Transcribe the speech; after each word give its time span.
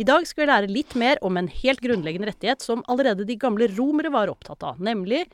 I 0.00 0.04
dag 0.08 0.24
skal 0.24 0.46
vi 0.46 0.48
lære 0.48 0.72
litt 0.72 0.94
mer 0.96 1.18
om 1.20 1.36
en 1.36 1.50
helt 1.52 1.82
grunnleggende 1.84 2.30
rettighet 2.30 2.64
som 2.64 2.80
allerede 2.88 3.26
de 3.28 3.36
gamle 3.36 3.66
romere 3.74 4.12
var 4.14 4.30
opptatt 4.32 4.64
av, 4.64 4.78
nemlig 4.80 5.26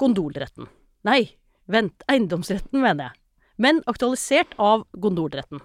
gondolretten. 0.00 0.70
Nei, 1.04 1.34
vent, 1.68 2.00
eiendomsretten, 2.08 2.80
mener 2.80 3.10
jeg. 3.10 3.20
Men 3.60 3.82
aktualisert 3.90 4.56
av 4.56 4.86
gondolretten. 4.96 5.60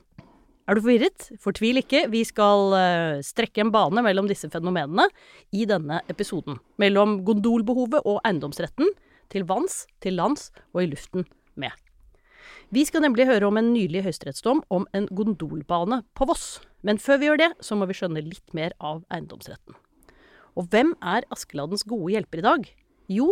Er 0.68 0.76
du 0.76 0.82
forvirret? 0.82 1.30
Fortvil 1.40 1.80
ikke, 1.80 2.08
vi 2.12 2.26
skal 2.28 2.76
uh, 2.76 3.24
strekke 3.24 3.64
en 3.64 3.72
bane 3.72 4.04
mellom 4.04 4.28
disse 4.28 4.50
fenomenene 4.52 5.08
i 5.56 5.64
denne 5.70 6.02
episoden. 6.12 6.60
Mellom 6.82 7.22
gondolbehovet 7.24 8.04
og 8.04 8.20
eiendomsretten 8.26 8.92
til 9.32 9.48
vanns, 9.48 9.86
til 10.04 10.20
lands 10.20 10.50
og 10.74 10.84
i 10.84 10.90
luften 10.92 11.24
med. 11.56 11.72
Vi 12.76 12.82
skal 12.84 13.06
nemlig 13.06 13.24
høre 13.30 13.48
om 13.48 13.56
en 13.56 13.70
nylig 13.72 14.02
høyesterettsdom 14.04 14.58
om 14.74 14.84
en 14.98 15.06
gondolbane 15.16 16.02
på 16.18 16.26
Voss. 16.28 16.58
Men 16.84 16.98
før 17.00 17.22
vi 17.22 17.30
gjør 17.30 17.40
det, 17.40 17.48
så 17.64 17.78
må 17.80 17.86
vi 17.88 17.96
skjønne 17.96 18.24
litt 18.26 18.52
mer 18.58 18.74
av 18.84 19.06
eiendomsretten. 19.16 19.78
Og 20.60 20.68
hvem 20.74 20.92
er 21.00 21.24
Askeladdens 21.32 21.86
gode 21.88 22.12
hjelper 22.12 22.42
i 22.42 22.44
dag? 22.44 22.68
Jo, 23.08 23.30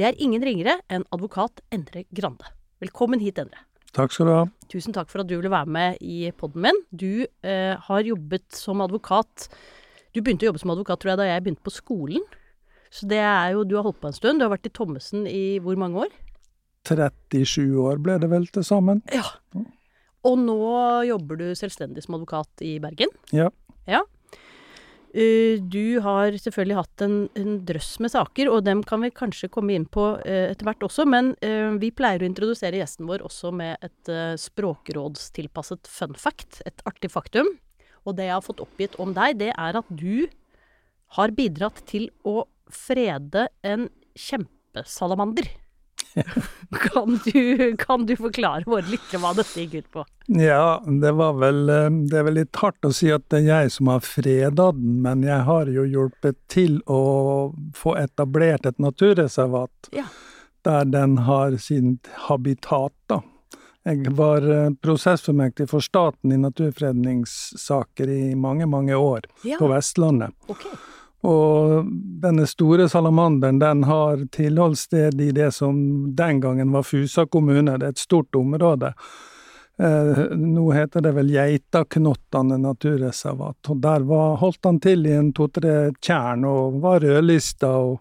det 0.00 0.06
er 0.08 0.16
ingen 0.22 0.40
ringere 0.48 0.78
enn 0.88 1.04
advokat 1.12 1.60
Endre 1.76 2.06
Grande. 2.08 2.48
Velkommen 2.80 3.20
hit, 3.20 3.36
Endre. 3.42 3.66
Takk 3.92 4.16
skal 4.16 4.30
du 4.30 4.32
ha. 4.32 4.42
Tusen 4.72 4.96
takk 4.96 5.12
for 5.12 5.20
at 5.20 5.28
du 5.28 5.36
ville 5.36 5.52
være 5.52 5.76
med 5.76 6.00
i 6.00 6.32
poden 6.32 6.64
min. 6.64 6.82
Du 6.88 7.26
eh, 7.26 7.76
har 7.76 8.08
jobbet 8.08 8.48
som 8.56 8.80
advokat 8.84 9.50
Du 10.16 10.22
begynte 10.22 10.46
å 10.46 10.54
jobbe 10.54 10.64
som 10.64 10.72
advokat, 10.72 11.02
tror 11.02 11.12
jeg, 11.12 11.20
da 11.20 11.32
jeg 11.34 11.44
begynte 11.44 11.68
på 11.68 11.76
skolen. 11.82 12.24
Så 12.88 13.04
det 13.04 13.20
er 13.20 13.58
jo 13.58 13.68
Du 13.68 13.76
har 13.76 13.84
holdt 13.84 14.00
på 14.00 14.08
en 14.08 14.16
stund. 14.16 14.40
Du 14.40 14.48
har 14.48 14.56
vært 14.56 14.70
i 14.70 14.72
Thommessen 14.72 15.28
i 15.28 15.58
hvor 15.60 15.76
mange 15.76 16.06
år? 16.06 16.22
37 16.86 17.76
år 17.82 18.02
ble 18.02 18.18
det 18.22 18.30
vel 18.32 18.46
til 18.52 18.66
sammen. 18.66 19.02
Ja. 19.14 19.26
Og 20.26 20.36
nå 20.42 20.58
jobber 21.06 21.38
du 21.40 21.48
selvstendig 21.58 22.04
som 22.04 22.18
advokat 22.18 22.64
i 22.66 22.76
Bergen. 22.82 23.12
Ja. 23.34 23.50
Ja. 23.86 24.02
Uh, 25.16 25.56
du 25.62 25.96
har 26.04 26.34
selvfølgelig 26.36 26.76
hatt 26.76 27.02
en, 27.06 27.14
en, 27.38 27.52
drøss 27.64 27.94
med 28.04 28.12
saker, 28.12 28.50
og 28.52 28.66
dem 28.66 28.82
kan 28.84 29.00
vi 29.00 29.12
kanskje 29.14 29.48
komme 29.52 29.72
inn 29.72 29.86
på 29.88 30.10
uh, 30.18 30.42
etter 30.50 30.66
hvert 30.68 30.82
også, 30.84 31.06
men 31.08 31.30
uh, 31.40 31.72
vi 31.80 31.92
pleier 31.94 32.20
å 32.20 32.28
introdusere 32.28 32.82
gjesten 32.82 33.08
vår 33.08 33.24
også 33.24 33.52
med 33.54 33.86
et 33.86 34.10
språkrådstilpasset 34.42 35.88
fun 35.88 36.18
fact, 36.20 36.60
et 36.68 36.84
artig 36.88 37.12
faktum. 37.14 37.54
Og 38.06 38.18
det 38.18 38.28
jeg 38.28 38.36
har 38.36 38.44
fått 38.44 38.60
oppgitt 38.62 38.98
om 39.02 39.14
deg, 39.16 39.38
det 39.40 39.52
er 39.54 39.78
at 39.80 39.88
du 39.88 40.26
har 41.16 41.32
bidratt 41.34 41.80
til 41.88 42.10
å 42.26 42.44
frede 42.72 43.46
en 43.66 43.88
kjempesalamander. 44.18 45.48
kan, 46.92 47.20
du, 47.24 47.76
kan, 47.76 48.06
du, 48.06 48.16
forklare 48.16 48.64
våre 48.66 48.86
lyttere 48.88 49.20
hva 49.22 49.32
dette 49.36 49.64
gikk 49.64 49.74
ut 49.74 49.90
på? 49.92 50.04
Ja, 50.40 50.82
det 50.86 51.12
var 51.14 51.36
vel 51.38 51.60
Det 52.10 52.16
er 52.18 52.24
vel 52.26 52.38
litt 52.40 52.56
hardt 52.58 52.88
å 52.88 52.90
si 52.94 53.12
at 53.14 53.28
det 53.30 53.44
er 53.44 53.46
jeg 53.46 53.74
som 53.76 53.92
har 53.92 54.02
freda 54.02 54.70
den, 54.74 54.98
men 55.04 55.22
jeg 55.26 55.44
har 55.46 55.70
jo 55.70 55.84
hjulpet 55.86 56.38
til 56.52 56.80
å 56.90 57.52
få 57.76 57.94
etablert 58.00 58.66
et 58.66 58.80
naturreservat. 58.82 59.92
Ja. 59.94 60.08
Der 60.66 60.88
den 60.90 61.20
har 61.28 61.58
sin 61.62 61.98
habitat, 62.26 62.94
da. 63.06 63.20
Jeg 63.86 64.10
var 64.18 64.42
prosessformektig 64.82 65.68
for 65.70 65.84
staten 65.84 66.32
i 66.34 66.40
naturfredningssaker 66.42 68.10
i 68.10 68.34
mange, 68.34 68.66
mange 68.66 68.98
år 68.98 69.28
ja. 69.46 69.60
på 69.60 69.68
Vestlandet. 69.70 70.34
Okay. 70.50 70.74
Og 71.26 71.88
denne 72.22 72.46
store 72.46 72.88
salamanderen 72.88 73.58
den 73.58 73.84
har 73.88 74.20
tilholdssted 74.36 75.20
i 75.20 75.32
det 75.34 75.50
som 75.56 75.78
den 76.16 76.40
gangen 76.40 76.70
var 76.74 76.86
Fusa 76.86 77.26
kommune, 77.26 77.78
det 77.78 77.88
er 77.88 77.96
et 77.96 78.04
stort 78.04 78.38
område. 78.38 78.92
Eh, 79.78 80.22
nå 80.38 80.70
heter 80.72 81.04
det 81.04 81.12
vel 81.18 81.32
Geitaknottane 81.34 82.56
naturreservat, 82.62 83.58
og 83.68 83.82
der 83.82 84.06
var, 84.08 84.38
holdt 84.40 84.64
han 84.64 84.80
til 84.80 85.04
i 85.04 85.12
en 85.18 85.34
to-tre 85.36 85.92
tjern 86.00 86.46
og 86.48 86.80
var 86.84 87.04
rødlista. 87.04 87.74
og 87.76 88.00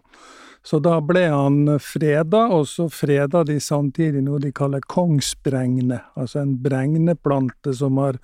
så 0.65 0.79
da 0.81 0.97
ble 1.01 1.27
han 1.29 1.75
freda, 1.77 2.47
og 2.55 2.63
så 2.67 2.87
freda 2.89 3.43
de 3.45 3.59
samtidig 3.61 4.23
noe 4.25 4.39
de 4.41 4.49
kaller 4.55 4.81
kongsbregne, 4.89 5.99
altså 6.17 6.41
en 6.41 6.55
bregneplante 6.63 7.73
som 7.77 7.99
har 8.01 8.17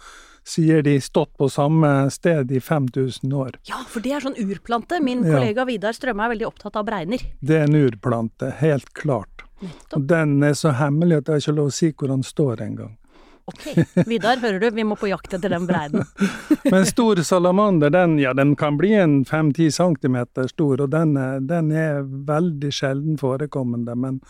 sier 0.48 0.82
de 0.84 0.96
stått 1.02 1.38
på 1.38 1.50
samme 1.50 2.10
sted 2.12 2.52
i 2.52 2.60
5000 2.60 3.34
år. 3.34 3.60
Ja, 3.70 3.82
for 3.88 4.04
det 4.04 4.16
er 4.18 4.26
sånn 4.26 4.40
urplante. 4.40 5.02
Min 5.04 5.24
kollega 5.26 5.62
ja. 5.62 5.68
Vidar 5.70 5.98
Strømme 5.98 6.26
er 6.26 6.34
veldig 6.36 6.48
opptatt 6.50 6.80
av 6.80 6.88
bregner. 6.88 7.22
Det 7.40 7.60
er 7.60 7.70
en 7.70 7.78
urplante, 7.78 8.50
helt 8.62 8.90
klart. 8.98 9.46
Nettopp. 9.62 10.08
Den 10.10 10.42
er 10.44 10.58
så 10.58 10.74
hemmelig 10.74 11.22
at 11.22 11.30
jeg 11.30 11.38
har 11.38 11.46
ikke 11.46 11.60
lov 11.60 11.70
å 11.70 11.78
si 11.78 11.92
hvor 11.94 12.10
den 12.10 12.26
står 12.26 12.66
engang. 12.66 12.98
Ok, 13.46 13.64
Vidar, 14.08 14.38
hører 14.38 14.60
du, 14.60 14.70
vi 14.70 14.84
må 14.86 14.96
på 14.96 15.10
jakt 15.10 15.34
etter 15.34 15.50
den 15.50 15.66
breiden. 15.68 16.06
Men 16.72 16.86
stor 16.86 17.22
salamander, 17.26 17.90
den, 17.90 18.18
ja, 18.22 18.34
den 18.38 18.56
kan 18.56 18.78
bli 18.78 18.94
en 18.96 19.22
5-10 19.26 19.72
centimeter 19.76 20.48
stor, 20.48 20.82
og 20.82 20.92
den 20.94 21.16
er, 21.18 21.40
den 21.40 21.72
er 21.74 22.04
veldig 22.30 22.72
sjelden 22.74 23.18
forekommende. 23.22 23.96
Men 23.98 24.22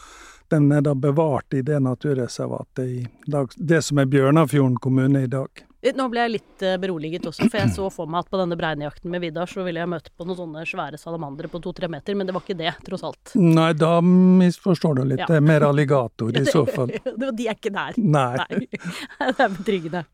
den 0.51 0.71
er 0.71 0.83
da 0.83 0.95
bevart 0.95 1.53
i 1.53 1.61
det 1.63 1.79
naturreservatet 1.83 2.87
i 2.87 3.03
dag, 3.27 3.51
det 3.55 3.83
som 3.87 3.99
er 4.01 4.09
Bjørnafjorden 4.11 4.79
kommune 4.83 5.25
i 5.27 5.31
dag. 5.31 5.67
Nå 5.81 6.05
ble 6.13 6.21
jeg 6.21 6.31
litt 6.35 6.63
eh, 6.65 6.75
beroliget 6.77 7.25
også, 7.25 7.47
for 7.49 7.57
jeg 7.57 7.71
så 7.73 7.87
for 7.93 8.09
meg 8.11 8.21
at 8.21 8.29
på 8.29 8.37
denne 8.37 8.57
breinejakten 8.57 9.09
med 9.09 9.23
Vidar 9.23 9.49
så 9.49 9.63
ville 9.65 9.81
jeg 9.81 9.89
møte 9.89 10.13
på 10.13 10.27
noen 10.27 10.37
sånne 10.37 10.65
svære 10.69 10.99
salamandere 11.01 11.49
på 11.49 11.61
to-tre 11.63 11.89
meter, 11.89 12.17
men 12.17 12.29
det 12.29 12.35
var 12.35 12.45
ikke 12.45 12.57
det, 12.59 12.73
tross 12.85 13.03
alt. 13.07 13.33
Nei, 13.41 13.71
da 13.73 13.95
misforstår 14.05 14.99
du 14.99 15.03
litt. 15.13 15.23
Ja. 15.23 15.29
Det 15.31 15.39
er 15.39 15.47
mer 15.47 15.65
alligator 15.65 16.37
i 16.37 16.45
så 16.55 16.67
fall. 16.69 16.93
De 17.41 17.47
er 17.47 17.57
ikke 17.57 17.73
der. 17.73 17.97
Nei. 17.97 18.35
Nei. 18.43 18.61
Det 19.31 19.47
er 19.47 19.55
betryggende. 19.55 20.05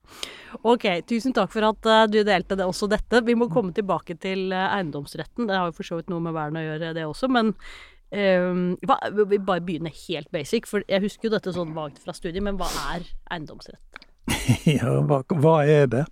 Ok, 0.63 0.88
tusen 1.09 1.35
takk 1.35 1.51
for 1.51 1.67
at 1.67 1.91
uh, 1.91 2.06
du 2.07 2.22
delte 2.23 2.56
det, 2.56 2.63
også 2.63 2.88
dette. 2.91 3.19
Vi 3.27 3.35
må 3.35 3.50
komme 3.51 3.75
tilbake 3.75 4.16
til 4.23 4.53
eiendomsretten. 4.56 5.50
Det 5.50 5.57
har 5.57 5.67
jo 5.67 5.75
for 5.75 5.88
så 5.89 6.00
vidt 6.00 6.11
noe 6.13 6.23
med 6.23 6.35
vern 6.38 6.57
å 6.59 6.63
gjøre, 6.63 6.94
det 6.95 7.03
også. 7.09 7.27
Men 7.33 7.51
um, 7.51 8.66
hva, 8.88 9.01
vi 9.19 9.41
bare 9.44 9.66
begynner 9.67 9.91
helt 10.07 10.31
basic, 10.31 10.69
for 10.69 10.85
jeg 10.88 11.03
husker 11.03 11.27
jo 11.27 11.35
dette 11.35 11.56
sånn 11.56 11.75
vagt 11.75 12.00
fra 12.03 12.16
studiet, 12.16 12.44
men 12.45 12.59
hva 12.59 12.72
er 12.94 13.09
eiendomsrett? 13.35 13.96
Ja, 14.77 14.99
hva, 15.07 15.23
hva 15.39 15.57
er 15.65 15.89
det? 15.91 16.05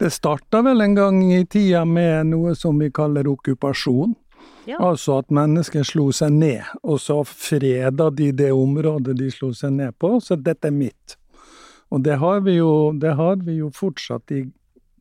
Det 0.00 0.08
starta 0.14 0.62
vel 0.64 0.80
en 0.80 0.94
gang 0.96 1.20
i 1.32 1.44
tida 1.44 1.84
med 1.84 2.30
noe 2.30 2.54
som 2.56 2.78
vi 2.80 2.88
kaller 2.94 3.28
okkupasjon. 3.28 4.14
Ja. 4.68 4.78
Altså 4.80 5.18
at 5.20 5.32
mennesker 5.34 5.84
slo 5.84 6.08
seg 6.14 6.32
ned, 6.36 6.64
og 6.84 7.00
så 7.02 7.18
freda 7.26 8.10
de 8.14 8.30
det 8.36 8.50
området 8.54 9.16
de 9.18 9.28
slo 9.32 9.50
seg 9.56 9.74
ned 9.76 9.96
på, 10.00 10.14
så 10.24 10.38
dette 10.40 10.70
er 10.70 10.76
mitt. 10.76 11.16
Og 11.90 12.04
det 12.06 12.20
har 12.22 12.40
vi 12.46 12.58
jo, 12.60 12.92
har 13.02 13.40
vi 13.44 13.58
jo 13.58 13.70
fortsatt 13.74 14.30
i, 14.36 14.44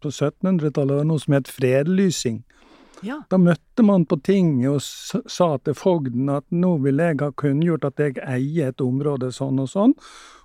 på 0.02 0.12
1700-tallet, 0.12 1.06
noe 1.08 1.22
som 1.22 1.36
het 1.38 1.52
fredlysing. 1.52 2.42
Ja. 3.06 3.22
Da 3.32 3.38
møtte 3.40 3.84
man 3.86 4.06
på 4.10 4.18
tinget 4.24 4.70
og 4.72 5.30
sa 5.32 5.50
til 5.64 5.76
fogden 5.78 6.30
at 6.34 6.46
nå 6.52 6.76
vil 6.84 7.00
jeg 7.00 7.20
ha 7.22 7.32
kunngjort 7.32 7.88
at 7.88 8.02
jeg 8.04 8.18
eier 8.20 8.74
et 8.74 8.84
område 8.84 9.32
sånn 9.36 9.62
og 9.64 9.70
sånn, 9.72 9.96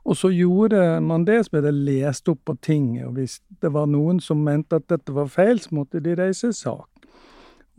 og 0.04 0.18
så 0.20 0.30
gjorde 0.34 1.00
man 1.00 1.24
det, 1.24 1.40
så 1.46 1.56
ble 1.56 1.64
det 1.64 1.74
lest 1.74 2.28
opp 2.28 2.42
på 2.44 2.56
tinget, 2.62 3.06
og 3.08 3.18
hvis 3.18 3.38
det 3.64 3.72
var 3.72 3.88
noen 3.90 4.20
som 4.20 4.42
mente 4.44 4.76
at 4.78 4.88
dette 4.92 5.14
var 5.16 5.30
feil, 5.32 5.60
så 5.60 5.74
måtte 5.80 6.02
de 6.04 6.16
reise 6.18 6.52
sak. 6.52 6.90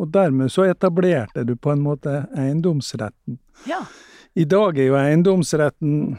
Og 0.02 0.09
dermed 0.12 0.51
så 0.51 0.66
etablerte 0.68 1.45
du 1.48 1.56
på 1.56 1.72
en 1.72 1.83
måte 1.86 2.25
eiendomsretten. 2.36 3.38
Ja. 3.69 3.86
I 4.36 4.44
dag 4.50 4.80
er 4.80 4.89
jo 4.89 4.98
eiendomsretten 5.00 6.18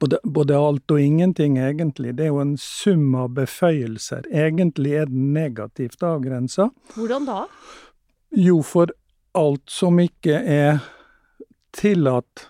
både, 0.00 0.18
både, 0.24 0.56
alt 0.58 0.90
og 0.90 1.00
ingenting, 1.00 1.58
egentlig. 1.58 2.16
Det 2.16 2.26
er 2.26 2.32
jo 2.32 2.42
en 2.42 2.56
sum 2.60 3.14
av 3.18 3.32
beføyelser. 3.36 4.26
Egentlig 4.32 4.96
er 5.00 5.10
den 5.10 5.32
negativt 5.36 6.02
avgrensa. 6.02 6.70
Hvordan 6.96 7.28
da? 7.28 7.44
Jo, 8.36 8.60
for 8.66 8.92
alt 9.36 9.70
som 9.70 10.00
ikke 10.02 10.40
er 10.40 10.80
tillatt 11.76 12.48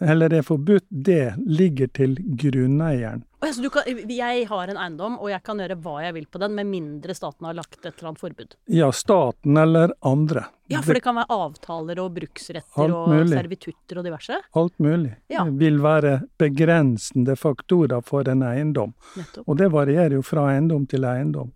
eller 0.00 0.32
er 0.32 0.42
forbudt, 0.42 0.86
det 0.88 1.34
ligger 1.46 1.86
til 1.86 2.16
grunneieren. 2.20 3.24
Altså, 3.44 3.68
kan, 3.70 3.82
jeg 4.08 4.46
har 4.48 4.70
en 4.70 4.78
eiendom, 4.80 5.16
og 5.20 5.28
jeg 5.28 5.42
kan 5.44 5.58
gjøre 5.60 5.76
hva 5.84 5.98
jeg 6.06 6.14
vil 6.16 6.26
på 6.32 6.40
den, 6.40 6.54
med 6.56 6.68
mindre 6.70 7.16
staten 7.16 7.44
har 7.44 7.56
lagt 7.58 7.80
et 7.82 7.90
eller 7.90 8.12
annet 8.12 8.22
forbud? 8.22 8.54
Ja, 8.72 8.88
staten 8.94 9.58
eller 9.60 9.92
andre. 10.00 10.46
Ja, 10.72 10.80
for 10.80 10.96
det, 10.96 11.02
kan 11.04 11.18
være 11.18 11.28
avtaler 11.34 12.00
og 12.00 12.14
bruksretter 12.16 12.94
og 12.94 13.28
servitutter 13.28 14.00
og 14.00 14.08
diverse? 14.08 14.38
Alt 14.56 14.78
mulig. 14.80 15.12
Ja. 15.28 15.44
Det 15.44 15.58
vil 15.60 15.82
være 15.84 16.14
begrensende 16.40 17.36
faktorer 17.36 18.00
for 18.06 18.30
en 18.32 18.46
eiendom. 18.46 18.94
Nettopp. 19.18 19.44
Og 19.44 19.60
det 19.60 19.68
varierer 19.74 20.16
jo 20.16 20.24
fra 20.24 20.48
eiendom 20.54 20.88
til 20.88 21.04
eiendom. 21.04 21.52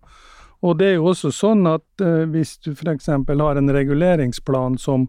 Og 0.61 0.75
det 0.77 0.91
er 0.91 0.97
jo 0.99 1.09
også 1.09 1.31
sånn 1.33 1.63
at 1.71 2.03
uh, 2.03 2.25
hvis 2.29 2.57
du 2.61 2.73
f.eks. 2.75 3.07
har 3.07 3.61
en 3.61 3.73
reguleringsplan 3.73 4.77
som 4.77 5.07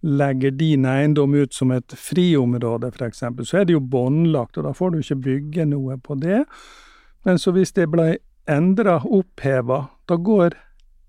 legger 0.00 0.50
din 0.50 0.84
eiendom 0.86 1.34
ut 1.34 1.54
som 1.54 1.70
et 1.74 1.92
friområde, 1.96 2.92
f.eks., 2.94 3.24
så 3.44 3.58
er 3.58 3.66
det 3.66 3.74
jo 3.74 3.80
båndlagt, 3.80 4.58
og 4.58 4.68
da 4.68 4.74
får 4.74 4.94
du 4.94 5.00
ikke 5.00 5.22
bygge 5.24 5.66
noe 5.72 5.98
på 5.98 6.14
det. 6.22 6.44
Men 7.26 7.38
så 7.38 7.52
hvis 7.56 7.74
det 7.74 7.88
ble 7.90 8.16
endra, 8.48 9.00
oppheva, 9.04 9.86
da 10.08 10.16
går 10.16 10.54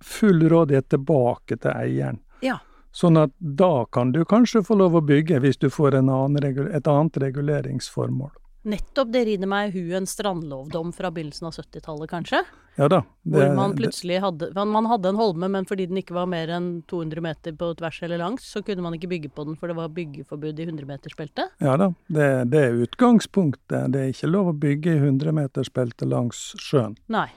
full 0.03 0.41
rådighet 0.50 0.89
tilbake 0.89 1.59
til 1.59 1.71
eieren. 1.75 2.19
Ja. 2.41 2.57
Sånn 2.95 3.19
at 3.21 3.36
da 3.38 3.86
kan 3.94 4.12
du 4.15 4.24
kanskje 4.25 4.63
få 4.65 4.80
lov 4.80 4.97
å 4.97 5.06
bygge, 5.06 5.41
hvis 5.44 5.62
du 5.62 5.69
får 5.69 6.00
en 6.00 6.09
annen, 6.09 6.65
et 6.74 6.88
annet 6.89 7.19
reguleringsformål. 7.21 8.31
Nettopp. 8.64 9.12
Det 9.14 9.22
rinner 9.26 9.48
meg 9.48 9.70
i 9.76 9.80
huet 9.80 9.98
en 10.02 10.08
strandlovdom 10.10 10.92
fra 10.96 11.12
begynnelsen 11.16 11.48
av 11.48 11.54
70-tallet, 11.56 12.10
kanskje? 12.12 12.42
Ja 12.80 12.88
da. 12.92 13.02
Hvor 13.28 13.56
man 13.56 13.74
plutselig 13.76 14.20
hadde 14.24 14.54
man- 14.56 14.72
Man 14.72 14.86
hadde 14.86 15.10
en 15.10 15.16
holme, 15.16 15.50
men 15.50 15.66
fordi 15.66 15.88
den 15.88 15.98
ikke 15.98 16.14
var 16.14 16.26
mer 16.28 16.48
enn 16.48 16.84
200 16.88 17.22
meter 17.22 17.52
på 17.52 17.74
tvers 17.76 18.02
eller 18.04 18.18
langs, 18.18 18.44
så 18.44 18.64
kunne 18.64 18.82
man 18.82 18.94
ikke 18.94 19.10
bygge 19.10 19.30
på 19.36 19.46
den, 19.46 19.56
for 19.56 19.68
det 19.68 19.76
var 19.76 19.90
byggeforbud 19.90 20.60
i 20.60 20.66
100-metersbeltet. 20.66 21.50
Ja 21.60 21.76
da, 21.78 21.90
det, 22.08 22.50
det 22.52 22.60
er 22.68 22.86
utgangspunktet. 22.86 23.92
Det 23.92 24.00
er 24.00 24.14
ikke 24.14 24.32
lov 24.32 24.48
å 24.54 24.60
bygge 24.60 24.96
i 24.96 25.00
100-metersbeltet 25.00 26.08
langs 26.08 26.56
sjøen. 26.60 26.96
Nei. 27.08 27.28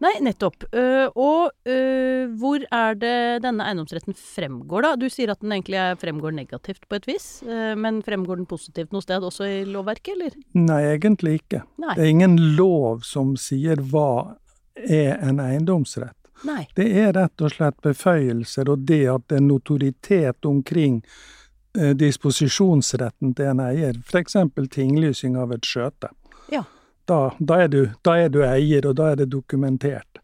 Nei, 0.00 0.14
nettopp. 0.24 0.64
Uh, 0.72 1.12
og 1.12 1.50
uh, 1.68 2.30
hvor 2.40 2.62
er 2.72 2.96
det 2.96 3.16
denne 3.44 3.66
eiendomsretten 3.68 4.16
fremgår, 4.16 4.86
da? 4.86 4.92
Du 4.96 5.10
sier 5.12 5.32
at 5.32 5.42
den 5.44 5.52
egentlig 5.52 5.82
fremgår 6.00 6.32
negativt 6.38 6.86
på 6.88 6.96
et 6.96 7.08
vis, 7.08 7.26
uh, 7.44 7.74
men 7.76 8.00
fremgår 8.06 8.40
den 8.40 8.48
positivt 8.48 8.94
noe 8.96 9.04
sted 9.04 9.26
også 9.28 9.48
i 9.48 9.58
lovverket, 9.68 10.14
eller? 10.16 10.38
Nei, 10.56 10.80
egentlig 10.94 11.42
ikke. 11.42 11.66
Nei. 11.84 11.98
Det 11.98 12.06
er 12.06 12.14
ingen 12.14 12.38
lov 12.56 13.04
som 13.04 13.34
sier 13.40 13.84
hva 13.92 14.38
er 14.80 15.20
en 15.20 15.42
eiendomsrett. 15.44 16.16
Nei. 16.48 16.64
Det 16.72 16.88
er 16.96 17.12
rett 17.12 17.44
og 17.44 17.52
slett 17.52 17.76
beføyelser 17.84 18.72
og 18.72 18.88
det 18.88 19.02
at 19.12 19.26
det 19.28 19.42
er 19.42 19.44
notoritet 19.44 20.46
omkring 20.48 21.02
disposisjonsretten 21.76 23.34
til 23.36 23.50
en 23.52 23.60
eier, 23.62 23.98
f.eks. 24.08 24.38
tinglysing 24.72 25.36
av 25.38 25.52
et 25.54 25.68
skjøte. 25.68 26.08
Ja. 26.50 26.64
Da, 27.10 27.18
da, 27.38 27.56
er 27.64 27.72
du, 27.72 27.80
da 28.06 28.14
er 28.22 28.30
du 28.30 28.44
eier, 28.46 28.86
og 28.86 28.94
da 29.00 29.08
er 29.10 29.16
det 29.24 29.32
dokumentert. 29.32 30.20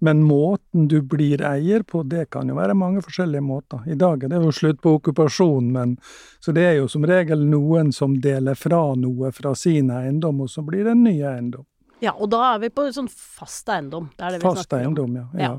Men 0.00 0.22
måten 0.24 0.86
du 0.88 1.00
blir 1.04 1.42
eier 1.44 1.82
på, 1.84 2.00
det 2.08 2.28
kan 2.32 2.48
jo 2.48 2.54
være 2.56 2.76
mange 2.78 3.02
forskjellige 3.04 3.44
måter. 3.44 3.82
I 3.90 3.96
dag 4.00 4.22
er 4.24 4.30
det 4.32 4.38
jo 4.40 4.52
slutt 4.54 4.78
på 4.80 4.94
okkupasjon, 4.96 5.72
men 5.74 5.96
så 6.40 6.54
det 6.56 6.64
er 6.64 6.76
jo 6.78 6.86
som 6.88 7.04
regel 7.04 7.42
noen 7.50 7.90
som 7.92 8.14
deler 8.24 8.56
fra 8.56 8.94
noe 8.96 9.32
fra 9.36 9.52
sin 9.58 9.90
eiendom, 9.92 10.40
og 10.46 10.52
så 10.54 10.64
blir 10.64 10.86
det 10.88 10.94
en 10.94 11.04
ny 11.04 11.18
eiendom. 11.18 11.66
Ja, 12.00 12.14
og 12.16 12.30
da 12.32 12.54
er 12.54 12.62
vi 12.62 12.70
på 12.72 12.86
sånn 12.96 13.10
fast 13.12 13.68
eiendom. 13.68 14.08
Det 14.16 14.24
er 14.24 14.36
det 14.38 14.40
vi 14.40 14.46
Fast 14.46 14.70
snakker 14.70 14.78
om. 14.78 14.86
eiendom, 14.86 15.18
ja. 15.20 15.26
ja. 15.34 15.50
Ja. 15.50 15.58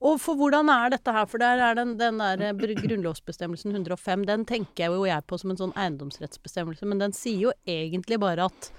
Og 0.00 0.16
for 0.22 0.40
hvordan 0.40 0.70
er 0.72 0.94
dette 0.94 1.12
her? 1.12 1.26
For 1.28 1.42
der 1.42 1.60
er 1.60 1.74
den, 1.76 1.98
den 2.00 2.22
der 2.22 2.40
eh, 2.46 2.54
grunnlovsbestemmelsen 2.56 3.74
105, 3.76 4.22
den 4.30 4.46
tenker 4.48 4.86
jeg 4.86 4.94
jo 4.94 5.04
jeg 5.04 5.26
på 5.28 5.36
som 5.42 5.52
en 5.52 5.60
sånn 5.60 5.74
eiendomsrettsbestemmelse, 5.76 6.88
men 6.88 7.02
den 7.02 7.12
sier 7.12 7.50
jo 7.50 7.52
egentlig 7.68 8.16
bare 8.22 8.48
at 8.48 8.70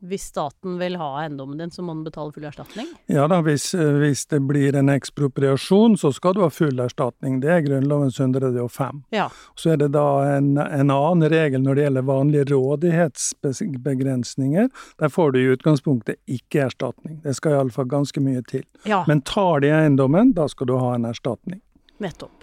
hvis 0.00 0.22
staten 0.30 0.78
vil 0.78 0.96
ha 0.96 1.22
eiendommen 1.22 1.58
din, 1.58 1.70
så 1.70 1.82
må 1.82 1.94
den 1.94 2.04
betale 2.06 2.32
full 2.32 2.44
erstatning. 2.46 2.86
Ja 3.10 3.26
da, 3.30 3.40
hvis, 3.42 3.74
eh, 3.74 3.96
hvis 3.98 4.26
det 4.30 4.40
blir 4.46 4.76
en 4.78 4.88
ekspropriasjon, 4.92 5.96
så 5.98 6.12
skal 6.14 6.34
du 6.36 6.40
ha 6.44 6.50
full 6.54 6.78
erstatning. 6.80 7.40
Det 7.42 7.50
er 7.50 7.60
Grunnlovens 7.66 8.20
105. 8.20 9.02
Ja. 9.10 9.28
Så 9.58 9.70
er 9.74 9.78
det 9.82 9.92
da 9.96 10.36
en, 10.36 10.58
en 10.58 10.90
annen 10.94 11.30
regel 11.32 11.60
når 11.64 11.74
det 11.74 11.82
gjelder 11.88 12.02
vanlige 12.12 12.44
rådighetsbegrensninger. 12.54 14.66
Der 15.02 15.08
får 15.08 15.32
du 15.32 15.38
i 15.40 15.50
utgangspunktet 15.56 16.16
ikke 16.30 16.58
erstatning. 16.68 17.14
Det 17.26 17.34
skal 17.34 17.52
iallfall 17.58 17.88
ganske 17.90 18.20
mye 18.22 18.42
til. 18.46 18.64
ja. 18.86 19.04
Men 19.08 19.22
tar 19.26 19.60
de 19.60 19.68
eiendommen, 19.72 20.32
da 20.36 20.48
skal 20.48 20.66
du 20.70 20.76
ha 20.78 20.94
en 20.94 21.04
erstatning. 21.10 21.60
Nettopp. 21.98 22.37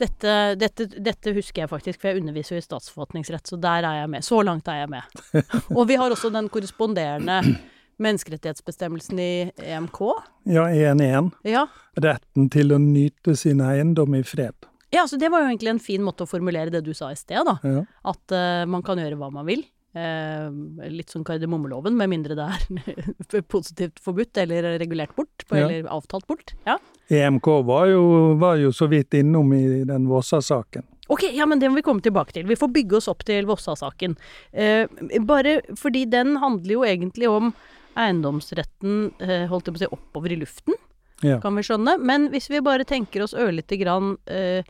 Dette, 0.00 0.32
dette, 0.58 0.86
dette 0.98 1.32
husker 1.36 1.62
jeg 1.62 1.70
faktisk, 1.70 2.00
for 2.02 2.10
jeg 2.10 2.22
underviser 2.22 2.56
jo 2.56 2.62
i 2.62 2.64
statsforvaltningsrett, 2.66 3.46
så 3.46 3.58
der 3.62 3.86
er 3.86 4.00
jeg 4.00 4.10
med. 4.10 4.24
Så 4.26 4.40
langt 4.42 4.66
er 4.72 4.80
jeg 4.82 4.90
med. 4.90 5.22
Og 5.78 5.84
vi 5.86 5.94
har 6.00 6.10
også 6.10 6.32
den 6.34 6.48
korresponderende 6.50 7.36
menneskerettighetsbestemmelsen 8.02 9.18
i 9.22 9.30
EMK. 9.62 10.00
Ja, 10.50 10.66
1-1. 10.70 11.30
Ja. 11.46 11.66
Retten 12.02 12.48
til 12.52 12.74
å 12.74 12.80
nyte 12.82 13.36
sin 13.38 13.62
eiendom 13.64 14.16
i 14.18 14.24
fred. 14.26 14.66
ja, 14.94 15.06
så 15.10 15.18
det 15.18 15.30
var 15.30 15.42
jo 15.44 15.52
egentlig 15.52 15.72
en 15.74 15.82
fin 15.82 16.02
måte 16.06 16.26
å 16.26 16.30
formulere 16.30 16.70
det 16.74 16.84
du 16.86 16.92
sa 16.94 17.12
i 17.12 17.18
sted, 17.18 17.42
da. 17.46 17.56
Ja. 17.62 17.84
At 18.10 18.34
uh, 18.34 18.64
man 18.70 18.82
kan 18.86 18.98
gjøre 18.98 19.18
hva 19.18 19.30
man 19.34 19.46
vil. 19.46 19.64
Eh, 19.94 20.50
litt 20.90 21.12
som 21.14 21.22
kardemommeloven, 21.22 21.94
med 21.94 22.10
mindre 22.10 22.34
det 22.34 22.46
er 23.38 23.44
positivt 23.54 24.00
forbudt 24.02 24.40
eller 24.42 24.72
regulert 24.82 25.14
bort, 25.14 25.44
på, 25.46 25.54
Ja. 25.54 25.68
eller 25.68 25.86
avtalt 25.94 26.26
bort. 26.26 26.50
Ja. 26.66 26.80
EMK 27.12 27.46
var 27.66 27.86
jo, 27.92 28.02
var 28.40 28.56
jo 28.56 28.72
så 28.72 28.86
vidt 28.88 29.14
innom 29.14 29.52
i 29.52 29.84
den 29.84 30.06
Vossa-saken. 30.08 30.84
Ok, 31.12 31.26
ja, 31.36 31.44
men 31.46 31.60
det 31.60 31.68
må 31.68 31.76
vi 31.76 31.84
komme 31.84 32.00
tilbake 32.00 32.32
til. 32.32 32.46
Vi 32.48 32.56
får 32.56 32.70
bygge 32.72 32.96
oss 32.96 33.08
opp 33.12 33.24
til 33.28 33.44
Vossa-saken. 33.48 34.14
Eh, 34.52 34.86
bare 35.20 35.58
fordi 35.76 36.06
den 36.08 36.36
handler 36.40 36.72
jo 36.78 36.84
egentlig 36.88 37.28
om 37.28 37.50
eiendomsretten, 38.00 39.12
eh, 39.20 39.44
holdt 39.50 39.68
jeg 39.68 39.74
på 39.74 39.80
å 39.80 39.84
si, 39.84 39.90
oppover 39.98 40.32
i 40.32 40.40
luften, 40.40 40.74
Ja. 41.22 41.38
kan 41.40 41.54
vi 41.54 41.62
skjønne. 41.62 41.98
Men 42.00 42.28
hvis 42.30 42.48
vi 42.50 42.60
bare 42.60 42.84
tenker 42.84 43.22
oss 43.22 43.34
ørlite 43.34 43.78
grann 43.80 44.16
eh, 44.26 44.62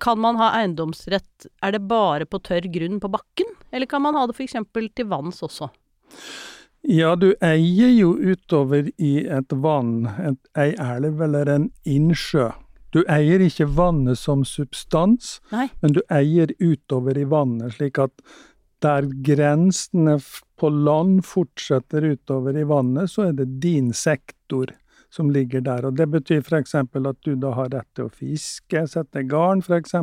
Kan 0.00 0.18
man 0.18 0.34
ha 0.34 0.50
eiendomsrett 0.58 1.46
Er 1.62 1.70
det 1.70 1.86
bare 1.86 2.26
på 2.26 2.40
tørr 2.42 2.66
grunn 2.66 2.98
på 2.98 3.08
bakken, 3.08 3.46
eller 3.72 3.86
kan 3.86 4.02
man 4.02 4.14
ha 4.14 4.26
det 4.26 4.34
f.eks. 4.34 4.56
til 4.96 5.06
vanns 5.06 5.40
også? 5.46 5.70
Ja, 6.88 7.16
du 7.18 7.32
eier 7.42 7.90
jo 7.90 8.12
utover 8.14 8.90
i 9.02 9.26
et 9.26 9.52
vann, 9.52 10.06
et, 10.22 10.38
ei 10.54 10.70
elv 10.78 11.22
eller 11.26 11.50
en 11.50 11.64
innsjø. 11.82 12.52
Du 12.94 13.00
eier 13.10 13.42
ikke 13.42 13.66
vannet 13.74 14.20
som 14.20 14.44
substans, 14.46 15.40
Nei. 15.50 15.66
men 15.82 15.96
du 15.96 16.00
eier 16.14 16.52
utover 16.62 17.18
i 17.18 17.26
vannet, 17.26 17.74
slik 17.74 17.98
at 17.98 18.14
der 18.84 19.08
grensene 19.26 20.20
på 20.60 20.70
land 20.70 21.24
fortsetter 21.26 22.06
utover 22.12 22.56
i 22.56 22.64
vannet, 22.70 23.10
så 23.10 23.32
er 23.32 23.36
det 23.40 23.48
din 23.64 23.90
sektor 23.90 24.70
som 25.10 25.34
ligger 25.34 25.66
der. 25.66 25.88
Og 25.90 25.98
det 25.98 26.06
betyr 26.12 26.44
f.eks. 26.44 26.74
at 26.78 27.20
du 27.26 27.34
da 27.34 27.52
har 27.58 27.74
rett 27.74 27.90
til 27.98 28.06
å 28.06 28.14
fiske, 28.14 28.86
sette 28.86 29.26
garn 29.26 29.64
f.eks., 29.64 29.96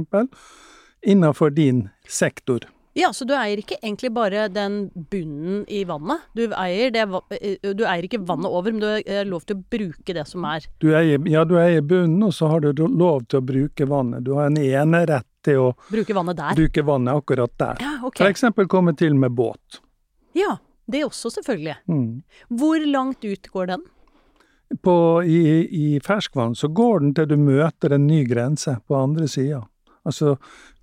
innenfor 1.03 1.55
din 1.55 1.87
sektor. 2.07 2.67
Ja, 2.93 3.09
så 3.13 3.25
du 3.25 3.33
eier 3.33 3.57
ikke 3.57 3.79
egentlig 3.81 4.11
bare 4.13 4.45
den 4.53 4.91
bunnen 4.93 5.63
i 5.67 5.81
vannet. 5.89 6.27
Du 6.37 6.43
eier, 6.53 6.91
det, 6.93 7.07
eh, 7.39 7.73
du 7.73 7.81
eier 7.89 8.05
ikke 8.05 8.21
vannet 8.21 8.51
over, 8.53 8.69
men 8.71 8.83
du 8.83 8.87
har 8.87 9.25
lov 9.25 9.47
til 9.49 9.57
å 9.57 9.63
bruke 9.73 10.13
det 10.13 10.27
som 10.29 10.45
er 10.45 10.67
Du 10.83 10.91
eier, 10.93 11.17
ja, 11.29 11.41
du 11.43 11.55
eier 11.57 11.81
bunnen, 11.81 12.21
og 12.27 12.35
så 12.37 12.51
har 12.51 12.61
du 12.61 12.83
lov 12.85 13.25
til 13.25 13.41
å 13.41 13.45
bruke 13.45 13.87
vannet. 13.89 14.23
Du 14.27 14.35
har 14.37 14.51
en 14.51 14.59
enerett 14.61 15.25
til 15.43 15.57
å 15.57 15.71
Bruke 15.89 16.13
vannet 16.13 16.37
der. 16.37 16.53
bruke 16.55 16.85
vannet 16.85 17.17
akkurat 17.17 17.57
der. 17.57 17.81
Ja, 17.81 17.95
okay. 18.03 18.21
For 18.23 18.29
eksempel 18.29 18.69
komme 18.69 18.93
til 18.95 19.17
med 19.17 19.33
båt. 19.33 19.81
Ja, 20.37 20.57
det 20.85 21.03
også 21.07 21.33
selvfølgelig. 21.33 21.79
Mm. 21.89 22.21
Hvor 22.49 22.85
langt 22.85 23.25
ut 23.25 23.49
går 23.51 23.73
den? 23.73 23.83
På, 24.81 25.23
i, 25.25 25.65
I 25.69 25.99
ferskvann 26.01 26.55
så 26.55 26.69
går 26.69 26.99
den 26.99 27.13
til 27.13 27.27
du 27.29 27.37
møter 27.37 27.93
en 27.93 28.07
ny 28.07 28.23
grense 28.25 28.77
på 28.87 28.97
andre 28.97 29.27
sida. 29.29 29.63
Altså, 30.05 30.33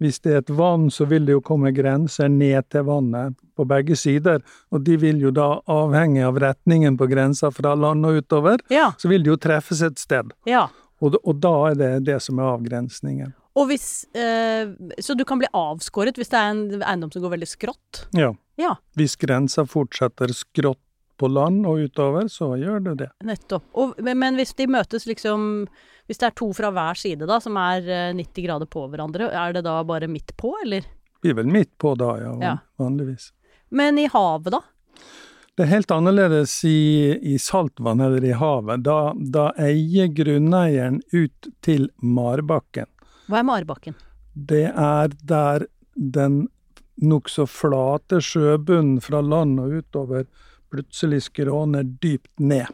hvis 0.00 0.20
det 0.24 0.32
er 0.32 0.38
et 0.40 0.50
vann, 0.56 0.88
så 0.90 1.04
vil 1.08 1.26
det 1.28 1.34
jo 1.36 1.40
komme 1.44 1.72
grenser 1.76 2.28
ned 2.32 2.68
til 2.72 2.86
vannet 2.88 3.34
på 3.56 3.66
begge 3.68 3.96
sider, 3.96 4.40
og 4.72 4.84
de 4.86 4.96
vil 4.96 5.20
jo 5.20 5.30
da, 5.36 5.60
avhengig 5.68 6.22
av 6.24 6.38
retningen 6.40 6.96
på 6.96 7.08
grensa 7.10 7.50
fra 7.52 7.74
land 7.76 8.06
og 8.08 8.22
utover, 8.22 8.58
Ja. 8.72 8.92
så 8.98 9.08
vil 9.12 9.22
de 9.22 9.30
jo 9.34 9.36
treffes 9.36 9.82
et 9.82 9.98
sted. 9.98 10.32
ja. 10.46 10.68
Og, 11.02 11.14
og 11.24 11.38
da 11.40 11.50
er 11.70 11.74
det 11.80 12.04
det 12.04 12.18
som 12.20 12.38
er 12.38 12.50
avgrensningen. 12.58 13.30
Og 13.56 13.70
hvis 13.70 14.04
eh, 14.14 14.68
Så 15.00 15.14
du 15.16 15.24
kan 15.24 15.38
bli 15.40 15.48
avskåret 15.56 16.14
hvis 16.20 16.28
det 16.28 16.36
er 16.38 16.50
en 16.52 16.82
eiendom 16.84 17.10
som 17.10 17.22
går 17.24 17.32
veldig 17.38 17.48
skrått? 17.48 18.02
Ja. 18.12 18.34
Ja, 18.60 18.74
Hvis 18.96 19.16
grensa 19.16 19.64
fortsetter 19.64 20.28
skrått 20.36 20.78
på 21.20 21.28
land 21.30 21.66
og 21.68 21.82
utover, 21.84 22.28
så 22.32 22.52
gjør 22.60 22.82
det 22.88 22.94
det. 23.04 23.08
nettopp. 23.28 23.66
Og, 23.78 23.94
men, 24.02 24.18
men 24.22 24.38
hvis 24.40 24.54
de 24.58 24.66
møtes 24.72 25.04
liksom 25.08 25.66
Hvis 26.10 26.18
det 26.18 26.26
er 26.30 26.34
to 26.40 26.48
fra 26.56 26.72
hver 26.74 26.98
side, 26.98 27.26
da, 27.28 27.36
som 27.44 27.54
er 27.60 27.84
eh, 27.86 28.14
90 28.18 28.42
grader 28.48 28.66
på 28.66 28.86
hverandre, 28.90 29.28
er 29.30 29.52
det 29.54 29.62
da 29.68 29.76
bare 29.86 30.08
midt 30.10 30.32
på, 30.40 30.50
eller? 30.64 30.88
Blir 31.22 31.36
vel 31.38 31.46
midt 31.52 31.70
på 31.78 31.92
da, 32.00 32.14
ja, 32.18 32.32
Ja. 32.42 32.54
vanligvis. 32.80 33.28
Men 33.70 33.98
i 34.02 34.08
havet, 34.10 34.50
da? 34.56 34.62
Det 35.54 35.66
er 35.66 35.70
helt 35.76 35.92
annerledes 35.94 36.54
i, 36.66 37.12
i 37.22 37.36
saltvann 37.38 38.00
eller 38.02 38.24
i 38.24 38.32
havet. 38.34 38.82
Da, 38.82 39.12
da 39.14 39.50
eier 39.60 40.08
grunneieren 40.16 40.98
ut 41.12 41.50
til 41.62 41.90
marbakken. 42.02 42.88
Hva 43.30 43.42
er 43.42 43.46
Marbakken? 43.46 43.94
Det 44.34 44.64
er 44.72 45.12
der 45.22 45.66
den 45.94 46.46
nokså 47.00 47.46
flate 47.46 48.18
sjøbunnen 48.24 48.98
fra 49.04 49.20
land 49.22 49.60
og 49.62 49.78
utover 49.82 50.26
plutselig 50.70 51.24
skråner 51.28 51.84
dypt 52.02 52.32
ned. 52.38 52.70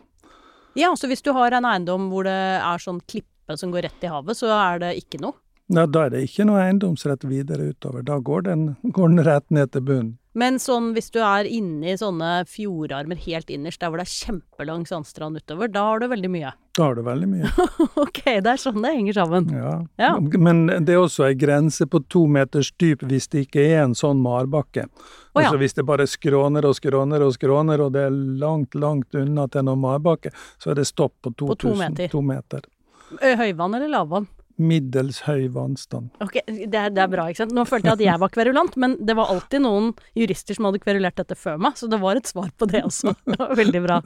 Ja, 0.77 0.93
så 0.97 1.09
hvis 1.09 1.25
du 1.25 1.33
har 1.33 1.57
en 1.57 1.65
eiendom 1.65 2.11
hvor 2.13 2.27
det 2.29 2.37
er 2.37 2.83
sånn 2.83 3.01
klippe 3.09 3.57
som 3.57 3.73
går 3.73 3.87
rett 3.89 4.05
i 4.05 4.13
havet, 4.13 4.37
så 4.37 4.51
er 4.53 4.83
det 4.83 4.93
ikke 5.01 5.23
noe? 5.23 5.39
Ja, 5.73 5.87
da 5.87 6.05
er 6.07 6.13
det 6.15 6.27
ikke 6.29 6.45
noe 6.47 6.61
eiendomsrett 6.63 7.25
videre 7.27 7.73
utover. 7.73 8.05
Da 8.07 8.21
går 8.23 8.45
den, 8.47 8.67
går 8.85 9.09
den 9.15 9.25
rett 9.27 9.49
ned 9.51 9.73
til 9.75 9.83
bunnen. 9.89 10.13
Men 10.37 10.59
sånn 10.61 10.91
hvis 10.93 11.09
du 11.15 11.19
er 11.25 11.49
inne 11.49 11.95
i 11.95 11.97
sånne 11.97 12.43
fjordarmer 12.51 13.17
helt 13.25 13.49
innerst, 13.53 13.81
der 13.81 13.89
hvor 13.89 14.03
det 14.03 14.05
er 14.05 14.13
kjempelang 14.13 14.85
sandstrand 14.89 15.41
utover, 15.41 15.71
da 15.73 15.87
har 15.89 16.03
du 16.03 16.11
veldig 16.13 16.31
mye. 16.35 16.51
Da 16.77 16.91
har 16.91 16.99
du 16.99 17.01
veldig 17.07 17.29
mye. 17.31 17.53
ok, 18.05 18.21
det 18.45 18.53
er 18.53 18.61
sånn 18.61 18.83
det 18.85 18.93
henger 18.99 19.17
sammen. 19.17 19.49
Ja. 19.57 19.73
Ja. 19.97 20.11
Men 20.21 20.67
det 20.69 20.93
er 20.93 21.01
også 21.01 21.25
ei 21.31 21.39
grense 21.41 21.89
på 21.89 22.03
to 22.13 22.27
meters 22.29 22.69
dyp 22.77 23.07
hvis 23.09 23.31
det 23.33 23.47
ikke 23.47 23.65
er 23.65 23.87
en 23.87 23.97
sånn 23.97 24.21
marbakke. 24.21 24.85
Oh, 25.33 25.41
ja. 25.41 25.47
Altså 25.47 25.57
Hvis 25.65 25.77
det 25.81 25.87
bare 25.89 26.05
skråner 26.11 26.69
og 26.69 26.77
skråner 26.77 27.25
og 27.25 27.33
skråner, 27.37 27.81
og 27.87 27.97
det 27.97 28.05
er 28.11 28.21
langt, 28.45 28.77
langt 28.77 29.17
unna 29.17 29.49
til 29.49 29.65
noen 29.69 29.81
marbakke, 29.89 30.35
så 30.61 30.75
er 30.75 30.83
det 30.83 30.89
stopp 30.93 31.17
på 31.25 31.33
2000, 31.33 31.49
På 31.49 31.61
to 31.65 31.75
meter. 31.81 32.13
to 32.13 32.25
meter. 32.25 32.69
Høyvann 33.41 33.77
eller 33.79 33.89
lavvann? 33.89 34.29
Middels 34.57 35.19
høy 35.27 35.49
vannstand. 35.53 36.09
Ok, 36.25 36.39
det 36.49 36.79
er, 36.79 36.93
det 36.95 37.03
er 37.03 37.11
bra, 37.13 37.27
ikke 37.29 37.43
sant. 37.43 37.53
Nå 37.57 37.67
følte 37.69 37.91
jeg 37.91 37.99
at 37.99 38.05
jeg 38.07 38.21
var 38.23 38.33
kverulant, 38.33 38.77
men 38.81 38.95
det 39.05 39.17
var 39.19 39.33
alltid 39.33 39.61
noen 39.67 39.91
jurister 40.17 40.57
som 40.57 40.69
hadde 40.71 40.81
kverulert 40.81 41.19
dette 41.21 41.37
før 41.37 41.59
meg, 41.61 41.77
så 41.77 41.91
det 41.93 41.99
var 42.01 42.17
et 42.21 42.31
svar 42.31 42.49
på 42.57 42.69
det 42.71 42.81
også. 42.87 43.13
Det 43.29 43.37
var 43.43 43.53
Veldig 43.59 43.83
bra. 43.85 43.99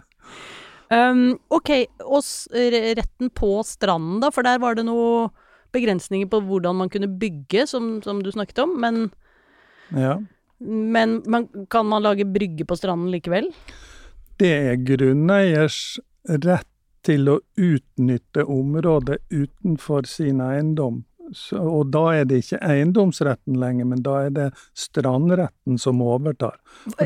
Um, 0.91 1.37
ok, 1.55 1.71
og 2.03 2.27
retten 2.99 3.31
på 3.39 3.53
stranden 3.63 4.19
da, 4.25 4.33
for 4.35 4.43
der 4.43 4.59
var 4.59 4.75
det 4.75 4.89
noen 4.89 5.31
begrensninger 5.71 6.27
på 6.27 6.41
hvordan 6.49 6.81
man 6.81 6.91
kunne 6.91 7.07
bygge, 7.21 7.69
som, 7.71 8.01
som 8.03 8.19
du 8.25 8.33
snakket 8.35 8.59
om, 8.65 8.75
men, 8.83 9.05
Ja. 9.95 10.17
men 10.59 11.21
man, 11.31 11.47
kan 11.71 11.87
man 11.87 12.03
lage 12.03 12.27
brygge 12.27 12.67
på 12.67 12.75
stranden 12.79 13.13
likevel? 13.15 13.53
Det 14.43 14.51
er 14.51 14.83
grunneiers 14.83 16.01
rett 16.27 16.70
til 17.07 17.29
å 17.33 17.39
utnytte 17.57 18.45
området 18.45 19.23
utenfor 19.31 20.09
sin 20.09 20.43
eiendom. 20.45 21.05
Så, 21.33 21.61
og 21.63 21.93
da 21.95 22.03
er 22.19 22.25
det 22.27 22.41
ikke 22.43 22.59
eiendomsretten 22.67 23.59
lenger, 23.61 23.87
men 23.93 24.03
da 24.03 24.17
er 24.27 24.33
det 24.35 24.47
strandretten 24.79 25.79
som 25.79 26.01
overtar. 26.03 26.57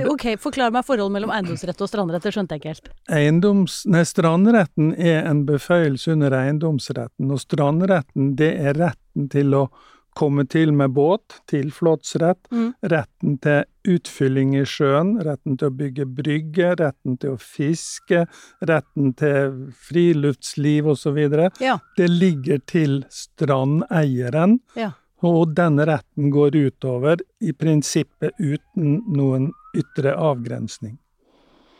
Ok, 0.08 0.30
forklar 0.40 0.72
meg 0.72 0.86
forholdet 0.88 1.18
mellom 1.18 1.32
eiendomsrett 1.34 1.82
og 1.84 1.90
strandrett, 1.90 2.24
det 2.24 2.32
skjønte 2.32 2.56
jeg 2.56 2.62
ikke 2.62 2.72
helt. 2.72 2.92
Eiendoms, 3.12 3.82
nei, 3.90 4.04
strandretten 4.08 4.94
er 4.96 5.28
en 5.28 5.44
beføyelse 5.48 6.14
under 6.16 6.38
eiendomsretten, 6.40 7.28
og 7.28 7.42
strandretten 7.42 8.32
det 8.40 8.54
er 8.64 8.80
retten 8.80 9.28
til 9.32 9.58
å 9.58 9.66
komme 10.14 10.44
til 10.48 10.72
med 10.72 10.90
båt, 10.94 11.40
tilflåtsrett, 11.50 12.38
Mm. 12.50 12.74
retten 12.82 13.38
til 13.42 13.64
utfylling 13.84 14.54
i 14.56 14.64
sjøen, 14.64 15.16
retten 15.24 15.56
til 15.58 15.68
å 15.68 15.76
bygge 15.76 16.06
brygge, 16.06 16.74
retten 16.80 17.18
til 17.20 17.34
å 17.34 17.38
fiske, 17.40 18.26
retten 18.62 19.12
til 19.16 19.72
friluftsliv 19.74 20.86
osv. 20.86 21.18
Ja, 21.60 21.78
Det 21.96 22.08
ligger 22.08 22.58
til 22.66 23.04
strandeieren, 23.10 24.60
ja. 24.76 24.92
og 25.22 25.54
denne 25.54 25.86
retten 25.86 26.30
går 26.30 26.50
utover, 26.70 27.16
i 27.40 27.52
prinsippet 27.52 28.32
uten 28.38 29.02
noen 29.08 29.52
ytre 29.76 30.14
avgrensning. 30.16 30.98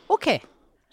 Ok, 0.09 0.41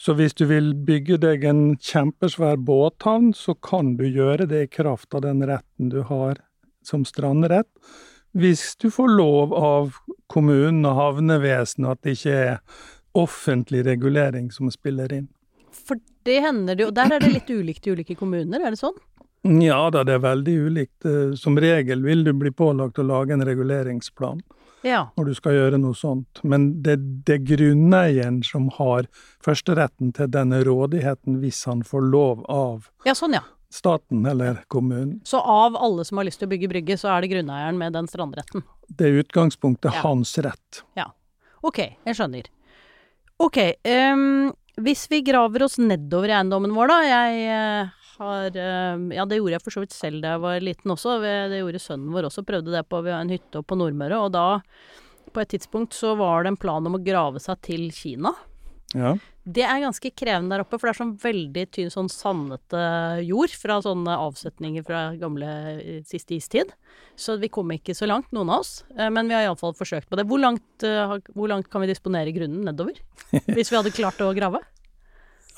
Så 0.03 0.15
hvis 0.17 0.35
du 0.35 0.47
vil 0.47 0.73
bygge 0.75 1.17
deg 1.21 1.45
en 1.45 1.77
kjempesvær 1.77 2.57
båthavn, 2.57 3.33
så 3.35 3.55
kan 3.63 3.97
du 3.97 4.03
gjøre 4.05 4.49
det 4.49 4.63
i 4.65 4.67
kraft 4.67 5.15
av 5.15 5.21
den 5.23 5.45
retten 5.47 5.91
du 5.91 6.03
har 6.03 6.41
som 6.87 7.05
strandrett. 7.09 7.69
Hvis 8.33 8.77
du 8.81 8.89
får 8.91 9.09
lov 9.13 9.53
av 9.55 9.93
kommunen 10.33 10.87
og 10.89 10.97
havnevesenet 10.97 11.91
at 11.91 12.03
det 12.07 12.15
ikke 12.17 12.37
er 12.47 12.61
offentlig 13.15 13.83
regulering 13.85 14.51
som 14.55 14.71
spiller 14.73 15.13
inn. 15.13 15.29
for 15.73 15.97
det 16.25 16.41
hender 16.41 16.77
det 16.77 16.85
jo, 16.85 16.91
der 16.95 17.13
er 17.17 17.21
det 17.21 17.33
litt 17.33 17.51
ulikt 17.51 17.87
i 17.87 17.91
ulike 17.97 18.15
kommuner, 18.17 18.61
er 18.63 18.71
det 18.71 18.79
sånn? 18.79 18.95
Ja 19.61 19.91
da, 19.91 20.05
det 20.07 20.13
er 20.15 20.21
veldig 20.23 20.53
ulikt. 20.69 21.05
Eh, 21.05 21.33
Som 21.35 21.57
regel 21.59 22.03
vil 22.05 22.23
du 22.25 22.33
bli 22.33 22.51
pålagt 22.55 22.99
å 22.99 23.03
lage 23.07 23.33
en 23.35 23.43
reguleringsplan 23.45 24.41
Ja. 24.85 25.09
når 25.17 25.25
du 25.27 25.35
skal 25.35 25.53
gjøre 25.57 25.79
noe 25.83 25.95
sånt, 25.95 26.41
men 26.45 26.81
det, 26.83 27.25
det 27.27 27.35
er 27.41 27.57
grunneieren 27.57 28.43
som 28.45 28.69
har 28.79 29.09
førsteretten 29.45 30.13
til 30.15 30.29
denne 30.31 30.63
rådigheten 30.65 31.41
hvis 31.43 31.65
han 31.67 31.83
får 31.83 32.07
lov 32.13 32.45
av 32.49 32.89
Ja, 33.05 33.15
sånn 33.19 33.35
ja. 33.35 33.43
Staten 33.73 34.27
eller 34.29 34.63
kommunen. 34.73 35.21
Så 35.25 35.41
av 35.41 35.77
alle 35.77 36.05
som 36.05 36.21
har 36.21 36.29
lyst 36.29 36.43
til 36.43 36.49
å 36.49 36.53
bygge 36.53 36.69
brygge, 36.71 36.99
så 37.01 37.09
er 37.15 37.25
det 37.25 37.33
grunneieren 37.33 37.79
med 37.81 37.95
den 37.97 38.09
strandretten. 38.11 38.65
Det 38.89 39.09
er 39.09 39.23
utgangspunktet 39.23 39.93
Ja. 39.95 40.03
hans 40.05 40.37
rett. 40.45 40.83
Ja. 40.99 41.09
Ok, 41.63 41.79
jeg 42.05 42.19
skjønner. 42.19 42.51
Ok, 43.43 43.59
um, 44.13 44.53
hvis 44.83 45.07
vi 45.11 45.23
graver 45.25 45.65
oss 45.65 45.79
nedover 45.79 46.29
i 46.31 46.37
eiendommen 46.37 46.75
vår, 46.77 46.89
da. 46.93 46.99
Jeg 47.07 47.41
eh, 47.49 47.91
har 48.19 48.47
eh, 48.57 49.03
Ja, 49.17 49.25
det 49.29 49.39
gjorde 49.41 49.57
jeg 49.57 49.63
for 49.65 49.75
så 49.75 49.83
vidt 49.83 49.95
selv 49.97 50.23
da 50.23 50.35
jeg 50.37 50.43
var 50.45 50.61
liten 50.61 50.93
også. 50.95 51.17
Det 51.23 51.59
gjorde 51.63 51.81
sønnen 51.83 52.13
vår 52.15 52.29
også. 52.29 52.45
Prøvde 52.47 52.75
det 52.75 52.85
på 52.89 53.01
Vi 53.03 53.11
har 53.11 53.25
en 53.25 53.33
hytte 53.33 53.61
oppe 53.61 53.73
på 53.73 53.79
Nordmøre, 53.81 54.21
og 54.21 54.33
da, 54.37 54.61
på 55.33 55.43
et 55.43 55.53
tidspunkt, 55.55 55.97
så 55.97 56.15
var 56.19 56.45
det 56.45 56.53
en 56.53 56.61
plan 56.61 56.87
om 56.87 56.97
å 56.99 57.03
grave 57.05 57.41
seg 57.43 57.61
til 57.65 57.89
Kina. 57.95 58.35
Ja. 58.95 59.15
Det 59.45 59.65
er 59.67 59.81
ganske 59.83 60.11
krevende 60.15 60.55
der 60.55 60.63
oppe, 60.63 60.79
for 60.79 60.87
det 60.87 60.93
er 60.93 60.99
sånn 61.01 61.17
veldig 61.19 61.65
tynn, 61.75 61.89
sånn 61.91 62.11
sandete 62.13 62.83
jord 63.27 63.51
fra 63.59 63.81
sånne 63.83 64.15
avsetninger 64.29 64.85
fra 64.87 65.01
gamle 65.19 65.49
eh, 65.81 66.03
siste 66.07 66.37
istid. 66.37 66.71
Så 67.19 67.35
vi 67.43 67.51
kom 67.51 67.73
ikke 67.75 67.97
så 67.99 68.07
langt, 68.07 68.31
noen 68.31 68.53
av 68.55 68.63
oss. 68.63 68.85
Eh, 68.97 69.11
Men 69.11 69.27
vi 69.27 69.35
har 69.35 69.49
iallfall 69.49 69.75
forsøkt 69.75 70.07
på 70.09 70.17
det. 70.21 70.29
Hvor 70.31 70.39
langt, 70.39 70.87
eh, 70.87 71.17
hvor 71.35 71.51
langt 71.51 71.69
kan 71.73 71.83
vi 71.83 71.91
disponere 71.91 72.31
grunnen 72.37 72.63
nedover? 72.71 72.95
Hvis 73.57 73.73
vi 73.73 73.81
hadde 73.81 73.91
klart 73.91 74.23
å 74.23 74.31
grave? 74.37 74.63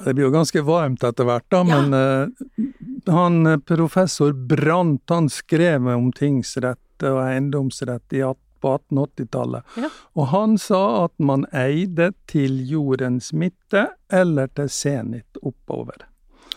Det 0.01 0.15
blir 0.17 0.25
jo 0.27 0.33
ganske 0.35 0.65
varmt 0.67 1.05
etter 1.07 1.29
hvert, 1.29 1.45
da, 1.53 1.61
Ja. 1.63 1.83
men 1.83 1.95
eh, 1.95 3.13
han 3.13 3.61
professor 3.69 4.33
Brandt 4.33 5.13
han 5.13 5.29
skrev 5.29 5.87
om 5.93 6.09
tingsrett 6.11 6.81
og 7.05 7.21
eiendomsrett 7.21 8.17
i 8.17 8.23
at, 8.25 8.41
på 8.65 8.73
1880-tallet. 8.79 9.77
Ja. 9.85 9.93
Og 10.17 10.33
han 10.33 10.57
sa 10.61 10.83
at 11.05 11.15
man 11.21 11.45
eide 11.53 12.13
til 12.31 12.63
jordens 12.71 13.33
midte 13.37 13.91
eller 14.13 14.49
til 14.57 14.73
senit 14.73 15.45
oppover. 15.45 16.07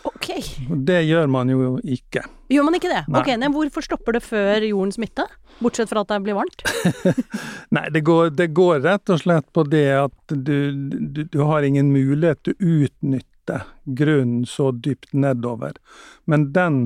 Ok. 0.08 0.30
Det 0.88 1.02
gjør 1.04 1.26
man 1.30 1.50
jo 1.52 1.76
ikke. 1.84 2.22
Gjør 2.48 2.64
man 2.68 2.76
ikke 2.78 2.90
det? 2.90 3.02
Nei. 3.10 3.20
Ok, 3.20 3.30
men 3.40 3.52
Hvorfor 3.52 3.84
stopper 3.84 4.16
det 4.16 4.22
før 4.24 4.64
jordens 4.64 4.98
midte? 5.00 5.26
Bortsett 5.58 5.90
fra 5.90 6.04
at 6.04 6.12
det 6.12 6.20
blir 6.24 6.38
varmt? 6.38 6.62
Nei, 7.76 7.88
det 7.92 8.04
går, 8.06 8.30
det 8.38 8.52
går 8.56 8.80
rett 8.86 9.12
og 9.12 9.20
slett 9.20 9.48
på 9.52 9.66
det 9.68 9.88
at 9.98 10.32
du, 10.32 10.70
du, 10.72 11.24
du 11.26 11.40
har 11.44 11.66
ingen 11.66 11.90
mulighet 11.92 12.40
til 12.46 12.54
å 12.54 12.72
utnytte 12.78 13.60
grunnen 13.98 14.46
så 14.48 14.70
dypt 14.72 15.12
nedover. 15.16 15.76
Men 16.30 16.50
den 16.54 16.80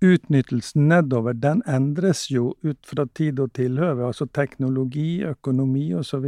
utnyttelsen 0.00 0.88
nedover, 0.88 1.34
den 1.36 1.62
endres 1.68 2.26
jo 2.32 2.54
ut 2.64 2.80
fra 2.86 3.06
tid 3.14 3.40
og 3.42 3.52
tilhøve. 3.56 4.06
Altså 4.06 4.26
teknologi, 4.26 5.22
økonomi 5.28 5.90
osv. 5.94 6.26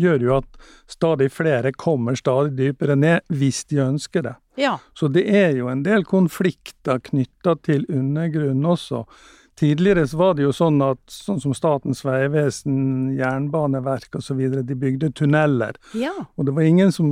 gjør 0.00 0.26
jo 0.26 0.36
at 0.38 0.58
stadig 0.90 1.30
flere 1.32 1.72
kommer 1.72 2.16
stadig 2.18 2.56
dypere 2.58 2.96
ned, 2.96 3.20
hvis 3.28 3.64
de 3.70 3.82
ønsker 3.84 4.24
det. 4.24 4.34
Ja. 4.56 4.78
Så 4.94 5.08
det 5.12 5.26
er 5.28 5.56
jo 5.58 5.68
en 5.68 5.82
del 5.84 6.04
konflikter 6.08 7.02
knytta 7.02 7.56
til 7.62 7.86
undergrunnen 7.90 8.64
også. 8.64 9.04
Tidligere 9.56 10.02
så 10.10 10.16
var 10.18 10.34
det 10.34 10.42
jo 10.42 10.50
sånn 10.52 10.80
at 10.82 10.98
sånn 11.10 11.38
som 11.42 11.52
Statens 11.54 12.00
vegvesen, 12.02 13.12
Jernbaneverk 13.14 14.16
osv., 14.18 14.40
de 14.66 14.74
bygde 14.74 15.12
tunneler. 15.14 15.76
ja. 15.94 16.10
Og 16.36 16.46
det 16.48 16.54
var 16.56 16.62
ingen 16.66 16.90
som 16.92 17.06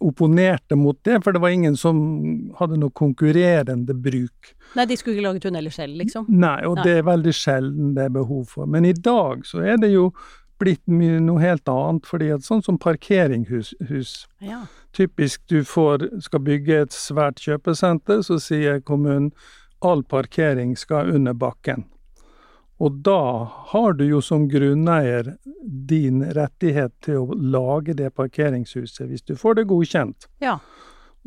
opponerte 0.00 0.76
mot 0.76 0.96
det, 1.04 1.18
for 1.24 1.32
det 1.36 1.42
var 1.42 1.52
ingen 1.52 1.76
som 1.76 2.00
hadde 2.58 2.78
noe 2.80 2.90
konkurrerende 2.96 3.94
bruk. 3.94 4.54
Nei, 4.78 4.86
de 4.86 4.96
skulle 4.96 5.18
ikke 5.18 5.26
lage 5.28 5.42
tunneler 5.44 5.74
selv, 5.74 5.96
liksom? 6.00 6.26
Nei, 6.32 6.58
og 6.64 6.78
Nei. 6.78 6.84
det 6.86 6.96
er 7.00 7.08
veldig 7.10 7.34
sjelden 7.36 7.94
det 7.96 8.06
er 8.08 8.14
behov 8.14 8.44
for. 8.54 8.66
Men 8.70 8.86
i 8.88 8.94
dag 8.96 9.44
så 9.48 9.60
er 9.66 9.76
det 9.82 9.92
jo 9.92 10.10
blitt 10.60 10.82
noe 10.88 11.40
helt 11.40 11.68
annet, 11.72 12.04
fordi 12.08 12.28
at 12.34 12.44
sånn 12.44 12.62
som 12.64 12.78
parkeringshus 12.80 13.74
hus, 13.88 14.26
Ja. 14.40 14.64
Typisk 14.92 15.40
du 15.46 15.60
får, 15.62 16.02
skal 16.20 16.40
bygge 16.42 16.80
et 16.82 16.90
svært 16.90 17.38
kjøpesenter, 17.38 18.24
så 18.26 18.40
sier 18.42 18.80
kommunen 18.82 19.28
all 19.80 20.04
parkering 20.04 20.76
skal 20.76 21.14
under 21.14 21.32
bakken. 21.32 21.84
Og 22.80 22.92
da 23.04 23.48
har 23.72 23.92
du 23.92 24.06
jo 24.08 24.22
som 24.24 24.46
grunneier 24.48 25.34
din 25.88 26.22
rettighet 26.32 26.94
til 27.04 27.18
å 27.20 27.34
lage 27.36 27.92
det 27.96 28.14
parkeringshuset, 28.16 29.04
hvis 29.08 29.26
du 29.28 29.34
får 29.36 29.60
det 29.60 29.68
godkjent. 29.72 30.30
ja. 30.40 30.58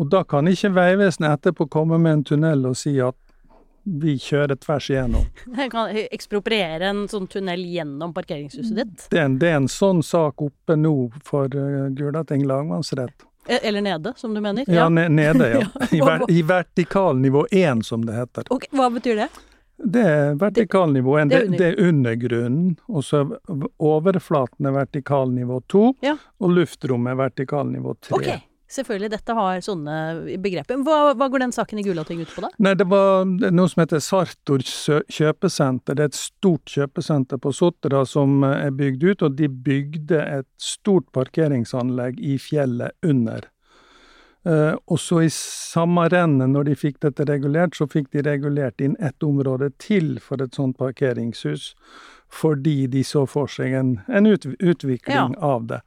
Og 0.02 0.08
da 0.10 0.24
kan 0.26 0.48
ikke 0.50 0.72
Vegvesenet 0.74 1.36
etterpå 1.38 1.68
komme 1.70 2.00
med 2.02 2.18
en 2.18 2.24
tunnel 2.26 2.66
og 2.66 2.78
si 2.80 2.96
at 2.98 3.18
vi 3.84 4.16
kjører 4.18 4.56
tvers 4.58 4.88
igjennom. 4.90 5.26
Jeg 5.60 5.72
kan 5.74 5.92
ekspropriere 6.04 6.88
en 6.90 7.04
sånn 7.12 7.28
tunnel 7.32 7.66
gjennom 7.68 8.14
parkeringshuset 8.16 8.80
ditt. 8.80 9.06
Det 9.12 9.20
er 9.20 9.28
en, 9.28 9.38
det 9.42 9.52
er 9.52 9.60
en 9.60 9.70
sånn 9.72 10.02
sak 10.06 10.42
oppe 10.42 10.78
nå 10.80 10.96
for 11.28 11.52
uh, 11.52 11.92
Gulating 11.94 12.48
lagmannsrett. 12.50 13.28
E- 13.48 13.60
Eller 13.68 13.82
nede, 13.82 14.14
som 14.16 14.34
du 14.34 14.42
mener? 14.42 14.64
Ja, 14.68 14.74
ja 14.74 14.90
nede, 14.90 15.50
ja. 15.50 15.66
I, 15.92 16.00
ver 16.02 16.22
I 16.32 16.42
vertikal 16.42 17.18
nivå 17.20 17.46
1, 17.52 17.86
som 17.86 18.06
det 18.06 18.14
heter. 18.16 18.44
Ok, 18.50 18.66
Hva 18.72 18.90
betyr 18.90 19.16
det? 19.16 19.28
Det 19.84 20.02
er 20.08 20.36
vertikal 20.40 20.94
nivå 20.94 21.18
1, 21.20 21.30
det 21.30 21.36
det, 21.40 21.46
under- 21.48 21.58
det 21.58 21.68
er 21.68 21.88
undergrunnen. 21.90 22.76
Og 22.88 23.04
så 23.04 23.22
er 23.26 23.68
overflaten 23.84 24.66
er 24.70 24.72
vertikal 24.78 25.32
nivå 25.34 25.62
2, 25.68 25.94
Ja. 26.02 26.18
og 26.40 26.50
luftrommet 26.56 27.12
er 27.12 27.16
vertikal 27.24 27.68
nivå 27.68 27.96
3. 28.02 28.16
Ok, 28.16 28.30
Selvfølgelig, 28.74 29.12
dette 29.13 29.36
har 29.38 29.62
sånne 29.62 29.96
begreper. 30.42 30.82
Hva, 30.86 31.13
hva 31.18 31.27
går 31.30 31.44
den 31.46 31.53
saken 31.53 31.82
i 31.82 31.86
Gulating 31.86 32.24
ut 32.24 32.32
på, 32.34 32.42
da? 32.46 32.50
Nei, 32.65 32.74
det 32.80 32.88
var 32.89 33.27
noe 33.30 33.70
som 33.70 33.84
heter 33.84 34.01
Sartor 34.01 34.63
kjøpesenter. 34.65 35.98
Det 36.00 36.08
er 36.08 36.12
et 36.12 36.18
stort 36.18 36.74
kjøpesenter 36.74 37.42
på 37.44 37.53
Sotra 37.53 38.01
som 38.10 38.42
eh, 38.48 38.68
er 38.68 38.77
bygd 38.77 39.06
ut, 39.06 39.25
og 39.27 39.38
de 39.38 39.50
bygde 39.50 40.22
et 40.24 40.50
stort 40.62 41.12
parkeringsanlegg 41.13 42.18
i 42.18 42.39
fjellet 42.42 42.98
under. 43.06 43.50
Eh, 44.46 44.74
og 44.92 45.00
så 45.00 45.22
i 45.24 45.30
samme 45.32 46.08
rennet, 46.12 46.51
når 46.51 46.68
de 46.68 46.80
fikk 46.80 47.00
dette 47.06 47.27
regulert, 47.30 47.77
så 47.77 47.88
fikk 47.88 48.10
de 48.15 48.25
regulert 48.25 48.82
inn 48.84 48.98
ett 49.00 49.24
område 49.24 49.70
til 49.80 50.18
for 50.24 50.44
et 50.44 50.58
sånt 50.58 50.77
parkeringshus, 50.82 51.72
fordi 52.34 52.88
de 52.92 53.06
så 53.08 53.24
for 53.30 53.51
seg 53.51 53.77
en, 53.77 53.96
en 54.10 54.27
ut, 54.27 54.50
utvikling 54.60 55.38
av 55.39 55.70
det. 55.70 55.84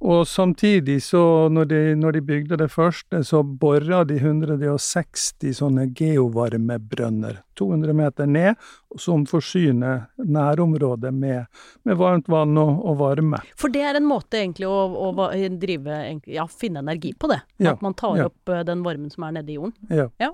Og 0.00 0.28
samtidig, 0.28 1.02
så 1.02 1.48
når 1.52 1.64
de, 1.68 1.80
når 2.00 2.12
de 2.16 2.20
bygde 2.24 2.56
det 2.56 2.70
første, 2.72 3.20
så 3.24 3.42
bora 3.44 4.00
de 4.08 4.16
160 4.16 5.52
sånne 5.58 5.84
geovarmebrønner, 5.96 7.42
200 7.60 7.96
meter 7.98 8.30
ned, 8.30 8.56
som 8.96 9.26
forsyner 9.28 10.06
nærområdet 10.16 11.12
med, 11.12 11.44
med 11.84 12.00
varmt 12.00 12.32
vann 12.32 12.56
og, 12.56 12.80
og 12.80 12.96
varme. 13.02 13.42
For 13.60 13.72
det 13.72 13.84
er 13.90 14.00
en 14.00 14.08
måte 14.08 14.40
egentlig 14.40 14.70
å, 14.72 14.80
å 14.88 15.28
drive 15.60 16.00
Ja, 16.24 16.48
finne 16.48 16.80
energi 16.80 17.12
på 17.12 17.28
det. 17.28 17.42
Ja, 17.60 17.74
At 17.74 17.84
man 17.84 17.94
tar 17.94 18.16
ja. 18.16 18.30
opp 18.32 18.48
eh, 18.48 18.64
den 18.64 18.86
varmen 18.86 19.12
som 19.12 19.28
er 19.28 19.36
nede 19.36 19.52
i 19.52 19.60
jorden. 19.60 19.76
Ja. 19.92 20.08
Ja. 20.22 20.32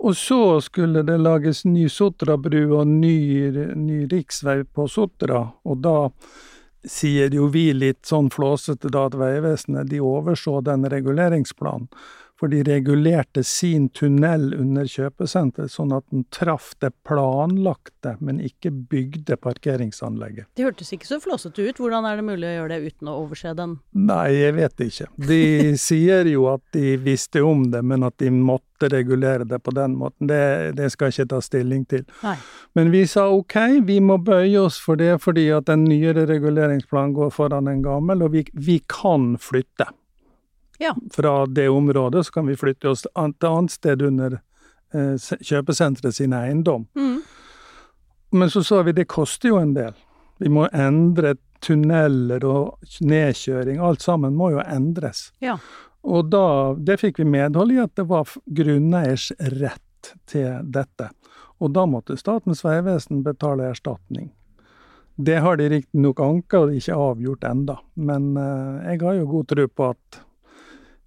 Og 0.00 0.16
så 0.16 0.60
skulle 0.64 1.04
det 1.04 1.20
lages 1.20 1.66
ny 1.68 1.84
Sotrabru 1.92 2.78
og 2.80 2.88
ny, 2.88 3.16
ny 3.76 4.04
riksvei 4.08 4.62
på 4.64 4.88
Sotra, 4.88 5.50
og 5.64 5.84
da 5.84 5.98
sier 6.86 7.34
jo 7.34 7.48
vi 7.52 7.70
litt 7.74 8.06
sånn 8.06 8.30
flåsete 8.30 8.90
da 8.92 9.06
at 9.10 9.16
Vegvesenet 9.18 9.90
de 9.90 10.00
overså 10.02 10.60
den 10.66 10.86
reguleringsplanen. 10.90 11.88
For 12.36 12.52
de 12.52 12.60
regulerte 12.66 13.40
sin 13.46 13.88
tunnel 13.96 14.50
under 14.58 14.84
kjøpesenteret 14.90 15.72
sånn 15.72 15.94
at 15.96 16.04
den 16.12 16.26
traff 16.34 16.74
det 16.84 16.90
planlagte, 17.08 18.16
men 18.20 18.42
ikke 18.44 18.74
bygde 18.90 19.38
parkeringsanlegget. 19.40 20.50
Det 20.58 20.66
hørtes 20.66 20.92
ikke 20.92 21.08
så 21.08 21.20
flåsete 21.22 21.64
ut. 21.64 21.80
Hvordan 21.80 22.04
er 22.04 22.20
det 22.20 22.26
mulig 22.28 22.50
å 22.50 22.54
gjøre 22.58 22.74
det 22.74 22.92
uten 22.92 23.08
å 23.08 23.16
overse 23.22 23.54
den? 23.56 23.78
Nei, 23.96 24.28
jeg 24.36 24.56
vet 24.58 24.84
ikke. 24.84 25.08
De 25.32 25.40
sier 25.88 26.28
jo 26.28 26.46
at 26.52 26.64
de 26.76 26.96
visste 27.00 27.40
om 27.40 27.64
det, 27.72 27.80
men 27.80 28.04
at 28.04 28.18
de 28.20 28.28
måtte 28.34 28.92
regulere 28.92 29.48
det 29.48 29.62
på 29.64 29.72
den 29.72 29.96
måten. 29.96 30.28
Det, 30.28 30.76
det 30.76 30.92
skal 30.92 31.08
jeg 31.08 31.22
ikke 31.22 31.32
ta 31.32 31.42
stilling 31.44 31.86
til. 31.88 32.04
Nei. 32.20 32.36
Men 32.76 32.92
vi 32.92 33.06
sa 33.08 33.30
ok, 33.32 33.80
vi 33.88 34.02
må 34.04 34.20
bøye 34.20 34.60
oss 34.66 34.76
for 34.82 35.00
det 35.00 35.14
fordi 35.24 35.48
at 35.56 35.72
en 35.72 35.88
nyere 35.88 36.26
reguleringsplan 36.28 37.16
går 37.16 37.32
foran 37.32 37.72
en 37.72 37.80
gammel, 37.84 38.26
og 38.26 38.36
vi, 38.36 38.44
vi 38.52 38.82
kan 38.92 39.38
flytte. 39.40 39.88
Ja. 40.78 40.94
Fra 41.12 41.46
det 41.46 41.68
området 41.68 42.26
så 42.26 42.32
kan 42.32 42.46
vi 42.46 42.56
flytte 42.56 42.88
oss 42.88 43.06
til 43.06 43.34
til 43.40 43.48
annet 43.48 43.72
sted 43.72 44.02
under 44.02 44.38
eh, 44.94 45.16
kjøpesenteret 45.40 46.14
sin 46.14 46.32
eiendom. 46.32 46.86
Mm. 46.96 47.22
Men 48.30 48.50
så 48.50 48.62
sa 48.64 48.82
vi 48.82 48.92
det 48.92 49.08
koster 49.08 49.48
jo 49.48 49.58
en 49.58 49.74
del. 49.74 49.94
Vi 50.38 50.48
må 50.52 50.68
endre 50.72 51.36
tunneler 51.64 52.44
og 52.44 52.78
nedkjøring. 53.00 53.80
Alt 53.80 54.02
sammen 54.02 54.36
må 54.36 54.50
jo 54.52 54.60
endres. 54.60 55.30
Ja. 55.40 55.58
Og 56.06 56.30
da, 56.30 56.74
det 56.78 57.00
fikk 57.00 57.18
vi 57.18 57.28
medhold 57.28 57.72
i 57.72 57.80
at 57.82 57.96
det 57.98 58.06
var 58.10 58.28
grunneiers 58.46 59.32
rett 59.56 60.12
til 60.30 60.60
dette. 60.62 61.10
Og 61.58 61.72
da 61.72 61.86
måtte 61.88 62.18
Statens 62.20 62.62
vegvesen 62.64 63.24
betale 63.24 63.70
erstatning. 63.72 64.30
Det 65.16 65.38
har 65.40 65.56
de 65.56 65.70
riktignok 65.72 66.20
anka 66.20 66.60
og 66.66 66.74
ikke 66.76 66.96
avgjort 67.00 67.44
enda, 67.48 67.78
men 67.94 68.34
eh, 68.36 68.90
jeg 68.92 69.00
har 69.00 69.14
jo 69.16 69.28
god 69.30 69.46
tro 69.48 69.64
på 69.72 69.86
at 69.94 70.18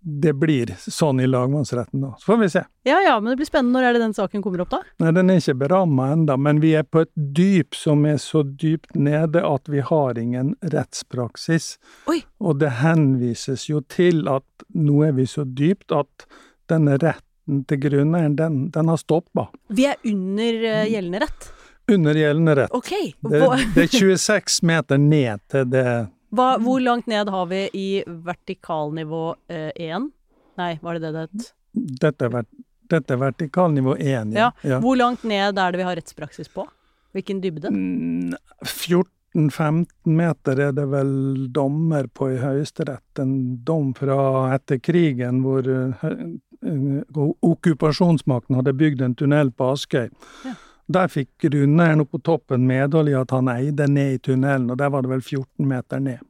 det 0.01 0.33
blir 0.33 0.71
sånn 0.79 1.19
i 1.19 1.27
lagmannsretten 1.27 1.99
nå. 2.01 2.13
Så 2.19 2.31
får 2.31 2.37
vi 2.37 2.49
se. 2.49 2.63
Ja 2.87 2.99
ja, 3.03 3.19
men 3.19 3.31
det 3.31 3.39
blir 3.41 3.49
spennende. 3.49 3.79
Når 3.79 3.87
er 3.87 3.93
det 3.93 4.01
den 4.03 4.15
saken 4.15 4.43
kommer 4.43 4.63
opp, 4.63 4.71
da? 4.71 4.79
Nei, 5.03 5.11
den 5.15 5.31
er 5.31 5.41
ikke 5.41 5.57
beramma 5.65 6.09
enda, 6.15 6.37
men 6.39 6.61
vi 6.63 6.73
er 6.79 6.85
på 6.87 7.03
et 7.03 7.11
dyp 7.15 7.75
som 7.75 8.05
er 8.07 8.19
så 8.23 8.43
dypt 8.43 8.95
nede 8.95 9.43
at 9.45 9.69
vi 9.69 9.83
har 9.85 10.19
ingen 10.19 10.53
rettspraksis. 10.73 11.73
Oi. 12.11 12.21
Og 12.39 12.61
det 12.63 12.77
henvises 12.79 13.67
jo 13.69 13.83
til 13.91 14.27
at 14.31 14.67
nå 14.75 15.03
er 15.09 15.17
vi 15.19 15.27
så 15.29 15.43
dypt 15.43 15.91
at 15.95 16.27
denne 16.71 16.95
retten 17.01 17.63
til 17.67 17.81
grunneieren, 17.81 18.37
den, 18.39 18.59
den 18.73 18.91
har 18.91 18.99
stoppa. 19.01 19.49
Vi 19.73 19.87
er 19.89 19.97
under 20.05 20.63
eh, 20.69 20.85
gjeldende 20.93 21.25
rett. 21.25 21.49
Under 21.89 22.15
gjeldende 22.15 22.55
rett. 22.55 22.77
Okay. 22.77 23.11
Det, 23.19 23.41
det 23.75 23.87
er 23.87 23.93
26 23.97 24.61
meter 24.69 25.01
ned 25.01 25.43
til 25.51 25.65
det 25.73 25.87
hva, 26.35 26.57
hvor 26.61 26.79
langt 26.83 27.07
ned 27.09 27.29
har 27.33 27.45
vi 27.49 27.63
i 27.73 27.87
vertikalnivå 28.07 29.35
1? 29.49 30.09
Nei, 30.59 30.73
var 30.81 30.97
det 30.97 31.01
det 31.07 31.13
det 31.15 31.23
het? 31.27 31.47
Dette 32.03 32.27
er, 32.29 32.45
dette 32.91 33.13
er 33.15 33.21
vertikalnivå 33.21 33.95
1, 33.97 34.33
Ja. 34.37 34.51
ja. 34.61 34.79
Hvor 34.83 34.97
langt 34.99 35.23
ned 35.23 35.57
er 35.57 35.71
det 35.71 35.79
vi 35.81 35.87
har 35.87 35.95
rettspraksis 35.99 36.49
på? 36.53 36.67
Hvilken 37.15 37.41
dybde? 37.41 37.71
Mm, 37.73 38.35
14-15 38.65 39.85
meter 40.05 40.59
er 40.67 40.71
det 40.77 40.85
vel 40.91 41.11
dommer 41.53 42.07
på 42.13 42.31
i 42.35 42.39
Høyesterett. 42.41 43.21
En 43.21 43.33
dom 43.65 43.93
fra 43.97 44.19
etter 44.53 44.77
krigen 44.83 45.41
hvor 45.45 45.65
eh, 45.65 46.05
eh, 46.05 47.25
okkupasjonsmakten 47.41 48.59
hadde 48.59 48.73
bygd 48.77 49.01
en 49.05 49.15
tunnel 49.17 49.51
på 49.51 49.71
Askøy. 49.73 50.09
Ja. 50.45 50.55
Der 50.89 51.09
fikk 51.11 51.45
oppe 51.45 52.05
på 52.09 52.19
toppen 52.25 52.65
medhold 52.67 53.09
i 53.09 53.17
at 53.17 53.31
han 53.31 53.49
eide 53.51 53.87
ned 53.87 54.13
i 54.13 54.21
tunnelen, 54.25 54.71
og 54.71 54.77
der 54.77 54.89
var 54.89 55.05
det 55.05 55.11
vel 55.11 55.21
14 55.21 55.67
meter 55.67 55.99
ned. 55.99 56.23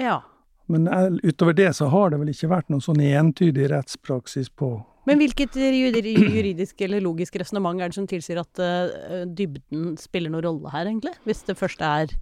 Ja. 0.00 0.22
Men 0.66 0.88
eh, 0.88 1.10
utover 1.22 1.52
det 1.52 1.74
så 1.76 1.90
har 1.92 2.10
det 2.10 2.20
vel 2.22 2.32
ikke 2.32 2.48
vært 2.48 2.70
noen 2.72 2.80
sånn 2.80 3.02
entydig 3.04 3.68
rettspraksis 3.72 4.48
på 4.48 4.78
Men 5.04 5.18
hvilket 5.18 5.56
juridisk 5.58 6.80
eller 6.86 7.02
logisk 7.02 7.36
resonnement 7.36 7.82
er 7.82 7.90
det 7.90 7.98
som 7.98 8.06
tilsier 8.08 8.40
at 8.40 8.62
eh, 8.62 9.26
dybden 9.26 9.96
spiller 10.00 10.32
noen 10.32 10.46
rolle 10.46 10.72
her, 10.72 10.86
egentlig? 10.86 11.12
Hvis 11.26 11.44
det 11.48 11.58
første 11.58 11.84
er 11.84 12.16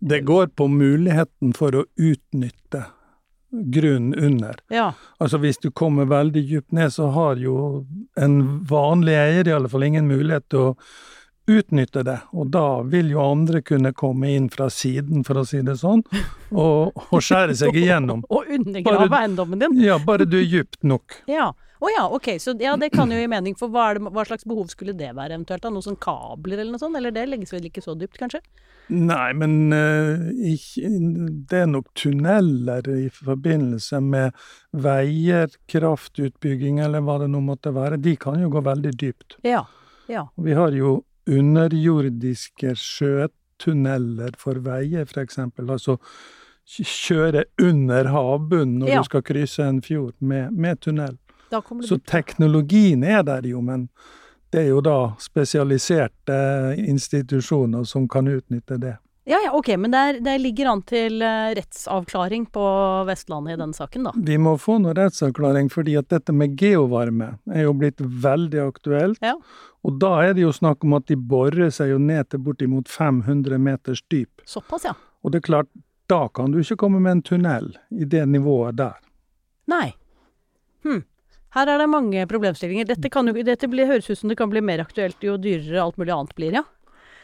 Det 0.00 0.24
går 0.26 0.48
på 0.56 0.66
muligheten 0.72 1.54
for 1.54 1.76
å 1.76 1.84
utnytte 1.94 2.82
grunnen 3.64 4.14
under. 4.14 4.58
Ja. 4.68 4.92
Altså 5.18 5.40
hvis 5.42 5.58
du 5.62 5.70
kommer 5.70 6.08
veldig 6.10 6.44
dypt 6.48 6.72
ned, 6.76 6.92
så 6.92 7.10
har 7.14 7.36
jo 7.40 7.84
en 8.20 8.40
vanlig 8.68 9.16
eier 9.18 9.48
i 9.48 9.54
alle 9.56 9.70
fall 9.72 9.86
ingen 9.88 10.08
mulighet 10.10 10.48
til 10.52 10.70
å 10.70 10.72
utnytte 11.46 12.02
det, 12.02 12.16
og 12.34 12.48
da 12.50 12.82
vil 12.82 13.12
jo 13.12 13.20
andre 13.22 13.60
kunne 13.62 13.92
komme 13.94 14.32
inn 14.34 14.48
fra 14.50 14.66
siden, 14.72 15.22
for 15.26 15.38
å 15.38 15.44
si 15.46 15.60
det 15.62 15.76
sånn, 15.78 16.02
og, 16.50 16.96
og 17.06 17.22
skjære 17.22 17.54
seg 17.60 17.78
igjennom. 17.78 18.24
Og 18.34 18.50
undergrave 18.50 19.20
eiendommen 19.20 19.62
din. 19.62 19.76
Ja, 19.84 20.00
bare 20.02 20.26
du 20.26 20.40
er 20.40 20.48
dypt 20.50 20.82
nok. 20.82 21.20
Ja. 21.30 21.52
Å 21.80 21.90
ja, 21.92 22.04
ok. 22.08 22.28
Så 22.40 22.54
ja, 22.60 22.76
det 22.80 22.90
kan 22.94 23.10
jo 23.12 23.18
gi 23.20 23.26
mening. 23.28 23.56
For 23.58 23.68
hva, 23.72 23.90
det, 23.96 24.00
hva 24.14 24.24
slags 24.24 24.46
behov 24.48 24.70
skulle 24.72 24.94
det 24.96 25.10
være 25.16 25.34
eventuelt? 25.36 25.62
da? 25.64 25.70
Noe 25.74 25.84
sånn 25.84 25.98
kabler 26.00 26.58
eller 26.62 26.72
noe 26.76 26.80
sånt? 26.80 26.96
Eller 26.96 27.12
det 27.12 27.26
legges 27.28 27.52
vel 27.52 27.66
ikke 27.68 27.82
så 27.84 27.94
dypt, 27.98 28.16
kanskje? 28.22 28.40
Nei, 28.88 29.32
men 29.34 29.56
uh, 29.74 30.28
ikke, 30.46 30.88
det 31.50 31.58
er 31.64 31.66
nok 31.72 31.88
tunneler 31.98 32.86
i 32.94 33.08
forbindelse 33.10 33.98
med 34.04 34.36
veier, 34.72 35.50
kraftutbygging 35.72 36.78
eller 36.84 37.02
hva 37.04 37.18
det 37.24 37.28
nå 37.32 37.40
måtte 37.44 37.74
være. 37.74 37.98
De 38.00 38.14
kan 38.20 38.38
jo 38.40 38.48
gå 38.54 38.62
veldig 38.64 38.94
dypt. 39.02 39.36
Ja. 39.44 39.64
Ja. 40.08 40.28
Vi 40.38 40.54
har 40.54 40.70
jo 40.76 41.00
underjordiske 41.26 42.76
sjøtunneler 42.78 44.36
for 44.38 44.60
veier, 44.62 45.06
for 45.10 45.24
eksempel. 45.24 45.70
Altså 45.74 45.98
kjøre 46.66 47.44
under 47.62 48.08
havbunnen 48.10 48.80
når 48.80 48.88
Ja. 48.90 49.00
du 49.02 49.04
skal 49.10 49.22
krysse 49.22 49.62
en 49.66 49.82
fjord 49.82 50.14
med, 50.20 50.52
med 50.52 50.80
tunnel. 50.80 51.18
Så 51.86 51.98
teknologien 51.98 53.04
er 53.04 53.22
der 53.26 53.46
jo, 53.46 53.60
men 53.60 53.88
det 54.50 54.64
er 54.64 54.70
jo 54.70 54.80
da 54.84 55.14
spesialiserte 55.20 56.36
institusjoner 56.78 57.84
som 57.84 58.08
kan 58.08 58.28
utnytte 58.30 58.78
det. 58.80 58.96
Ja 59.28 59.38
ja, 59.44 59.50
ok. 59.52 59.68
Men 59.76 59.90
det, 59.90 59.98
er, 59.98 60.18
det 60.22 60.38
ligger 60.38 60.68
an 60.70 60.82
til 60.86 61.22
eh, 61.22 61.48
rettsavklaring 61.58 62.44
på 62.54 62.66
Vestlandet 63.08 63.56
i 63.56 63.58
den 63.58 63.72
saken, 63.74 64.06
da. 64.06 64.12
Vi 64.28 64.36
må 64.38 64.52
få 64.62 64.76
noe 64.78 64.94
rettsavklaring, 64.94 65.66
fordi 65.74 65.96
at 65.98 66.12
dette 66.14 66.30
med 66.30 66.54
geovarme 66.60 67.32
er 67.50 67.66
jo 67.66 67.72
blitt 67.74 67.98
veldig 67.98 68.60
aktuelt. 68.68 69.18
Ja. 69.26 69.34
Og 69.82 69.98
da 69.98 70.12
er 70.28 70.38
det 70.38 70.44
jo 70.44 70.52
snakk 70.54 70.86
om 70.86 70.94
at 71.00 71.08
de 71.10 71.18
borer 71.18 71.74
seg 71.74 71.90
jo 71.90 71.98
ned 71.98 72.30
til 72.30 72.44
bortimot 72.46 72.86
500 72.86 73.58
meters 73.58 74.04
dyp. 74.14 74.46
Såpass, 74.46 74.86
ja. 74.86 74.94
Og 75.26 75.34
det 75.34 75.42
er 75.42 75.48
klart, 75.50 75.72
da 76.06 76.28
kan 76.30 76.54
du 76.54 76.60
ikke 76.62 76.78
komme 76.84 77.02
med 77.02 77.18
en 77.18 77.26
tunnel 77.26 77.72
i 77.90 78.06
det 78.06 78.22
nivået 78.30 78.78
der. 78.78 78.94
Nei. 79.66 79.88
Hm. 80.86 81.02
Her 81.56 81.70
er 81.72 81.80
det 81.80 81.88
mange 81.88 82.26
problemstillinger. 82.28 82.84
Dette, 82.90 83.08
kan 83.12 83.30
dette 83.32 83.68
blir, 83.72 83.88
høres 83.88 84.10
ut 84.10 84.18
som 84.20 84.28
det 84.28 84.36
kan 84.36 84.50
bli 84.52 84.60
mer 84.60 84.82
aktuelt 84.84 85.22
jo 85.24 85.38
dyrere 85.40 85.80
alt 85.82 85.96
mulig 85.96 86.12
annet 86.12 86.34
blir, 86.36 86.58
ja. 86.60 86.64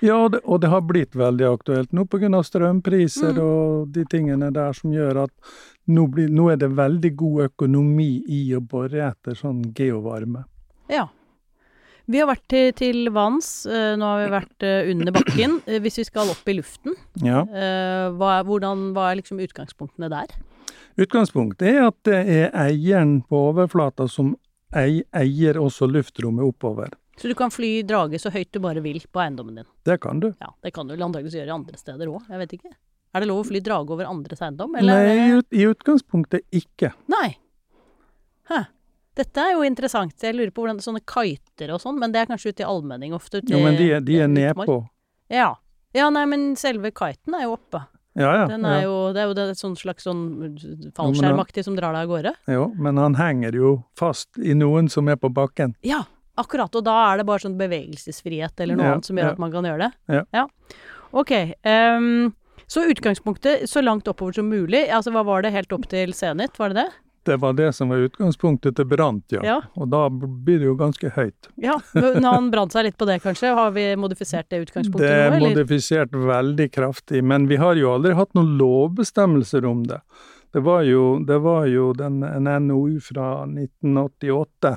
Ja, 0.02 0.16
og 0.24 0.32
det, 0.34 0.40
og 0.50 0.58
det 0.64 0.70
har 0.72 0.80
blitt 0.82 1.14
veldig 1.14 1.44
aktuelt 1.46 1.92
nå 1.94 2.02
pga. 2.10 2.40
strømpriser 2.42 3.36
Mm. 3.36 3.42
og 3.44 3.92
de 3.94 4.04
tingene 4.10 4.48
der 4.52 4.72
som 4.74 4.90
gjør 4.90 5.24
at 5.24 5.30
nå, 5.86 6.06
blir, 6.10 6.28
nå 6.28 6.50
er 6.50 6.56
det 6.56 6.70
veldig 6.74 7.12
god 7.16 7.44
økonomi 7.52 8.24
i 8.26 8.40
å 8.56 8.60
bore 8.60 8.98
etter 9.12 9.36
sånn 9.38 9.62
geovarme. 9.72 10.44
Ja. 10.90 11.06
Vi 12.10 12.18
har 12.18 12.26
vært 12.26 12.48
til, 12.50 12.72
til 12.74 13.10
vanns, 13.14 13.64
eh, 13.66 13.94
nå 13.94 14.02
har 14.02 14.24
vi 14.24 14.32
vært 14.32 14.66
eh, 14.66 14.90
under 14.90 15.12
bakken. 15.14 15.60
Eh, 15.68 15.78
Hvis 15.78 16.00
vi 16.00 16.04
skal 16.08 16.32
opp 16.34 16.48
i 16.48 16.56
luften, 16.58 16.96
Ja. 17.22 17.44
hva, 17.44 18.40
er, 18.40 18.44
hvordan, 18.48 18.90
hva 18.96 19.12
er 19.12 19.20
liksom 19.22 19.38
utgangspunktene 19.38 20.10
der? 20.10 20.34
Utgangspunktet 21.00 21.68
er 21.72 21.86
at 21.88 21.96
det 22.04 22.18
er 22.28 22.50
eieren 22.66 23.22
på 23.28 23.38
overflata 23.50 24.08
som 24.10 24.34
eier 24.76 25.58
også 25.60 25.88
luftrommet 25.88 26.44
oppover. 26.44 26.92
Så 27.20 27.28
du 27.28 27.34
kan 27.36 27.52
fly 27.52 27.82
drage 27.84 28.18
så 28.20 28.30
høyt 28.32 28.50
du 28.52 28.60
bare 28.64 28.80
vil 28.84 29.00
på 29.12 29.20
eiendommen 29.20 29.58
din? 29.60 29.66
Det 29.84 29.98
kan 30.00 30.20
du. 30.20 30.30
Ja, 30.40 30.52
Det 30.64 30.72
kan 30.72 30.88
du 30.88 30.94
vel 30.94 31.04
antakeligvis 31.04 31.36
gjøre 31.40 31.54
andre 31.54 31.76
steder 31.80 32.08
òg, 32.08 32.24
jeg 32.28 32.40
vet 32.40 32.54
ikke. 32.58 32.72
Er 33.12 33.20
det 33.20 33.28
lov 33.28 33.42
å 33.42 33.48
fly 33.50 33.60
drage 33.60 33.92
over 33.92 34.08
andres 34.08 34.40
eiendom, 34.40 34.72
eller? 34.80 35.02
Nei, 35.04 35.40
i, 35.52 35.66
utgangspunktet 35.68 36.46
ikke. 36.56 36.94
Nei. 37.12 37.34
Hæ. 38.48 38.62
Dette 39.14 39.42
er 39.44 39.52
jo 39.52 39.66
interessant. 39.68 40.14
Jeg 40.24 40.32
lurer 40.38 40.50
på 40.56 40.62
hvordan 40.64 40.80
sånne 40.80 41.02
kiter 41.04 41.74
og 41.74 41.82
sånn, 41.82 41.98
men 42.00 42.14
det 42.14 42.22
er 42.22 42.30
kanskje 42.30 42.54
ute 42.54 42.64
i 42.64 42.68
allmenning 42.68 43.12
ofte? 43.12 43.42
Ute 43.42 43.52
Jo, 43.52 43.60
men 43.60 43.76
de, 43.76 43.90
er- 43.92 44.00
de 44.00 44.16
i 44.16 44.22
er 44.24 44.32
nedpå. 44.32 44.78
Ja. 45.28 45.50
Ja, 45.92 46.06
nei, 46.08 46.24
men 46.24 46.54
selve 46.56 46.88
kiten 46.96 47.36
er 47.36 47.44
jo 47.44 47.58
oppe. 47.58 47.82
Ja, 48.18 48.30
ja. 48.42 48.46
Den 48.50 48.66
er 48.68 48.82
ja. 48.82 48.88
jo, 48.88 48.96
det 49.14 49.22
er 49.22 49.30
jo 49.30 49.46
et 49.52 49.60
sånn 49.60 49.76
slags 49.78 50.04
sånn 50.04 50.24
fallskjermaktig 50.96 51.64
som 51.64 51.76
drar 51.78 51.96
deg 51.96 52.04
av 52.04 52.10
gårde. 52.10 52.34
Jo, 52.52 52.66
men 52.76 53.00
han 53.00 53.16
henger 53.16 53.56
jo 53.56 53.76
fast 53.98 54.36
i 54.36 54.56
noen 54.58 54.90
som 54.92 55.08
er 55.08 55.16
på 55.20 55.30
bakken. 55.32 55.72
Ja, 55.86 56.02
akkurat. 56.40 56.74
Og 56.76 56.84
da 56.84 56.98
er 57.08 57.22
det 57.22 57.28
bare 57.30 57.44
sånn 57.46 57.56
bevegelsesfrihet 57.60 58.60
eller 58.60 58.78
noe 58.78 58.92
annet 58.96 59.08
som 59.08 59.20
gjør 59.20 59.32
at 59.34 59.42
man 59.42 59.54
kan 59.54 59.68
gjøre 59.70 59.88
det. 59.88 60.22
Ja. 60.36 60.46
Ok. 61.12 61.32
Um, 61.64 62.32
så 62.72 62.84
utgangspunktet 62.88 63.68
så 63.68 63.82
langt 63.84 64.08
oppover 64.08 64.36
som 64.36 64.48
mulig. 64.48 64.86
Altså 64.92 65.12
hva 65.12 65.24
var 65.28 65.44
det 65.44 65.52
helt 65.52 65.72
opp 65.76 65.88
til 65.92 66.14
Zenit, 66.16 66.56
var 66.60 66.72
det 66.72 66.84
det? 66.84 66.90
Det 67.24 67.36
var 67.36 67.52
det 67.58 67.70
som 67.72 67.92
var 67.92 68.02
utgangspunktet 68.08 68.76
til 68.76 68.86
Brant, 68.90 69.24
ja. 69.30 69.40
Ja. 69.46 69.58
Og 69.78 69.88
da 69.92 70.06
blir 70.10 70.58
det 70.58 70.66
jo 70.66 70.74
ganske 70.78 71.12
høyt. 71.14 71.48
Ja, 71.62 71.76
men 71.94 72.26
han 72.26 72.50
brant 72.50 72.74
seg 72.74 72.88
litt 72.88 72.98
på 72.98 73.06
det 73.06 73.20
kanskje. 73.22 73.52
Har 73.54 73.70
vi 73.76 73.84
modifisert 74.00 74.50
det 74.50 74.64
utgangspunktet 74.66 75.06
Det 75.06 75.14
er 75.14 75.30
nå, 75.30 75.36
eller? 75.38 75.54
modifisert 75.54 76.14
veldig 76.14 76.68
kraftig, 76.74 77.22
men 77.24 77.46
vi 77.50 77.60
har 77.62 77.78
jo 77.78 77.94
aldri 77.94 78.16
hatt 78.18 78.34
noen 78.38 78.56
lovbestemmelser 78.58 79.66
om 79.68 79.86
det. 79.86 80.00
Det 80.52 80.60
var 80.60 80.82
jo, 80.82 81.18
det 81.26 81.38
var 81.38 81.66
jo 81.66 81.92
den, 81.96 82.22
en 82.22 82.50
NOU 82.66 83.00
fra 83.00 83.44
1988 83.46 84.76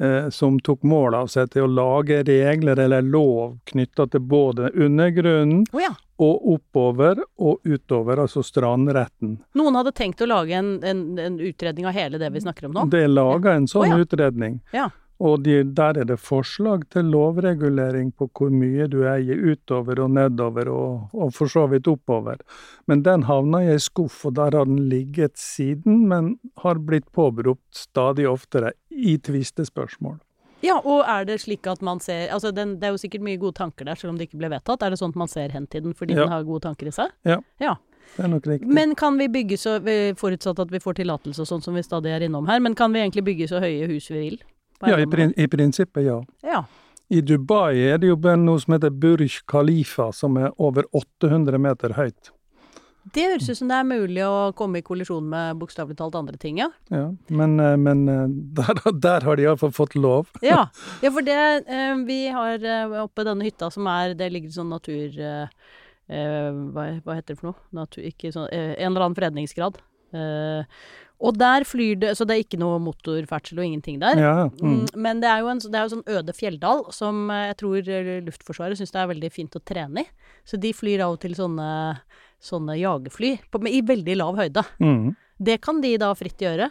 eh, 0.00 0.28
som 0.30 0.60
tok 0.60 0.82
mål 0.82 1.14
av 1.14 1.26
seg 1.28 1.50
til 1.52 1.66
å 1.66 1.72
lage 1.72 2.22
regler 2.24 2.78
eller 2.86 3.04
lov 3.04 3.58
knytta 3.68 4.06
til 4.08 4.24
både 4.24 4.70
undergrunnen 4.72 5.66
oh, 5.72 5.82
ja. 5.82 5.92
Og 6.18 6.52
oppover 6.54 7.20
og 7.38 7.60
utover, 7.64 8.24
altså 8.24 8.42
strandretten. 8.42 9.36
Noen 9.58 9.78
hadde 9.78 9.94
tenkt 9.94 10.22
å 10.24 10.28
lage 10.30 10.56
en, 10.58 10.76
en, 10.82 11.02
en 11.22 11.36
utredning 11.40 11.86
av 11.86 11.94
hele 11.94 12.18
det 12.18 12.30
vi 12.34 12.42
snakker 12.42 12.68
om 12.68 12.74
nå? 12.74 12.88
Det 12.90 13.04
er 13.06 13.12
laga 13.12 13.54
en 13.54 13.68
sånn 13.70 13.86
oh, 13.86 13.92
ja. 13.94 14.06
utredning. 14.06 14.58
Ja. 14.74 14.88
Og 15.18 15.42
de, 15.42 15.64
der 15.74 15.98
er 15.98 16.06
det 16.06 16.20
forslag 16.22 16.84
til 16.94 17.08
lovregulering 17.10 18.12
på 18.14 18.28
hvor 18.38 18.52
mye 18.54 18.86
du 18.90 19.00
eier 19.10 19.40
utover 19.50 19.98
og 20.04 20.12
nedover, 20.14 20.70
og, 20.70 21.08
og 21.14 21.32
for 21.34 21.50
så 21.50 21.66
vidt 21.70 21.90
oppover. 21.90 22.38
Men 22.86 23.02
den 23.06 23.26
havna 23.26 23.64
i 23.64 23.72
ei 23.72 23.82
skuff, 23.82 24.20
og 24.28 24.36
der 24.38 24.54
har 24.54 24.70
den 24.70 24.84
ligget 24.90 25.34
siden, 25.38 26.04
men 26.10 26.36
har 26.62 26.78
blitt 26.86 27.10
påberopt 27.14 27.82
stadig 27.82 28.28
oftere 28.30 28.76
i 28.90 29.18
tvistespørsmål. 29.18 30.20
Ja, 30.64 30.78
og 30.82 31.04
er 31.06 31.24
det 31.28 31.38
slik 31.40 31.66
at 31.70 31.82
man 31.86 32.00
ser 32.02 32.32
Altså, 32.34 32.50
den, 32.54 32.76
det 32.80 32.88
er 32.88 32.94
jo 32.96 32.98
sikkert 32.98 33.22
mye 33.22 33.38
gode 33.38 33.54
tanker 33.54 33.86
der, 33.86 33.94
selv 33.94 34.10
om 34.10 34.18
det 34.18 34.28
ikke 34.28 34.40
ble 34.40 34.50
vedtatt. 34.50 34.82
Er 34.82 34.90
det 34.90 34.98
sånn 34.98 35.14
at 35.14 35.20
man 35.20 35.30
ser 35.30 35.54
hen 35.54 35.68
til 35.70 35.84
den 35.86 35.94
fordi 35.94 36.16
Ja. 36.16 36.24
den 36.24 36.32
har 36.34 36.42
gode 36.48 36.64
tanker 36.66 36.88
i 36.90 36.94
seg? 36.94 37.12
Ja. 37.24 37.38
Ja. 37.62 37.76
Det 38.16 38.24
er 38.24 38.28
nok 38.28 38.46
riktig. 38.46 38.68
Men 38.72 38.94
kan 38.94 39.18
vi 39.18 39.28
bygge 39.28 39.58
så 39.60 39.78
Forutsatt 40.16 40.58
at 40.58 40.70
vi 40.72 40.80
får 40.80 40.94
tillatelse 41.02 41.44
og 41.44 41.46
sånn 41.50 41.62
som 41.62 41.74
vi 41.74 41.82
stadig 41.82 42.10
er 42.10 42.24
innom 42.26 42.46
her, 42.48 42.58
men 42.60 42.74
kan 42.74 42.92
vi 42.92 43.00
egentlig 43.04 43.24
bygge 43.24 43.48
så 43.48 43.60
høye 43.60 43.86
hus 43.86 44.10
vi 44.10 44.18
vil? 44.18 44.38
ja, 44.86 44.98
i, 44.98 45.06
prin, 45.06 45.32
i 45.36 45.46
prinsippet, 45.50 46.04
ja. 46.06 46.22
ja. 46.46 46.64
I 47.10 47.20
Dubai 47.20 47.78
er 47.88 47.98
det 47.98 48.08
jo 48.08 48.16
noe 48.16 48.60
som 48.60 48.74
heter 48.74 48.90
Burj 48.90 49.40
Khalifa, 49.46 50.12
som 50.12 50.36
er 50.36 50.52
over 50.58 50.84
800 50.92 51.58
meter 51.58 51.94
høyt. 51.96 52.30
Det 53.14 53.24
høres 53.24 53.48
ut 53.48 53.58
som 53.60 53.70
det 53.70 53.78
er 53.78 53.88
mulig 53.88 54.22
å 54.26 54.50
komme 54.58 54.80
i 54.80 54.84
kollisjon 54.84 55.26
med 55.30 55.58
bokstavelig 55.60 55.96
talt 55.98 56.16
andre 56.18 56.38
ting, 56.40 56.60
ja. 56.60 56.68
Ja, 56.92 57.06
men, 57.28 57.58
eh, 57.62 57.76
men 57.80 58.04
eh, 58.10 58.24
der, 58.58 58.82
der 59.06 59.26
har 59.26 59.38
de 59.38 59.46
iallfall 59.46 59.74
fått 59.74 59.98
lov. 59.98 60.32
Ja, 60.48 60.66
ja 61.04 61.12
for 61.14 61.24
det 61.26 61.36
eh, 61.38 61.96
Vi 62.08 62.20
har 62.34 62.64
oppe 63.02 63.26
denne 63.26 63.46
hytta 63.46 63.68
som 63.74 63.86
er 63.90 64.14
Det 64.18 64.30
ligger 64.32 64.54
sånn 64.60 64.72
natur... 64.74 65.20
Hva, 66.08 66.84
hva 67.04 67.14
heter 67.18 67.34
det 67.34 67.36
for 67.36 67.50
noe? 67.50 67.58
Natur, 67.76 68.00
ikke 68.08 68.30
sånn, 68.32 68.46
en 68.48 68.94
eller 68.94 69.02
annen 69.04 69.16
fredningsgrad. 69.18 69.74
Og 71.20 71.34
der 71.36 71.66
flyr 71.68 71.98
det 72.00 72.14
Så 72.16 72.24
det 72.24 72.32
er 72.32 72.44
ikke 72.46 72.60
noe 72.62 72.78
motorferdsel 72.80 73.60
og 73.60 73.66
ingenting 73.66 73.98
der. 74.00 74.16
Ja, 74.16 74.46
mm. 74.48 74.70
Mm, 74.70 74.86
men 75.04 75.20
det 75.20 75.28
er 75.28 75.42
jo 75.42 75.50
en, 75.52 75.60
det 75.60 75.76
er 75.76 75.84
jo 75.84 75.92
sånn 75.98 76.16
øde 76.16 76.32
fjelldal 76.32 76.86
som 76.96 77.28
jeg 77.28 77.58
tror 77.60 77.92
Luftforsvaret 78.30 78.80
syns 78.80 78.94
det 78.94 79.02
er 79.02 79.12
veldig 79.12 79.30
fint 79.34 79.60
å 79.60 79.60
trene 79.60 80.06
i. 80.06 80.08
Så 80.48 80.56
de 80.56 80.72
flyr 80.72 81.04
av 81.04 81.18
og 81.18 81.20
til 81.26 81.36
sånne, 81.36 81.68
sånne 82.42 82.78
jagerfly 82.78 83.34
på, 83.50 83.60
i 83.66 83.82
veldig 83.86 84.16
lav 84.18 84.38
høyde. 84.38 84.64
Mm. 84.82 85.14
Det 85.38 85.60
kan 85.62 85.80
de 85.82 85.94
da 86.00 86.10
fritt 86.18 86.40
gjøre. 86.42 86.70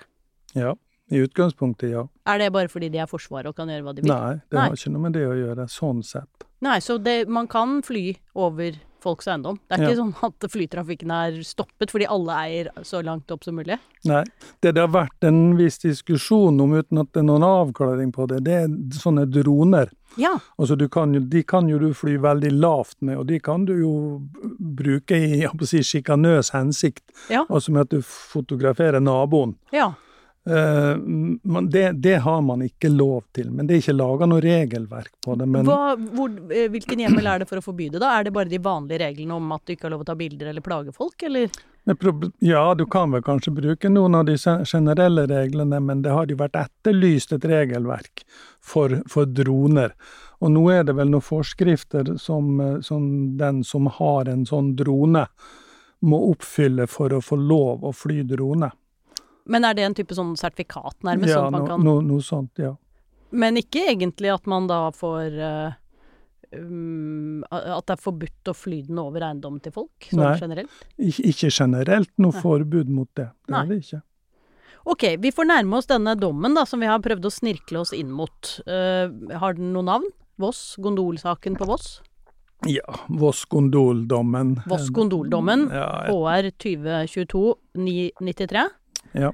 Ja, 0.58 0.74
i 1.12 1.22
utgangspunktet, 1.24 1.92
ja. 1.94 2.04
Er 2.28 2.42
det 2.42 2.52
bare 2.56 2.72
fordi 2.72 2.90
de 2.92 3.00
er 3.04 3.08
Forsvaret 3.10 3.48
og 3.52 3.56
kan 3.56 3.70
gjøre 3.72 3.86
hva 3.86 3.94
de 3.96 4.04
vil? 4.04 4.12
Nei, 4.12 4.34
det 4.48 4.58
Nei. 4.58 4.66
har 4.68 4.80
ikke 4.80 4.92
noe 4.96 5.06
med 5.06 5.16
det 5.16 5.24
å 5.28 5.38
gjøre, 5.38 5.68
sånn 5.72 6.04
sett. 6.04 6.48
Nei, 6.66 6.80
så 6.84 6.98
det, 7.00 7.18
man 7.32 7.48
kan 7.52 7.80
fly 7.86 8.18
over 8.36 8.80
folks 9.04 9.28
eiendom. 9.28 9.60
Det 9.70 9.78
er 9.80 9.84
Ja. 9.84 9.90
ikke 9.90 10.00
sånn 10.02 10.24
at 10.24 10.52
flytrafikken 10.52 11.12
er 11.12 11.32
stoppet 11.44 11.92
fordi 11.92 12.08
alle 12.10 12.34
eier 12.44 12.70
så 12.84 13.04
langt 13.04 13.30
opp 13.32 13.44
som 13.44 13.56
mulig. 13.56 13.78
Nei, 14.06 14.24
det 14.62 14.74
det 14.76 14.82
har 14.82 14.88
vært 14.94 15.24
en 15.24 15.56
viss 15.58 15.78
diskusjon 15.80 16.60
om, 16.62 16.72
uten 16.74 17.00
at 17.00 17.12
det 17.14 17.20
er 17.22 17.28
noen 17.28 17.44
avklaring 17.44 18.12
på 18.14 18.28
det, 18.28 18.44
det 18.44 18.54
er 18.64 18.68
sånne 18.98 19.26
droner. 19.30 19.90
Ja, 20.18 20.40
Altså, 20.60 20.76
du 20.78 20.88
kan 20.90 21.12
de 21.30 21.44
kan 21.44 21.68
jo 21.70 21.78
du 21.78 21.94
fly 21.94 22.18
veldig 22.18 22.52
lavt 22.60 22.96
med, 23.02 23.18
og 23.18 23.28
de 23.28 23.40
kan 23.40 23.66
du 23.66 23.74
jo 23.78 24.22
bruke 24.60 25.12
i 25.16 25.46
si, 25.66 25.80
sjikanøs 25.84 26.52
hensikt. 26.52 27.04
Ja. 27.30 27.46
Altså 27.50 27.72
med 27.72 27.82
at 27.82 27.90
du 27.90 28.02
fotograferer 28.02 29.00
naboen. 29.00 29.56
ja. 29.72 29.94
Men 30.48 31.70
det, 31.70 31.92
det 31.92 32.16
har 32.24 32.42
man 32.42 32.62
ikke 32.64 32.90
lov 32.90 33.24
til, 33.36 33.50
men 33.52 33.68
det 33.68 33.74
er 33.76 33.82
ikke 33.82 33.96
laga 33.98 34.28
noe 34.30 34.44
regelverk 34.44 35.12
på 35.26 35.36
det. 35.36 35.48
Men 35.50 35.68
Hva, 35.68 35.96
hvor, 35.98 36.32
eh, 36.54 36.70
hvilken 36.72 37.02
hjemmel 37.04 37.28
er 37.28 37.44
det 37.44 37.50
for 37.50 37.60
å 37.60 37.66
forby 37.66 37.90
det, 37.92 38.00
da? 38.04 38.14
Er 38.16 38.28
det 38.28 38.36
bare 38.36 38.52
de 38.52 38.62
vanlige 38.64 39.02
reglene 39.04 39.36
om 39.36 39.52
at 39.52 39.66
du 39.66 39.74
ikke 39.76 39.90
har 39.90 39.96
lov 39.98 40.06
å 40.06 40.08
ta 40.08 40.16
bilder 40.16 40.54
eller 40.54 40.64
plage 40.64 40.94
folk, 40.96 41.26
eller? 41.28 41.52
Ja, 42.44 42.64
du 42.76 42.86
kan 42.86 43.12
vel 43.12 43.24
kanskje 43.24 43.54
bruke 43.56 43.92
noen 43.92 44.16
av 44.16 44.26
de 44.28 44.38
generelle 44.38 45.28
reglene, 45.28 45.80
men 45.80 46.02
det 46.04 46.16
har 46.16 46.28
jo 46.28 46.40
vært 46.40 46.58
etterlyst 46.60 47.36
et 47.36 47.46
regelverk 47.48 48.26
for, 48.64 49.02
for 49.08 49.28
droner. 49.28 49.94
Og 50.44 50.52
nå 50.52 50.66
er 50.74 50.84
det 50.88 50.98
vel 50.98 51.12
noen 51.12 51.24
forskrifter 51.24 52.16
som, 52.22 52.60
eh, 52.62 52.80
som 52.82 53.38
den 53.38 53.64
som 53.68 53.88
har 54.00 54.28
en 54.32 54.46
sånn 54.46 54.76
drone, 54.80 55.28
må 56.00 56.20
oppfylle 56.32 56.86
for 56.88 57.16
å 57.16 57.24
få 57.24 57.40
lov 57.40 57.88
å 57.88 57.94
fly 57.96 58.22
drone. 58.28 58.70
Men 59.48 59.68
er 59.68 59.78
det 59.78 59.88
en 59.88 59.96
type 59.98 60.16
sånn 60.16 60.36
sertifikat, 60.40 61.00
nærmest? 61.08 61.32
Ja, 61.32 61.46
sånn 61.46 61.56
man 61.56 61.64
no, 61.64 61.72
kan 61.72 61.86
no, 61.86 61.98
noe 62.06 62.26
sånt, 62.26 62.60
ja. 62.62 62.74
Men 63.30 63.60
ikke 63.60 63.90
egentlig 63.92 64.32
at 64.32 64.48
man 64.48 64.70
da 64.70 64.86
får 64.96 65.34
uh, 65.36 65.74
um, 66.56 67.42
At 67.52 67.90
det 67.90 67.98
er 67.98 68.00
forbudt 68.00 68.48
å 68.48 68.54
fly 68.56 68.82
den 68.88 69.02
over 69.02 69.26
eiendommen 69.28 69.60
til 69.64 69.76
folk, 69.76 70.10
sånn 70.10 70.24
Nei. 70.24 70.36
generelt? 70.40 70.86
Ik 70.96 71.20
ikke 71.34 71.52
generelt 71.52 72.14
noe 72.16 72.36
Nei. 72.36 72.44
forbud 72.44 72.94
mot 72.94 73.10
det. 73.20 73.30
Det 73.48 73.56
Nei. 73.56 73.64
er 73.64 73.72
det 73.72 73.80
ikke. 73.84 74.02
Ok, 74.88 75.04
vi 75.20 75.34
får 75.36 75.50
nærme 75.50 75.82
oss 75.82 75.90
denne 75.90 76.14
dommen 76.16 76.56
da, 76.56 76.64
som 76.68 76.80
vi 76.80 76.88
har 76.88 77.02
prøvd 77.04 77.28
å 77.28 77.34
snirkle 77.34 77.84
oss 77.84 77.92
inn 77.96 78.14
mot. 78.16 78.54
Uh, 78.64 79.12
har 79.36 79.58
den 79.58 79.74
noe 79.76 79.84
navn? 79.88 80.08
Voss? 80.40 80.78
Gondolsaken 80.80 81.58
på 81.60 81.68
Voss? 81.68 81.98
Ja. 82.66 83.00
Voss 83.10 83.46
gondoldommen, 83.46 84.56
Ja, 85.70 86.06
HR 86.08 86.50
2022-993. 86.58 88.64
Ja. 89.14 89.32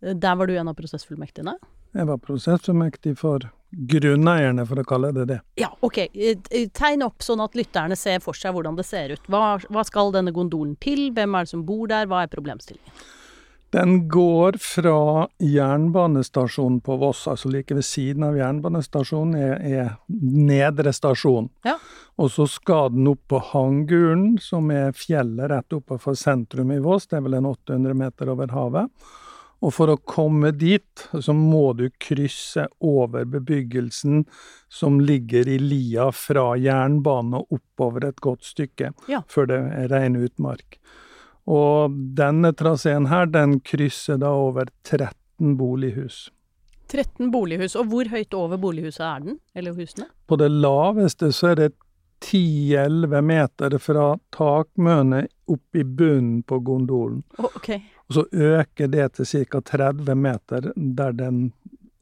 Der 0.00 0.36
var 0.36 0.46
du 0.46 0.56
en 0.56 0.68
av 0.68 0.74
prosessfullmektigene. 0.76 1.56
jeg 1.96 2.06
var 2.06 2.18
prosessfullmektig 2.20 3.16
for 3.16 3.46
grunneierne, 3.72 4.66
for 4.68 4.80
å 4.80 4.84
kalle 4.84 5.12
det 5.12 5.24
det. 5.30 5.40
Ja, 5.56 5.70
ok. 5.80 5.98
Eh, 6.12 6.36
eh, 6.50 6.68
Tegn 6.68 7.02
opp 7.02 7.24
sånn 7.24 7.40
at 7.42 7.56
lytterne 7.58 7.96
ser 7.96 8.20
for 8.20 8.36
seg 8.36 8.54
hvordan 8.54 8.76
det 8.76 8.84
ser 8.86 9.14
ut. 9.16 9.22
Hva, 9.32 9.58
hva 9.72 9.84
skal 9.84 10.12
denne 10.12 10.32
gondolen 10.32 10.76
til? 10.80 11.10
Hvem 11.16 11.34
er 11.34 11.46
det 11.46 11.52
som 11.54 11.64
bor 11.66 11.86
der? 11.90 12.06
Hva 12.06 12.22
er 12.22 12.32
problemstillingen? 12.32 12.92
Den 13.74 14.08
går 14.08 14.56
fra 14.62 15.26
jernbanestasjonen 15.42 16.80
på 16.86 16.96
Voss, 17.00 17.26
altså 17.28 17.50
like 17.50 17.74
ved 17.74 17.84
siden 17.84 18.22
av 18.24 18.36
jernbanestasjonen 18.38 19.34
er, 19.40 19.54
er 19.66 19.90
nedre 20.08 20.92
stasjon. 20.94 21.50
Ja. 21.66 21.74
Og 22.16 22.30
så 22.32 22.46
skal 22.48 22.92
den 22.94 23.10
opp 23.10 23.24
på 23.28 23.40
Hangulen, 23.50 24.36
som 24.40 24.70
er 24.72 24.94
fjellet 24.96 25.50
rett 25.52 25.76
oppafor 25.76 26.16
sentrum 26.16 26.70
i 26.72 26.78
Voss, 26.80 27.08
det 27.10 27.18
er 27.18 27.26
vel 27.26 27.38
en 27.40 27.50
800 27.50 27.98
meter 27.98 28.30
over 28.32 28.54
havet. 28.54 28.88
Og 29.64 29.72
for 29.72 29.88
å 29.88 29.96
komme 30.04 30.50
dit, 30.52 31.06
så 31.20 31.32
må 31.34 31.70
du 31.78 31.88
krysse 32.02 32.66
over 32.84 33.24
bebyggelsen 33.24 34.26
som 34.68 34.98
ligger 35.00 35.48
i 35.48 35.56
lia 35.58 36.10
fra 36.12 36.50
jernbanen 36.60 37.38
og 37.40 37.56
oppover 37.58 38.04
et 38.10 38.20
godt 38.24 38.44
stykke, 38.44 38.92
Ja. 39.08 39.22
før 39.28 39.48
det 39.48 39.60
er 39.80 39.88
rein 39.88 40.16
utmark. 40.20 40.78
Og 41.46 41.94
denne 42.18 42.50
traseen 42.58 43.06
her, 43.10 43.28
den 43.30 43.60
krysser 43.60 44.18
da 44.18 44.32
over 44.34 44.70
13 44.88 45.56
bolighus. 45.58 46.26
13 46.90 47.30
bolighus. 47.30 47.76
Og 47.78 47.90
hvor 47.90 48.10
høyt 48.10 48.34
over 48.34 48.58
bolighuset 48.58 49.04
er 49.06 49.26
den? 49.26 49.38
Eller 49.54 49.74
husene? 49.74 50.08
På 50.26 50.38
det 50.38 50.50
laveste 50.50 51.32
så 51.34 51.52
er 51.52 51.60
det 51.60 51.72
10-11 52.24 53.20
meter 53.22 53.76
fra 53.82 54.06
takmønet 54.34 55.30
opp 55.52 55.76
i 55.76 55.84
bunnen 55.84 56.42
på 56.42 56.58
gondolen. 56.64 57.22
Oh, 57.38 57.50
ok. 57.54 57.70
og 58.08 58.14
så 58.14 58.24
øker 58.32 58.88
det 58.90 59.12
til 59.18 59.26
ca. 59.26 59.60
30 59.60 60.14
meter 60.14 60.70
der 60.74 61.12
den 61.12 61.52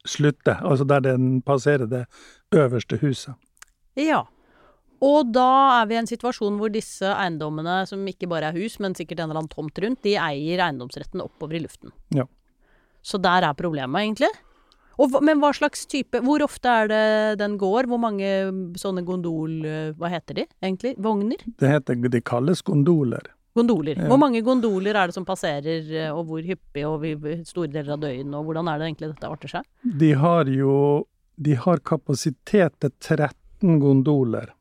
slutter, 0.04 0.60
altså 0.60 0.84
der 0.84 1.00
den 1.00 1.42
passerer 1.42 1.86
det 1.86 2.04
øverste 2.52 2.98
huset. 3.00 3.34
Ja. 3.96 4.24
Og 5.02 5.32
da 5.34 5.80
er 5.80 5.90
vi 5.90 5.96
i 5.96 6.00
en 6.00 6.08
situasjon 6.08 6.56
hvor 6.60 6.72
disse 6.72 7.08
eiendommene, 7.10 7.82
som 7.88 8.04
ikke 8.08 8.28
bare 8.30 8.50
er 8.50 8.58
hus, 8.62 8.78
men 8.82 8.96
sikkert 8.96 9.20
en 9.20 9.30
eller 9.30 9.42
annen 9.42 9.52
tomt 9.52 9.78
rundt, 9.82 10.02
de 10.06 10.16
eier 10.20 10.62
eiendomsretten 10.64 11.22
oppover 11.24 11.58
i 11.58 11.64
luften. 11.64 11.94
Ja. 12.14 12.26
Så 13.04 13.20
der 13.20 13.44
er 13.44 13.56
problemet, 13.58 14.00
egentlig. 14.00 14.30
Og, 14.94 15.16
men 15.26 15.40
hva 15.42 15.48
slags 15.50 15.88
type 15.90 16.20
Hvor 16.22 16.44
ofte 16.44 16.70
er 16.70 16.90
det 16.90 17.06
den 17.40 17.56
går? 17.58 17.88
Hvor 17.90 17.98
mange 17.98 18.28
sånne 18.78 19.02
gondol... 19.06 19.56
Hva 19.98 20.10
heter 20.12 20.38
de 20.38 20.44
egentlig? 20.62 20.94
Vogner? 21.02 21.40
Det 21.58 21.72
heter, 21.72 21.98
de 21.98 22.20
kalles 22.22 22.62
gondoler. 22.62 23.32
Gondoler. 23.54 23.98
Ja. 23.98 24.08
Hvor 24.10 24.18
mange 24.22 24.42
gondoler 24.46 24.96
er 24.98 25.10
det 25.10 25.14
som 25.14 25.26
passerer, 25.26 25.86
eh, 25.86 26.10
og 26.10 26.26
hvor 26.26 26.42
hyppig, 26.42 26.82
og 26.86 27.04
store 27.46 27.70
deler 27.70 27.94
av 27.94 28.00
døgnet, 28.02 28.34
og 28.34 28.48
hvordan 28.48 28.70
er 28.70 28.80
det 28.80 28.88
egentlig 28.88 29.10
dette 29.12 29.30
arter 29.30 29.52
seg? 29.52 29.68
De 30.02 30.14
har 30.18 30.50
jo 30.50 30.76
De 31.34 31.56
har 31.58 31.80
kapasitet 31.82 32.76
til 32.78 32.92
13 33.02 33.80
gondoler 33.82 34.52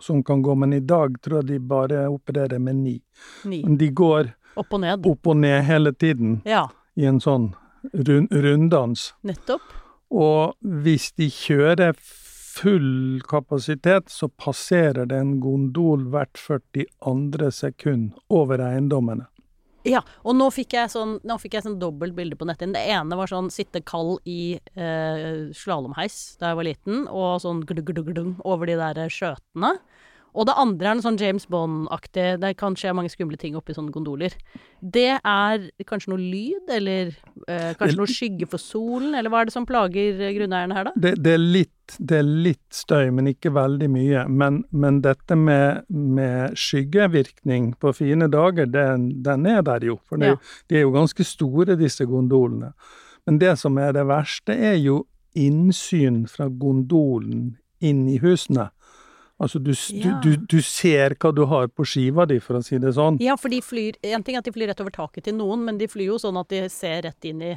som 0.00 0.22
kan 0.24 0.42
gå, 0.42 0.54
men 0.54 0.72
i 0.72 0.80
dag 0.80 1.16
tror 1.22 1.40
jeg 1.42 1.46
de 1.46 1.58
bare 1.58 2.06
opererer 2.08 2.58
med 2.58 2.76
ni. 2.76 2.96
Ni. 3.44 3.62
Men 3.64 3.76
de 3.78 3.88
går 3.90 4.32
Opp 4.58 4.72
og 4.74 4.80
ned. 4.80 5.06
opp 5.06 5.26
og 5.26 5.36
ned 5.36 5.62
hele 5.64 5.92
tiden 5.92 6.40
Ja, 6.44 6.68
i 6.96 7.04
en 7.06 7.20
sånn 7.20 7.52
rund, 7.94 8.28
runddans. 8.32 9.12
nettopp. 9.22 9.60
Og 10.10 10.54
hvis 10.64 11.12
de 11.16 11.28
kjører 11.30 11.94
full 12.00 13.20
kapasitet, 13.28 14.08
så 14.10 14.28
passerer 14.28 15.06
det 15.06 15.18
en 15.20 15.36
gondol 15.40 16.06
hvert 16.10 16.34
42. 16.40 17.50
sekund 17.52 18.12
over 18.30 18.58
eiendommene. 18.58 19.26
Ja, 19.88 20.02
og 20.26 20.36
nå 20.36 20.50
fikk 20.52 20.74
jeg 20.76 20.92
sånn, 20.92 21.16
fikk 21.40 21.56
jeg 21.56 21.64
sånn 21.64 21.78
dobbelt 21.80 22.16
bilde 22.16 22.36
på 22.36 22.44
netthinnen. 22.48 22.76
Det 22.76 22.92
ene 22.92 23.16
var 23.16 23.30
sånn 23.30 23.48
sitte 23.52 23.80
kald 23.86 24.18
i 24.28 24.58
eh, 24.76 25.48
slalåmheis 25.56 26.36
da 26.40 26.52
jeg 26.52 26.58
var 26.60 26.68
liten, 26.68 27.06
og 27.08 27.40
sånn 27.44 27.62
glugg-glugg-glugg 27.68 28.42
over 28.48 28.68
de 28.68 28.76
der 28.80 29.00
skjøtene. 29.12 29.78
Og 30.36 30.46
det 30.48 30.54
andre 30.60 30.90
er 30.90 30.98
noe 30.98 31.04
sånn 31.04 31.18
James 31.20 31.46
Bond-aktig, 31.50 32.26
det 32.42 32.50
kan 32.60 32.76
skje 32.78 32.92
mange 32.94 33.10
skumle 33.12 33.38
ting 33.40 33.56
oppi 33.58 33.74
sånne 33.76 33.92
gondoler. 33.94 34.34
Det 34.80 35.16
er 35.16 35.64
kanskje 35.88 36.12
noe 36.12 36.20
lyd, 36.20 36.68
eller 36.74 37.14
eh, 37.48 37.72
kanskje 37.78 37.98
noe 37.98 38.12
skygge 38.12 38.48
for 38.50 38.62
solen, 38.62 39.16
eller 39.18 39.32
hva 39.32 39.40
er 39.42 39.48
det 39.48 39.54
som 39.56 39.66
plager 39.68 40.20
eh, 40.20 40.34
grunneierne 40.36 40.76
her, 40.76 40.90
da? 40.90 40.92
Det, 41.00 41.14
det, 41.24 41.34
er 41.38 41.42
litt, 41.42 41.96
det 41.98 42.20
er 42.20 42.30
litt 42.48 42.76
støy, 42.76 43.08
men 43.16 43.32
ikke 43.32 43.54
veldig 43.56 43.90
mye. 43.96 44.24
Men, 44.28 44.62
men 44.70 45.00
dette 45.06 45.38
med, 45.38 45.88
med 45.88 46.56
skyggevirkning 46.58 47.72
på 47.80 47.94
fine 47.96 48.28
dager, 48.32 48.68
den, 48.70 49.10
den 49.26 49.48
er 49.48 49.64
der 49.66 49.88
jo. 49.90 49.98
For 50.06 50.20
Ja. 50.22 50.36
de 50.68 50.76
er 50.80 50.86
jo 50.86 50.94
ganske 50.94 51.24
store, 51.24 51.78
disse 51.80 52.06
gondolene. 52.06 52.74
Men 53.26 53.40
det 53.40 53.56
som 53.60 53.76
er 53.80 53.92
det 53.96 54.06
verste, 54.08 54.54
er 54.54 54.76
jo 54.80 55.02
innsyn 55.38 56.26
fra 56.30 56.48
gondolen 56.48 57.56
inn 57.84 58.06
i 58.10 58.18
husene. 58.22 58.70
Altså, 59.40 59.60
du, 59.62 59.70
Ja. 59.94 60.18
du, 60.22 60.32
du, 60.36 60.58
ser 60.62 61.14
hva 61.14 61.30
du 61.34 61.44
har 61.46 61.68
på 61.68 61.84
skiva 61.86 62.26
di, 62.26 62.40
for 62.42 62.58
å 62.58 62.62
si 62.64 62.78
det 62.82 62.90
sånn. 62.96 63.20
Ja, 63.22 63.36
for 63.38 63.48
de 63.48 63.60
flyr 63.62 63.94
En 64.02 64.22
ting 64.26 64.34
er 64.34 64.42
at 64.42 64.44
de 64.48 64.52
flyr 64.52 64.66
rett 64.72 64.80
over 64.82 64.90
taket 64.90 65.24
til 65.28 65.34
noen, 65.38 65.62
men 65.64 65.78
de 65.78 65.86
flyr 65.86 66.10
jo 66.10 66.18
sånn 66.18 66.36
at 66.40 66.48
de 66.50 66.64
ser 66.68 67.02
rett 67.06 67.24
inn 67.30 67.42
i 67.42 67.56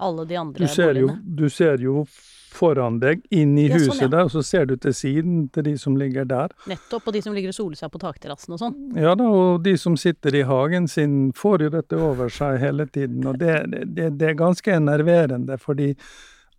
alle 0.00 0.24
de 0.24 0.36
andre 0.40 0.64
Du 0.64 0.72
ser, 0.72 0.94
jo, 0.96 1.08
boligene. 1.10 1.36
du 1.36 1.48
ser 1.52 1.76
jo 1.84 2.06
foran 2.50 2.96
deg, 3.02 3.20
inn 3.30 3.52
i 3.60 3.66
Ja, 3.68 3.76
sånn, 3.76 3.90
huset 3.92 4.00
ja. 4.06 4.08
der, 4.08 4.24
og 4.24 4.30
så 4.32 4.42
ser 4.42 4.64
du 4.66 4.72
til 4.80 4.94
siden 4.96 5.42
til 5.52 5.62
de 5.68 5.74
som 5.78 5.94
ligger 6.00 6.24
der. 6.26 6.48
Nettopp. 6.66 7.06
Og 7.06 7.12
de 7.12 7.20
som 7.22 7.36
ligger 7.36 7.52
og 7.52 7.54
soler 7.54 7.76
seg 7.76 7.92
på 7.92 8.00
takterrassen 8.00 8.56
og 8.56 8.58
sånn. 8.64 8.74
Ja 8.96 9.12
da, 9.14 9.28
og 9.28 9.62
de 9.62 9.76
som 9.78 9.96
sitter 10.00 10.34
i 10.40 10.42
hagen 10.48 10.88
sin, 10.88 11.32
får 11.36 11.66
jo 11.68 11.70
dette 11.76 12.00
over 12.00 12.32
seg 12.32 12.58
hele 12.64 12.88
tiden. 12.88 13.20
Og 13.28 13.36
det, 13.38 13.60
det, 13.94 14.08
det 14.18 14.32
er 14.32 14.40
ganske 14.40 14.72
enerverende, 14.72 15.60
fordi 15.60 15.92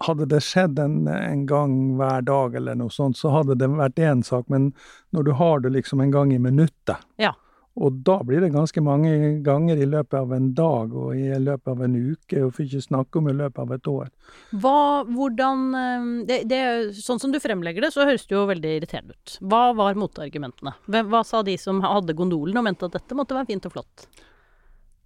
hadde 0.08 0.26
det 0.32 0.42
skjedd 0.46 0.80
en, 0.80 0.98
en 1.12 1.46
gang 1.50 1.76
hver 2.00 2.26
dag 2.28 2.56
eller 2.60 2.76
noe 2.80 2.90
sånt, 2.94 3.18
så 3.20 3.32
hadde 3.36 3.56
det 3.60 3.70
vært 3.72 4.02
én 4.02 4.24
sak, 4.26 4.48
men 4.52 4.72
når 5.16 5.30
du 5.30 5.32
har 5.40 5.62
det 5.64 5.72
liksom 5.78 6.02
en 6.04 6.12
gang 6.14 6.34
i 6.34 6.40
minuttet, 6.42 6.98
Ja. 7.22 7.34
og 7.80 8.02
da 8.04 8.18
blir 8.28 8.42
det 8.44 8.50
ganske 8.52 8.82
mange 8.84 9.12
ganger 9.46 9.80
i 9.80 9.86
løpet 9.88 10.18
av 10.20 10.34
en 10.36 10.50
dag 10.58 10.92
og 10.94 11.14
i 11.16 11.30
løpet 11.40 11.68
av 11.72 11.84
en 11.86 11.96
uke, 11.96 12.42
og 12.44 12.54
for 12.56 12.66
ikke 12.66 12.82
snakke 12.84 13.22
om 13.22 13.30
i 13.32 13.36
løpet 13.38 13.62
av 13.64 13.72
et 13.78 13.88
år. 13.88 14.10
Hva, 14.52 14.74
hvordan 15.08 15.62
eh, 15.84 16.10
det, 16.28 16.42
det, 16.52 16.64
Sånn 17.00 17.22
som 17.24 17.32
du 17.32 17.40
fremlegger 17.40 17.86
det, 17.88 17.94
så 17.96 18.04
høres 18.10 18.28
det 18.28 18.36
jo 18.36 18.44
veldig 18.50 18.74
irriterende 18.82 19.16
ut. 19.16 19.38
Hva 19.40 19.64
var 19.78 19.96
motargumentene? 19.96 20.76
Hva 20.92 21.24
sa 21.24 21.42
de 21.48 21.56
som 21.58 21.80
hadde 21.86 22.18
gondolen 22.20 22.60
og 22.60 22.68
mente 22.68 22.90
at 22.90 23.00
dette 23.00 23.16
måtte 23.16 23.38
være 23.40 23.48
fint 23.54 23.70
og 23.72 23.78
flott? 23.78 24.06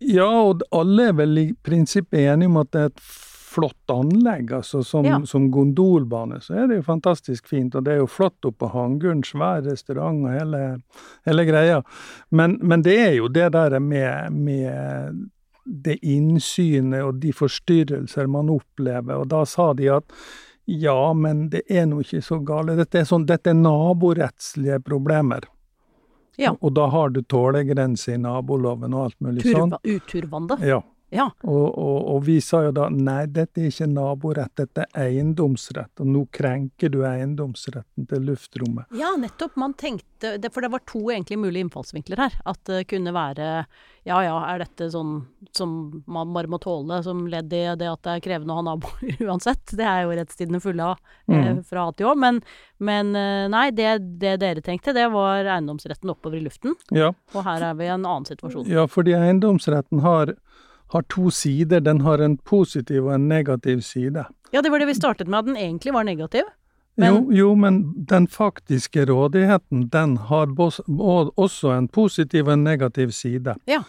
Ja, 0.03 0.27
og 0.27 0.65
alle 0.75 1.05
er 1.11 1.13
vel 1.15 1.37
i 1.39 1.45
prinsippet 1.63 2.25
enige 2.33 2.49
om 2.51 2.57
at 2.59 2.73
det 2.75 2.81
er 2.81 2.89
et 2.91 3.05
flott 3.55 3.91
anlegg. 3.93 4.51
altså 4.59 4.83
Som, 4.85 5.05
Ja. 5.07 5.19
som 5.25 5.49
gondolbane 5.51 6.41
så 6.43 6.57
er 6.63 6.67
det 6.67 6.81
jo 6.81 6.87
fantastisk 6.89 7.47
fint, 7.47 7.75
og 7.75 7.85
det 7.87 7.93
er 7.95 8.01
jo 8.03 8.07
flott 8.11 8.45
oppe 8.45 8.65
på 8.65 8.71
Hanguren, 8.73 9.23
svær 9.23 9.63
restaurant 9.65 10.25
og 10.27 10.35
hele, 10.35 10.63
hele 11.25 11.45
greia. 11.47 11.81
Men, 12.31 12.57
men 12.61 12.83
det 12.85 12.97
er 12.99 13.13
jo 13.19 13.27
det 13.31 13.51
der 13.55 13.79
med, 13.79 14.31
med 14.33 15.29
det 15.65 15.97
innsynet 16.05 17.01
og 17.03 17.19
de 17.23 17.31
forstyrrelser 17.33 18.27
man 18.29 18.51
opplever, 18.53 19.15
og 19.23 19.29
da 19.31 19.45
sa 19.49 19.71
de 19.73 19.89
at 19.95 20.03
ja, 20.65 21.13
men 21.13 21.49
det 21.53 21.61
er 21.69 21.85
nå 21.85 21.99
ikke 22.01 22.23
så 22.25 22.39
gale. 22.45 22.73
Dette 22.77 22.97
er, 23.03 23.05
sånn, 23.05 23.25
dette 23.29 23.51
er 23.51 23.57
naborettslige 23.59 24.79
problemer. 24.81 25.45
Ja. 26.41 26.55
Og 26.59 26.73
da 26.73 26.87
har 26.89 27.13
du 27.13 27.21
tålegrense 27.21 28.15
i 28.15 28.17
naboloven 28.17 28.93
og 28.97 29.03
alt 29.05 29.19
mulig 29.23 29.45
sånn. 29.45 29.75
Uturvande? 29.85 30.57
Ja. 30.65 30.81
Ja. 31.13 31.29
Og, 31.45 31.67
og, 31.77 31.97
og 32.15 32.23
vi 32.25 32.39
sa 32.41 32.63
jo 32.65 32.71
da 32.75 32.87
nei, 32.91 33.25
dette 33.31 33.61
er 33.61 33.69
ikke 33.69 33.87
naborett, 33.87 34.51
dette 34.57 34.83
er 34.87 35.05
eiendomsrett. 35.09 35.91
Og 36.01 36.07
nå 36.11 36.23
krenker 36.33 36.89
du 36.91 37.03
eiendomsretten 37.07 38.07
til 38.09 38.25
luftrommet. 38.31 38.89
Ja, 38.97 39.13
nettopp. 39.19 39.55
Man 39.61 39.73
tenkte 39.79 40.35
det, 40.41 40.49
For 40.55 40.63
det 40.65 40.71
var 40.73 40.81
to 40.89 41.03
egentlig 41.13 41.37
mulige 41.39 41.65
innfallsvinkler 41.67 42.17
her. 42.25 42.33
At 42.49 42.59
det 42.67 42.85
kunne 42.89 43.13
være 43.15 43.65
ja 44.05 44.19
ja, 44.21 44.33
er 44.53 44.59
dette 44.61 44.85
sånn 44.93 45.15
som 45.57 45.71
man 46.05 46.29
bare 46.35 46.49
må 46.51 46.59
tåle 46.61 46.99
som 47.05 47.23
ledd 47.29 47.49
i 47.57 47.63
det 47.79 47.87
at 47.89 48.03
det 48.05 48.11
er 48.11 48.21
krevende 48.21 48.53
å 48.53 48.59
ha 48.59 48.65
naboer 48.67 49.15
uansett? 49.29 49.73
Det 49.77 49.85
er 49.85 50.03
jo 50.05 50.13
rettstidene 50.17 50.61
fulle 50.61 50.91
av 50.91 50.99
eh, 51.29 51.33
Mm. 51.55 51.63
fra 51.65 51.87
A 51.89 51.93
til 51.97 52.09
Å. 52.11 52.15
Men, 52.17 52.41
men 52.85 53.15
eh, 53.17 53.45
nei, 53.51 53.69
det, 53.73 53.95
det 54.21 54.35
dere 54.43 54.61
tenkte, 54.65 54.93
det 54.93 55.07
var 55.13 55.45
eiendomsretten 55.45 56.09
oppover 56.13 56.37
i 56.37 56.43
luften. 56.45 56.75
Ja, 56.93 57.11
Og 57.33 57.43
her 57.47 57.65
er 57.71 57.77
vi 57.79 57.87
i 57.87 57.93
en 57.93 58.05
annen 58.05 58.27
situasjon. 58.29 58.67
ja 58.69 58.85
fordi 58.89 59.13
eiendomsretten 59.17 60.01
har, 60.05 60.35
har 60.93 61.01
to 61.09 61.29
sider. 61.29 61.79
Den 61.79 62.01
har 62.01 62.17
en 62.17 62.37
positiv 62.37 63.05
og 63.05 63.15
en 63.15 63.27
negativ 63.27 63.81
side. 63.81 64.25
Ja, 64.53 64.61
det 64.61 64.71
var 64.71 64.79
det 64.79 64.87
vi 64.87 64.93
startet 64.93 65.27
med, 65.27 65.39
at 65.39 65.45
den 65.45 65.57
egentlig 65.57 65.93
var 65.93 66.03
negativ. 66.03 66.43
Men- 66.97 67.13
jo, 67.13 67.31
jo, 67.31 67.55
men 67.55 68.05
den 68.09 68.27
faktiske 68.27 69.05
rådigheten, 69.05 69.87
den 69.91 70.17
har 70.17 70.47
også 71.37 71.71
en 71.77 71.87
positiv 71.87 72.47
og 72.47 72.53
en 72.53 72.63
negativ 72.63 73.11
side. 73.11 73.55
Ja. 73.67 73.81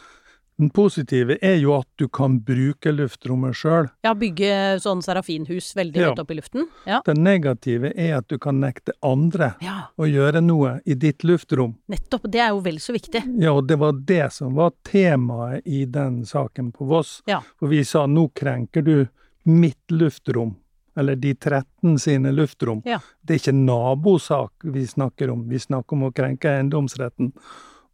Den 0.59 0.71
positive 0.73 1.37
er 1.45 1.59
jo 1.61 1.75
at 1.77 1.87
du 2.01 2.07
kan 2.09 2.39
bruke 2.41 2.89
luftrommet 2.95 3.53
sjøl. 3.59 3.91
Ja, 4.07 4.15
bygge 4.17 4.79
sånn 4.81 5.03
serafinhus 5.05 5.75
veldig 5.77 5.97
Ja. 6.01 6.09
høyt 6.15 6.19
opp 6.23 6.31
i 6.31 6.35
luften. 6.39 6.67
Ja. 6.87 7.03
Det 7.05 7.17
negative 7.19 7.93
er 7.95 8.17
at 8.19 8.29
du 8.29 8.39
kan 8.39 8.59
nekte 8.61 8.93
andre 9.05 9.55
ja, 9.61 9.89
å 9.99 10.09
gjøre 10.09 10.41
noe 10.43 10.81
i 10.87 10.95
ditt 10.95 11.25
luftrom. 11.29 11.75
nettopp. 11.91 12.23
Det 12.31 12.41
er 12.41 12.49
jo 12.55 12.61
vel 12.65 12.79
så 12.81 12.95
viktig. 12.97 13.23
Ja, 13.43 13.53
og 13.53 13.67
det 13.69 13.77
var 13.79 13.93
det 13.93 14.33
som 14.33 14.55
var 14.55 14.73
temaet 14.83 15.61
i 15.67 15.85
den 15.85 16.23
saken 16.25 16.73
på 16.73 16.87
Voss. 16.89 17.21
Ja. 17.27 17.43
For 17.59 17.69
vi 17.69 17.83
sa 17.85 18.07
nå 18.07 18.31
krenker 18.33 18.83
du 18.83 19.09
mitt 19.45 19.91
luftrom, 19.91 20.57
eller 20.97 21.17
de 21.17 21.35
13 21.35 21.99
sine 21.99 22.33
luftrom. 22.33 22.81
Ja. 22.87 22.99
Det 23.23 23.35
er 23.35 23.39
ikke 23.53 23.59
nabosak 23.67 24.53
vi 24.65 24.87
snakker 24.87 25.31
om, 25.31 25.47
vi 25.49 25.59
snakker 25.59 25.93
om 25.93 26.05
å 26.09 26.15
krenke 26.15 26.49
eiendomsretten. 26.49 27.33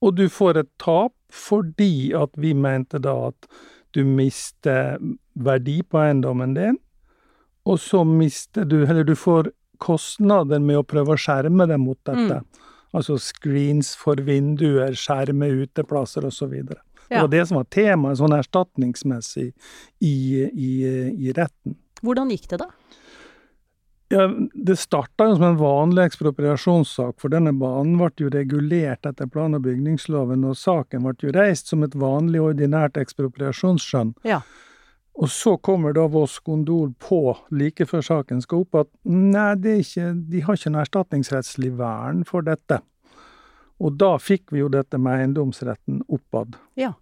Og 0.03 0.15
du 0.15 0.29
får 0.29 0.57
et 0.59 0.69
tap 0.79 1.13
fordi 1.33 2.13
at 2.19 2.35
vi 2.37 2.53
mente 2.55 3.01
da 3.03 3.15
at 3.31 3.49
du 3.97 4.03
mister 4.09 4.99
verdi 5.35 5.79
på 5.85 6.01
eiendommen 6.01 6.55
din, 6.57 6.79
og 7.69 7.79
så 7.81 8.03
mister 8.09 8.65
du, 8.69 8.83
eller 8.85 9.05
du 9.07 9.15
får 9.17 9.51
kostnader 9.83 10.61
med 10.63 10.79
å 10.81 10.87
prøve 10.87 11.15
å 11.15 11.21
skjerme 11.21 11.67
deg 11.71 11.81
mot 11.83 11.99
dette. 12.09 12.41
Altså 12.93 13.17
screens 13.23 13.95
for 13.97 14.21
vinduer, 14.21 14.93
skjerme 14.99 15.49
uteplasser 15.63 16.27
osv. 16.29 16.53
Det 16.69 16.79
Ja. 17.11 17.21
var 17.23 17.29
det 17.29 17.47
som 17.49 17.57
var 17.59 17.65
temaet 17.69 18.19
sånn 18.21 18.33
erstatningsmessig 18.37 19.53
i, 20.01 20.13
i, 20.49 20.71
i 21.29 21.33
retten. 21.37 21.77
Hvordan 22.03 22.31
gikk 22.33 22.49
det, 22.51 22.59
da? 22.63 22.69
Ja, 24.13 24.27
det 24.53 24.75
starta 24.77 25.31
som 25.35 25.43
en 25.47 25.57
vanlig 25.57 26.03
ekspropriasjonssak, 26.05 27.15
for 27.23 27.33
denne 27.33 27.55
banen 27.57 27.95
ble 27.97 28.11
jo 28.21 28.29
regulert 28.35 29.07
etter 29.09 29.31
plan- 29.33 29.57
og 29.57 29.63
bygningsloven, 29.65 30.43
og 30.45 30.59
saken 30.61 31.07
ble 31.07 31.15
jo 31.23 31.33
reist 31.33 31.73
som 31.73 31.81
et 31.87 31.97
vanlig 31.97 32.43
ordinært 32.45 33.01
ekspropriasjonsskjønn. 33.01 34.11
Ja. 34.29 34.43
Og 35.17 35.33
så 35.33 35.55
kommer 35.65 35.97
da 35.97 36.05
Voss 36.13 36.39
Gondol 36.45 36.91
på, 37.01 37.23
like 37.57 37.87
før 37.89 38.05
saken 38.05 38.45
skal 38.45 38.67
opp, 38.67 38.83
at 38.83 38.91
nei, 39.09 39.55
det 39.65 39.79
ikke, 39.87 40.11
de 40.29 40.45
har 40.45 40.61
ikke 40.61 40.75
noe 40.75 40.85
erstatningsrettslig 40.85 41.73
vern 41.81 42.21
for 42.29 42.45
dette. 42.45 42.83
Og 43.81 43.97
da 43.97 44.13
fikk 44.21 44.53
vi 44.53 44.61
jo 44.61 44.69
dette 44.77 45.01
med 45.01 45.23
eiendomsretten 45.23 46.05
oppad. 46.13 46.61
Ja. 46.77 46.93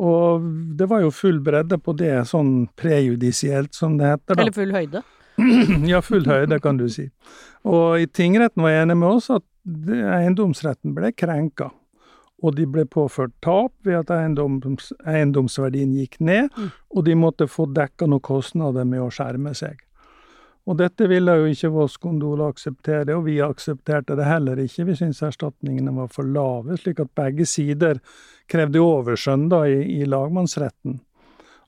Og 0.00 0.48
det 0.80 0.88
var 0.88 1.04
jo 1.04 1.12
full 1.12 1.44
bredde 1.44 1.76
på 1.76 1.92
det, 1.98 2.14
sånn 2.32 2.68
prejudisielt, 2.78 3.76
som 3.76 4.00
det 4.00 4.14
heter. 4.14 4.32
da. 4.32 4.42
Eller 4.42 4.56
full 4.56 4.72
høyde. 4.72 5.04
Ja, 5.88 6.00
full 6.02 6.24
høyde, 6.26 6.58
kan 6.60 6.78
du 6.80 6.88
si. 6.90 7.08
Og 7.68 8.00
i 8.02 8.06
tingretten 8.06 8.62
var 8.64 8.74
enig 8.82 8.96
med 8.98 9.08
oss 9.08 9.30
at 9.30 9.44
eiendomsretten 9.68 10.94
ble 10.96 11.12
krenka. 11.12 11.70
Og 12.42 12.54
de 12.54 12.68
ble 12.70 12.84
påført 12.86 13.32
tap 13.42 13.72
ved 13.82 13.96
at 13.98 14.12
eiendoms, 14.14 14.92
eiendomsverdien 15.06 15.90
gikk 15.96 16.20
ned, 16.20 16.50
Mm. 16.54 16.70
og 16.94 17.04
de 17.04 17.14
måtte 17.14 17.48
få 17.50 17.66
dekka 17.74 18.06
noen 18.06 18.22
kostnader 18.22 18.86
med 18.86 19.00
å 19.00 19.10
skjerme 19.10 19.54
seg. 19.54 19.78
Og 20.68 20.76
dette 20.76 21.08
ville 21.08 21.32
jo 21.34 21.46
ikke 21.48 21.70
Voss 21.72 21.96
Gondol 21.96 22.42
akseptere, 22.44 23.16
og 23.16 23.24
vi 23.24 23.38
aksepterte 23.40 24.14
det 24.16 24.26
heller 24.28 24.56
ikke. 24.60 24.84
Vi 24.84 24.94
syntes 25.00 25.22
erstatningene 25.24 25.94
var 25.96 26.08
for 26.12 26.28
lave, 26.28 26.76
slik 26.76 27.00
at 27.00 27.14
begge 27.16 27.46
sider 27.48 28.00
krevde 28.46 28.78
overskjønn 28.78 29.48
i, 29.64 30.02
i 30.02 30.04
lagmannsretten. 30.04 31.00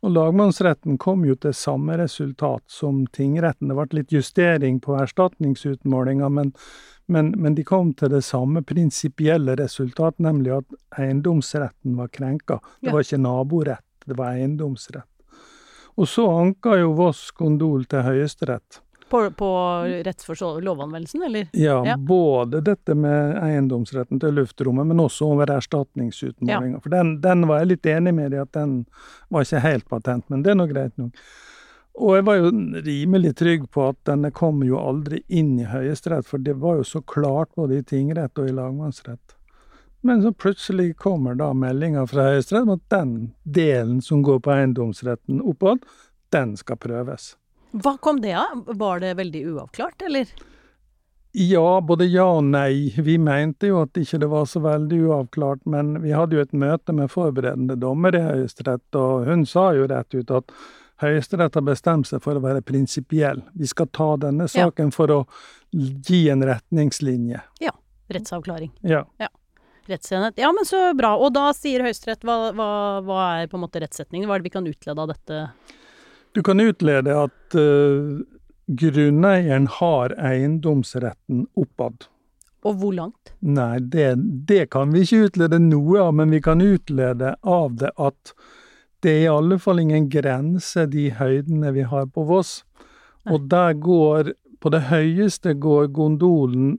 Og 0.00 0.14
lagmannsretten 0.14 0.96
kom 0.98 1.26
jo 1.28 1.34
til 1.36 1.52
samme 1.56 1.98
resultat 2.00 2.62
som 2.72 3.02
tingretten. 3.12 3.68
Det 3.68 3.76
ble 3.76 3.98
litt 3.98 4.14
justering 4.14 4.78
på 4.80 4.96
erstatningsutmålinga, 4.96 6.30
men, 6.32 6.54
men, 7.06 7.34
men 7.36 7.56
de 7.58 7.66
kom 7.68 7.92
til 7.92 8.12
det 8.14 8.22
samme 8.24 8.62
prinsipielle 8.64 9.58
resultat, 9.60 10.16
nemlig 10.16 10.54
at 10.56 11.00
eiendomsretten 11.02 11.98
var 12.00 12.08
krenka. 12.16 12.62
Det 12.80 12.94
var 12.94 13.04
ikke 13.04 13.20
naborett, 13.20 13.88
det 14.06 14.16
var 14.16 14.38
eiendomsrett. 14.38 15.08
Og 16.00 16.08
så 16.08 16.24
anka 16.32 16.78
jo 16.80 16.94
Voss 16.96 17.26
kondol 17.36 17.84
til 17.90 18.06
Høyesterett. 18.06 18.80
På, 19.10 19.20
på 19.34 19.48
lovanvendelsen, 20.62 21.22
eller? 21.26 21.48
Ja, 21.52 21.80
Ja. 21.86 21.96
både 21.96 22.60
dette 22.64 22.94
med 22.94 23.36
eiendomsretten 23.42 24.20
til 24.22 24.34
luftrommet, 24.38 24.86
men 24.86 25.02
også 25.02 25.26
over 25.34 25.50
erstatningsutmålinga. 25.50 26.80
For 26.82 26.90
den, 26.94 27.20
den 27.20 27.46
var 27.50 27.58
jeg 27.62 27.72
litt 27.74 27.86
enig 27.86 28.14
med 28.14 28.34
i 28.34 28.40
at 28.40 28.52
den 28.52 28.84
var 29.28 29.42
ikke 29.46 29.60
helt 29.66 29.88
patent, 29.90 30.28
men 30.30 30.42
det 30.42 30.52
er 30.54 30.60
nå 30.60 30.66
greit 30.70 30.96
nok. 31.00 31.16
Og 32.00 32.14
jeg 32.16 32.24
var 32.24 32.38
jo 32.38 32.50
rimelig 32.86 33.34
trygg 33.36 33.66
på 33.74 33.88
at 33.90 33.98
denne 34.08 34.30
kom 34.32 34.62
jo 34.64 34.78
aldri 34.78 35.22
inn 35.28 35.58
i 35.60 35.66
Høyesterett, 35.68 36.24
for 36.26 36.38
det 36.38 36.54
var 36.62 36.78
jo 36.80 36.84
så 36.86 37.02
klart 37.02 37.50
både 37.58 37.80
i 37.80 37.82
tingrett 37.82 38.38
og 38.38 38.48
i 38.48 38.54
lagmannsrett. 38.54 39.34
Men 40.06 40.22
så 40.22 40.30
plutselig 40.32 40.94
kommer 40.96 41.34
da 41.36 41.50
meldinga 41.52 42.06
fra 42.08 42.30
Høyesterett 42.30 42.62
om 42.62 42.76
at 42.78 42.86
den 42.94 43.10
delen 43.44 43.98
som 44.00 44.22
går 44.24 44.38
på 44.40 44.54
eiendomsretten 44.54 45.42
oppad, 45.42 45.82
den 46.32 46.54
skal 46.56 46.78
prøves. 46.80 47.34
Hva 47.72 47.96
kom 48.02 48.20
det 48.20 48.35
av? 48.35 48.64
Var 48.66 49.00
det 49.00 49.14
veldig 49.18 49.44
uavklart, 49.52 50.02
eller? 50.02 50.26
Ja, 51.33 51.80
både 51.80 52.09
ja 52.11 52.24
og 52.26 52.44
nei. 52.50 52.90
Vi 52.98 53.14
mente 53.22 53.68
jo 53.70 53.83
at 53.85 53.94
ikke 54.00 54.18
det 54.18 54.28
var 54.33 54.48
så 54.50 54.59
veldig 54.64 54.98
uavklart, 55.06 55.61
men 55.70 55.92
vi 56.02 56.11
hadde 56.11 56.35
jo 56.35 56.42
et 56.42 56.52
møte 56.59 56.92
med 56.96 57.11
forberedende 57.12 57.76
dommer 57.78 58.16
i 58.18 58.22
Høyesterett, 58.24 58.88
og 58.98 59.28
hun 59.30 59.44
sa 59.46 59.68
jo 59.78 59.87
rett 59.87 60.14
ut 60.18 60.30
at 60.35 60.50
Høyesterett 61.00 61.54
har 61.56 61.62
bestemt 61.64 62.11
seg 62.11 62.20
for 62.24 62.37
å 62.37 62.42
være 62.42 62.61
prinsipiell. 62.66 63.44
Vi 63.56 63.66
skal 63.70 63.87
ta 63.94 64.16
denne 64.20 64.48
Ja. 64.50 64.66
saken 64.66 64.90
for 64.92 65.06
å 65.14 65.20
gi 65.72 66.28
en 66.28 66.42
retningslinje. 66.42 67.40
Ja. 67.61 67.70
Rettsavklaring. 68.11 68.72
Ja. 68.83 69.04
Rettsenhet. 69.87 70.35
Ja, 70.37 70.50
men 70.52 70.64
så 70.66 70.92
bra. 70.98 71.14
Og 71.16 71.33
da 71.33 71.52
sier 71.54 71.80
Høyesterett 71.87 72.26
hva, 72.26 72.50
hva, 72.52 72.68
hva 73.06 73.20
er 73.40 73.46
på 73.46 73.54
en 73.56 73.62
måte 73.62 73.80
rettssetningen? 73.80 74.26
Hva 74.26 74.35
er 74.35 74.42
det 74.42 74.50
vi 74.50 74.56
kan 74.59 74.66
utlede 74.66 74.98
av 74.98 75.09
dette? 75.14 75.38
Du 76.32 76.42
kan 76.46 76.60
utlede 76.60 77.16
at 77.24 77.58
uh, 77.58 78.20
grunneieren 78.66 79.66
har 79.80 80.14
eiendomsretten 80.14 81.46
oppad. 81.58 82.06
Og 82.62 82.76
hvor 82.78 82.92
langt? 82.92 83.32
Nei, 83.40 83.80
det, 83.80 84.12
det 84.46 84.68
kan 84.74 84.92
vi 84.92 85.02
ikke 85.06 85.30
utlede 85.30 85.58
noe 85.64 86.02
av, 86.04 86.12
men 86.14 86.30
vi 86.30 86.42
kan 86.44 86.60
utlede 86.60 87.34
av 87.40 87.78
det 87.80 87.90
at 87.96 88.34
det 89.00 89.14
er 89.14 89.22
i 89.24 89.32
alle 89.32 89.56
fall 89.58 89.80
ingen 89.80 90.10
grense, 90.12 90.84
de 90.92 91.08
høydene 91.16 91.72
vi 91.72 91.86
har 91.88 92.06
på 92.12 92.26
Voss. 92.28 92.60
Og 93.32 93.48
der 93.48 93.72
går, 93.80 94.34
på 94.60 94.72
det 94.72 94.82
høyeste 94.90 95.54
går 95.56 95.88
gondolen 95.96 96.76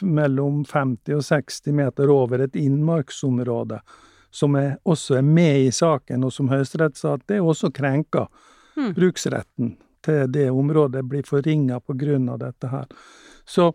mellom 0.00 0.64
50 0.64 1.18
og 1.18 1.24
60 1.28 1.76
meter 1.76 2.10
over 2.12 2.46
et 2.46 2.56
innmarksområde, 2.56 3.82
som 4.32 4.56
er, 4.56 4.78
også 4.88 5.20
er 5.20 5.28
med 5.28 5.66
i 5.66 5.72
saken, 5.72 6.24
og 6.24 6.32
som 6.32 6.48
Høyesterett 6.48 6.96
sa 6.96 7.14
at 7.16 7.24
det 7.28 7.38
er 7.38 7.44
også 7.44 7.70
krenka. 7.76 8.26
Hmm. 8.76 8.92
Bruksretten 8.96 9.76
til 10.06 10.26
det 10.30 10.50
området 10.52 11.02
blir 11.08 11.26
forringa 11.26 11.80
av 11.80 12.38
dette 12.38 12.68
her. 12.70 12.86
Så 13.46 13.72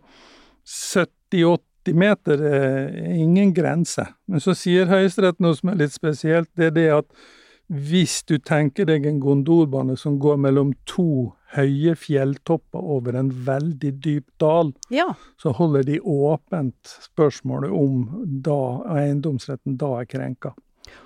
70-80 0.64 1.94
meter 1.98 2.42
er 2.46 2.96
ingen 3.18 3.52
grense. 3.54 4.06
Men 4.26 4.40
så 4.40 4.54
sier 4.54 4.86
Høyesterett 4.86 5.40
noe 5.42 5.56
som 5.58 5.72
er 5.72 5.80
litt 5.82 5.92
spesielt, 5.94 6.48
det 6.56 6.70
er 6.70 6.76
det 6.76 6.90
at 7.02 7.22
hvis 7.72 8.18
du 8.28 8.36
tenker 8.38 8.84
deg 8.84 9.06
en 9.08 9.20
gondolbane 9.22 9.94
som 9.96 10.18
går 10.20 10.36
mellom 10.44 10.74
to 10.88 11.32
høye 11.54 11.94
fjelltopper 11.96 12.80
over 12.80 13.16
en 13.16 13.30
veldig 13.46 13.92
dyp 14.02 14.26
dal, 14.40 14.72
Ja. 14.90 15.14
så 15.40 15.52
holder 15.56 15.82
de 15.82 16.00
åpent 16.00 16.74
spørsmålet 16.84 17.70
om 17.72 18.26
da 18.42 18.82
eiendomsretten 18.98 19.78
da 19.80 20.00
er 20.00 20.04
krenka. 20.04 20.52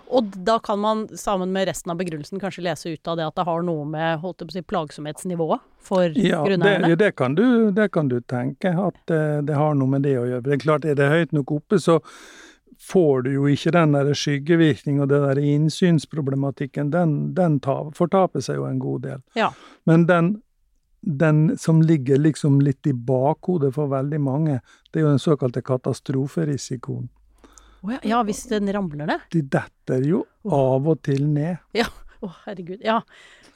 Og 0.09 0.31
da 0.47 0.59
kan 0.63 0.79
man 0.79 1.09
sammen 1.19 1.51
med 1.53 1.67
resten 1.69 1.91
av 1.91 1.99
begrunnelsen 1.99 2.41
kanskje 2.41 2.63
lese 2.63 2.93
ut 2.95 3.09
av 3.11 3.17
det 3.19 3.27
at 3.27 3.35
det 3.37 3.45
har 3.49 3.63
noe 3.67 3.85
med 3.91 4.21
holdt 4.23 4.39
på 4.45 4.47
å 4.51 4.55
si, 4.55 4.63
plagsomhetsnivået 4.63 5.61
for 5.83 6.15
Ja, 6.15 6.45
grunneierne? 6.47 6.93
ja, 6.93 6.97
det, 6.97 7.13
kan 7.19 7.35
du, 7.35 7.71
det 7.75 7.89
kan 7.93 8.09
du 8.09 8.21
tenke, 8.21 8.71
at 8.71 9.11
eh, 9.11 9.43
det 9.43 9.55
har 9.59 9.75
noe 9.75 9.91
med 9.97 10.03
det 10.07 10.15
å 10.21 10.27
gjøre. 10.29 10.45
Det 10.47 10.53
er 10.55 10.63
klart, 10.63 10.85
er 10.85 10.95
det 10.99 11.11
høyt 11.11 11.33
nok 11.35 11.51
oppe, 11.59 11.81
så 11.83 12.01
får 12.87 13.23
du 13.27 13.31
jo 13.33 13.47
ikke 13.51 13.73
den 13.75 13.95
der 13.97 14.13
skyggevirkning 14.15 15.01
og 15.01 15.09
det 15.11 15.21
der 15.25 15.39
innsynsproblematikken. 15.43 16.91
Den, 16.93 17.35
den 17.35 17.59
tar, 17.65 17.91
fortaper 17.97 18.45
seg 18.45 18.61
jo 18.61 18.67
en 18.69 18.79
god 18.83 19.03
del. 19.09 19.23
Ja. 19.35 19.51
Men 19.89 20.07
den, 20.07 20.33
den 21.01 21.57
som 21.59 21.81
ligger 21.83 22.21
liksom 22.21 22.61
litt 22.61 22.87
i 22.87 22.93
bakhodet 22.93 23.73
for 23.75 23.91
veldig 23.91 24.21
mange, 24.21 24.61
det 24.93 25.01
er 25.01 25.07
jo 25.07 25.15
den 25.15 25.23
såkalte 25.23 25.63
katastroferisikoen. 25.67 27.09
Å 27.85 27.93
ja, 27.97 27.99
ja, 28.03 28.23
hvis 28.27 28.45
den 28.51 28.71
ramler 28.75 29.07
ned? 29.09 29.27
De 29.33 29.43
detter 29.43 30.05
jo 30.09 30.25
av 30.49 30.87
og 30.89 31.01
til 31.07 31.27
ned. 31.29 31.59
Ja, 31.77 31.87
Å, 32.25 32.31
herregud. 32.47 32.81
Ja. 32.85 33.03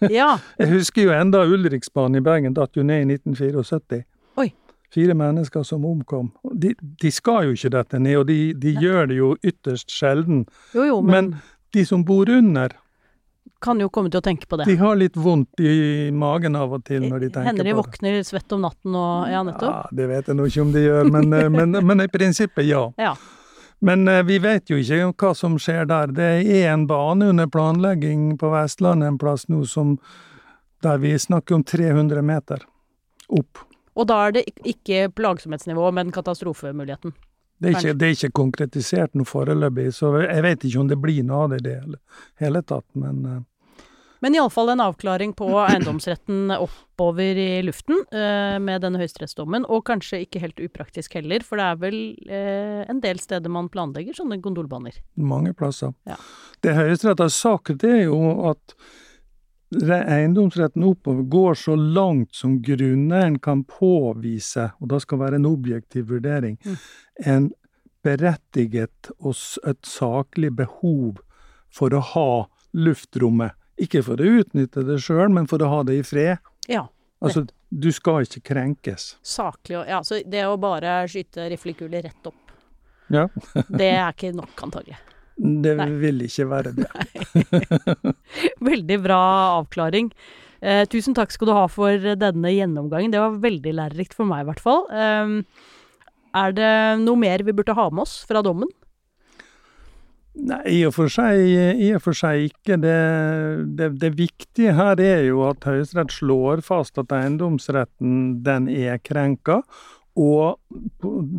Ja. 0.05 0.35
Jeg 0.61 0.69
husker 0.75 1.07
jo 1.09 1.15
enda 1.17 1.41
Ulriksbanen 1.49 2.21
i 2.21 2.25
Bergen 2.25 2.55
datt 2.57 2.77
jo 2.77 2.85
ned 2.85 3.07
i 3.07 3.15
1974. 3.17 4.03
Oi. 4.41 4.51
Fire 4.93 5.15
mennesker 5.17 5.63
som 5.65 5.85
omkom. 5.87 6.29
De, 6.53 6.75
de 7.01 7.11
skal 7.15 7.49
jo 7.49 7.57
ikke 7.57 7.71
dette 7.73 7.99
ned, 8.03 8.19
og 8.21 8.29
de, 8.29 8.39
de 8.59 8.75
gjør 8.83 9.09
det 9.11 9.17
jo 9.21 9.33
ytterst 9.47 9.91
sjelden. 9.95 10.45
Jo, 10.77 10.85
jo, 10.91 11.01
men, 11.01 11.33
Men 11.33 11.75
de 11.77 11.85
som 11.89 12.05
bor 12.05 12.29
under, 12.31 12.75
kan 13.61 13.81
jo 13.81 13.91
komme 13.93 14.09
til 14.13 14.21
å 14.23 14.25
tenke 14.25 14.49
på 14.49 14.57
det. 14.57 14.65
de 14.71 14.77
har 14.81 14.97
litt 14.97 15.17
vondt 15.21 15.61
i 15.61 16.09
magen 16.17 16.57
av 16.57 16.73
og 16.79 16.85
til 16.89 17.03
når 17.05 17.27
de 17.27 17.29
tenker 17.35 17.49
Hender 17.51 17.67
de 17.69 17.73
på 17.75 17.77
det. 17.77 17.91
våkner 17.91 18.23
svett 18.25 18.55
om 18.57 18.63
natten 18.65 18.95
og 18.97 19.29
Ja, 19.29 19.43
nettopp. 19.45 19.69
Ja, 19.69 19.97
det 20.01 20.07
vet 20.09 20.31
jeg 20.33 20.39
nå 20.39 20.47
ikke 20.49 20.65
om 20.65 20.73
de 20.73 20.85
gjør, 20.87 21.11
men, 21.13 21.33
eh, 21.37 21.49
men, 21.53 21.77
men 21.91 22.05
i 22.05 22.09
prinsippet 22.09 22.65
ja. 22.69 22.87
Ja. 23.01 23.13
Men 23.81 24.09
eh, 24.09 24.23
vi 24.29 24.39
vet 24.39 24.71
jo 24.71 24.77
ikke 24.81 25.13
hva 25.17 25.33
som 25.37 25.57
skjer 25.61 25.89
der. 25.89 26.13
Det 26.17 26.31
er 26.45 26.73
en 26.73 26.87
bane 26.91 27.31
under 27.33 27.49
planlegging 27.49 28.35
på 28.41 28.53
Vestlandet 28.53 29.09
en 29.09 29.21
plass 29.21 29.49
nå 29.49 29.65
som 29.69 29.97
der 30.85 31.01
vi 31.01 31.15
snakker 31.19 31.59
om 31.59 31.65
300 31.65 32.23
meter 32.25 32.65
opp. 33.29 33.65
Og 33.97 34.07
da 34.09 34.21
er 34.27 34.37
det 34.39 34.45
ikke 34.65 35.11
plagsomhetsnivå, 35.17 35.91
men 35.97 36.13
katastrofemuligheten. 36.15 37.13
Det 37.61 37.69
er 37.69 37.77
ikke, 37.77 37.97
det 38.01 38.07
er 38.07 38.15
ikke 38.17 38.37
konkretisert 38.39 39.17
noe 39.19 39.29
foreløpig, 39.29 39.91
så 39.93 40.15
jeg 40.23 40.45
vet 40.47 40.63
ikke 40.65 40.81
om 40.81 40.89
det 40.89 40.97
blir 41.01 41.25
noe 41.29 41.43
av 41.45 41.51
det 41.53 41.59
i 41.61 41.65
det 41.67 41.99
hele, 42.41 42.63
tatt, 42.65 42.87
men 42.97 43.19
eh, 43.29 43.43
Men 44.21 44.35
iallfall 44.37 44.69
en 44.75 44.83
avklaring 44.85 45.33
på 45.37 45.47
eiendomsretten 45.65 46.51
oppover 46.53 47.39
i 47.41 47.63
luften 47.65 48.03
eh, 48.13 48.59
med 48.61 48.83
denne 48.85 49.01
høyesterettsdommen, 49.01 49.65
og 49.65 49.85
kanskje 49.89 50.23
ikke 50.27 50.43
helt 50.43 50.61
upraktisk 50.61 51.15
heller, 51.17 51.41
for 51.47 51.57
det 51.57 51.69
er 51.71 51.79
vel 51.81 51.99
eh, 52.29 52.83
en 52.91 53.01
del 53.01 53.19
steder 53.23 53.49
man 53.53 53.71
planlegger 53.73 54.19
sånne 54.19 54.37
gondolbaner. 54.45 54.99
mange 55.17 55.55
plasser. 55.57 55.95
Ja. 56.05 56.19
Det 56.61 56.75
Høyesterett 56.77 57.23
har 57.25 57.33
sagt, 57.33 57.73
det 57.81 57.91
er 57.91 58.05
jo 58.11 58.21
at 58.51 58.75
eiendomsretten 59.81 60.83
oppover 60.85 61.23
går 61.31 61.55
så 61.55 61.77
langt 61.79 62.35
som 62.35 62.59
grunneieren 62.63 63.39
kan 63.39 63.63
påvise, 63.65 64.71
og 64.81 64.89
da 64.91 64.99
skal 65.01 65.19
være 65.23 65.39
en 65.41 65.47
objektiv 65.47 66.09
vurdering, 66.11 66.59
Mm. 66.65 66.77
en 67.27 67.51
berettiget 68.03 69.11
og 69.21 69.35
et 69.67 69.83
saklig 69.83 70.51
behov 70.57 71.19
for 71.71 71.91
å 71.91 72.01
ha 72.01 72.47
luftrommet. 72.75 73.53
Ikke 73.81 74.03
for 74.05 74.21
å 74.21 74.31
utnytte 74.43 74.85
det 74.87 74.99
sjøl, 75.03 75.31
men 75.33 75.47
for 75.51 75.63
å 75.65 75.71
ha 75.73 75.83
det 75.89 75.99
i 76.01 76.03
fred. 76.07 76.39
Ja. 76.69 76.87
Altså, 77.21 77.47
du 77.69 77.91
skal 77.93 78.25
ikke 78.25 78.41
krenkes. 78.53 79.15
Saklig 79.27 79.79
og 79.81 79.89
Ja, 79.89 80.01
så 80.07 80.21
det 80.25 80.45
å 80.49 80.57
bare 80.61 81.03
skyte 81.11 81.49
riflekuler 81.53 82.05
rett 82.09 82.29
opp, 82.31 82.55
Ja. 83.13 83.27
det 83.81 83.91
er 83.95 84.13
ikke 84.13 84.33
nok, 84.37 84.55
antagelig. 84.69 84.99
Det 85.41 85.73
Nei. 85.79 85.89
vil 86.03 86.21
ikke 86.27 86.45
være 86.51 86.73
det. 86.77 86.89
Veldig 88.71 88.99
bra 89.05 89.21
avklaring. 89.59 90.11
Eh, 90.61 90.83
tusen 90.93 91.17
takk 91.17 91.33
skal 91.33 91.49
du 91.49 91.55
ha 91.57 91.65
for 91.73 91.97
denne 92.21 92.53
gjennomgangen. 92.53 93.13
Det 93.15 93.23
var 93.23 93.39
veldig 93.41 93.73
lærerikt 93.79 94.13
for 94.17 94.29
meg, 94.29 94.43
i 94.45 94.49
hvert 94.51 94.61
fall. 94.61 94.85
Eh, 94.93 95.33
er 96.37 96.53
det 96.57 96.73
noe 97.01 97.17
mer 97.19 97.43
vi 97.47 97.55
burde 97.57 97.75
ha 97.79 97.87
med 97.89 98.05
oss 98.05 98.19
fra 98.29 98.43
dommen? 98.45 98.69
Nei, 100.41 100.61
i 100.73 100.79
og 100.89 100.95
for 100.97 101.13
seg, 101.13 101.37
i 101.77 101.91
og 101.93 102.03
for 102.05 102.17
seg 102.17 102.47
ikke. 102.49 102.79
Det, 102.81 102.97
det, 103.77 103.91
det, 104.01 104.13
viktige 104.17 104.75
her 104.79 105.01
er 105.03 105.25
jo 105.29 105.43
at 105.51 105.67
Høyesterett 105.69 106.15
slår 106.15 106.63
fast 106.65 107.01
at 107.01 107.13
eiendomsretten 107.13 108.41
den 108.47 108.69
er 108.73 109.01
krenka. 109.05 109.61
Og 110.21 110.59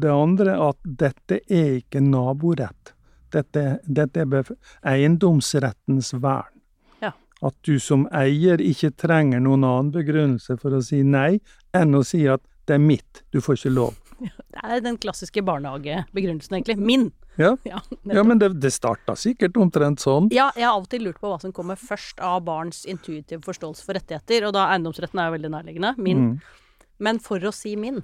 det 0.01 0.11
andre 0.11 0.55
at 0.69 0.79
dette 0.85 1.41
er 1.49 1.79
ikke 1.81 2.03
naborett. 2.03 2.93
Dette, 3.31 3.79
dette 3.87 4.25
er 4.25 4.53
eiendomsrettens 4.93 6.13
vern. 6.21 6.61
Ja. 7.01 7.13
At 7.41 7.57
du 7.65 7.79
som 7.79 8.05
eier 8.15 8.61
ikke 8.61 8.91
trenger 8.99 9.41
noen 9.41 9.65
annen 9.65 9.91
begrunnelse 9.95 10.59
for 10.61 10.77
å 10.77 10.83
si 10.85 11.01
nei, 11.07 11.39
enn 11.73 11.95
å 11.95 12.03
si 12.05 12.25
at 12.29 12.43
det 12.69 12.77
er 12.77 12.83
mitt, 12.83 13.23
du 13.33 13.41
får 13.41 13.59
ikke 13.59 13.75
lov. 13.79 13.97
Det 14.51 14.61
er 14.61 14.81
den 14.85 14.99
klassiske 15.01 15.41
barnehagebegrunnelsen, 15.41 16.59
egentlig. 16.59 16.77
Min. 16.77 17.07
Ja, 17.39 17.55
ja, 17.63 17.79
ja 18.03 18.23
men 18.27 18.39
det, 18.41 18.49
det 18.61 18.73
starta 18.75 19.15
sikkert 19.15 19.55
omtrent 19.61 20.03
sånn. 20.03 20.27
Ja, 20.35 20.49
jeg 20.59 20.67
har 20.67 20.87
til 20.91 21.05
lurt 21.07 21.21
på 21.21 21.31
hva 21.31 21.39
som 21.41 21.53
kommer 21.55 21.79
først 21.79 22.19
av 22.23 22.41
barns 22.47 22.83
intuitive 22.89 23.41
forståelse 23.45 23.85
for 23.87 23.97
rettigheter, 23.97 24.49
og 24.49 24.55
da 24.57 24.67
eiendomsretten 24.73 25.21
er 25.21 25.29
jo 25.29 25.37
veldig 25.37 25.53
nærliggende. 25.55 25.93
Min. 26.01 26.25
Mm. 26.25 26.67
Men 27.01 27.21
for 27.23 27.41
å 27.47 27.53
si 27.55 27.77
min, 27.79 28.01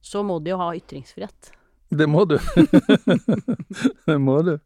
så 0.00 0.24
må 0.26 0.40
de 0.42 0.54
jo 0.54 0.60
ha 0.60 0.72
ytringsfrihet. 0.78 1.52
Det 1.88 2.04
må 2.10 2.24
du. 2.28 2.36
det 4.08 4.18
må 4.20 4.36
du. 4.44 4.58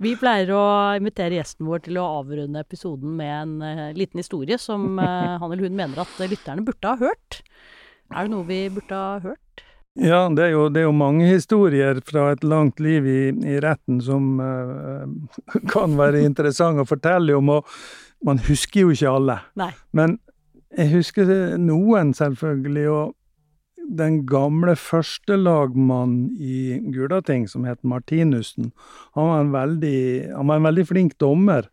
Vi 0.00 0.14
pleier 0.16 0.54
å 0.56 0.64
invitere 0.96 1.36
gjesten 1.36 1.68
vår 1.68 1.84
til 1.84 1.98
å 2.00 2.06
avrunde 2.22 2.62
episoden 2.64 3.12
med 3.18 3.32
en 3.34 3.54
uh, 3.60 3.82
liten 3.96 4.22
historie 4.22 4.56
som 4.60 4.96
uh, 4.96 5.36
han 5.36 5.50
eller 5.50 5.68
hun 5.68 5.76
mener 5.76 6.00
at 6.04 6.22
lytterne 6.24 6.64
burde 6.64 6.94
ha 6.94 6.96
hørt. 7.02 7.42
Er 8.12 8.24
det 8.24 8.32
noe 8.32 8.48
vi 8.48 8.62
burde 8.72 8.96
ha 8.96 9.20
hørt? 9.24 9.41
Ja, 10.00 10.24
det 10.32 10.46
er, 10.46 10.52
jo, 10.54 10.68
det 10.72 10.80
er 10.80 10.86
jo, 10.86 10.94
mange 10.96 11.26
historier 11.28 11.98
fra 12.08 12.30
et 12.32 12.44
langt 12.48 12.80
liv 12.80 13.04
i, 13.04 13.22
i 13.44 13.58
retten 13.60 14.00
som 14.00 14.38
uh, 14.40 15.04
kan 15.72 15.98
være 15.98 16.22
interessante 16.24 16.86
å 16.86 16.88
fortelle 16.88 17.36
om, 17.36 17.50
og 17.58 17.74
man 18.24 18.40
husker 18.46 18.86
jo 18.86 18.94
ikke 18.94 19.12
alle. 19.12 19.36
Nei. 19.60 19.72
Men 19.92 20.16
jeg 20.72 20.94
husker 20.94 21.34
noen, 21.60 22.14
selvfølgelig. 22.16 22.86
og 22.88 23.18
den 23.92 24.20
gamle 24.30 24.76
førstelagmannen 24.78 26.30
i 26.38 26.78
Gulating, 26.94 27.48
som 27.50 27.66
het 27.66 27.82
Martinussen, 27.82 28.70
han 29.16 29.28
var 29.28 29.40
en 29.42 29.52
veldig, 29.52 29.98
han 30.36 30.48
var 30.48 30.60
en 30.60 30.68
veldig 30.68 30.86
flink 30.88 31.16
dommer. 31.20 31.68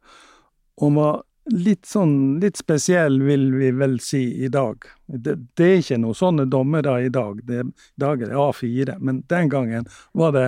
Og 0.82 0.96
var 0.96 1.22
litt 1.52 1.86
sånn 1.90 2.40
litt 2.42 2.60
spesiell, 2.60 3.20
vil 3.24 3.50
vi 3.56 3.72
vel 3.76 3.98
si, 4.04 4.22
i 4.46 4.50
dag. 4.52 4.86
Det, 5.06 5.36
det 5.58 5.66
er 5.66 5.82
ikke 5.82 6.00
noen 6.02 6.18
sånne 6.18 6.46
dommere 6.50 6.96
i 7.06 7.10
dag. 7.14 7.42
Det, 7.48 7.66
I 7.66 8.02
dag 8.02 8.24
er 8.24 8.32
det 8.32 8.40
A4, 8.40 8.96
men 9.00 9.24
den 9.32 9.50
gangen 9.50 9.90
var 10.12 10.34
det, 10.36 10.46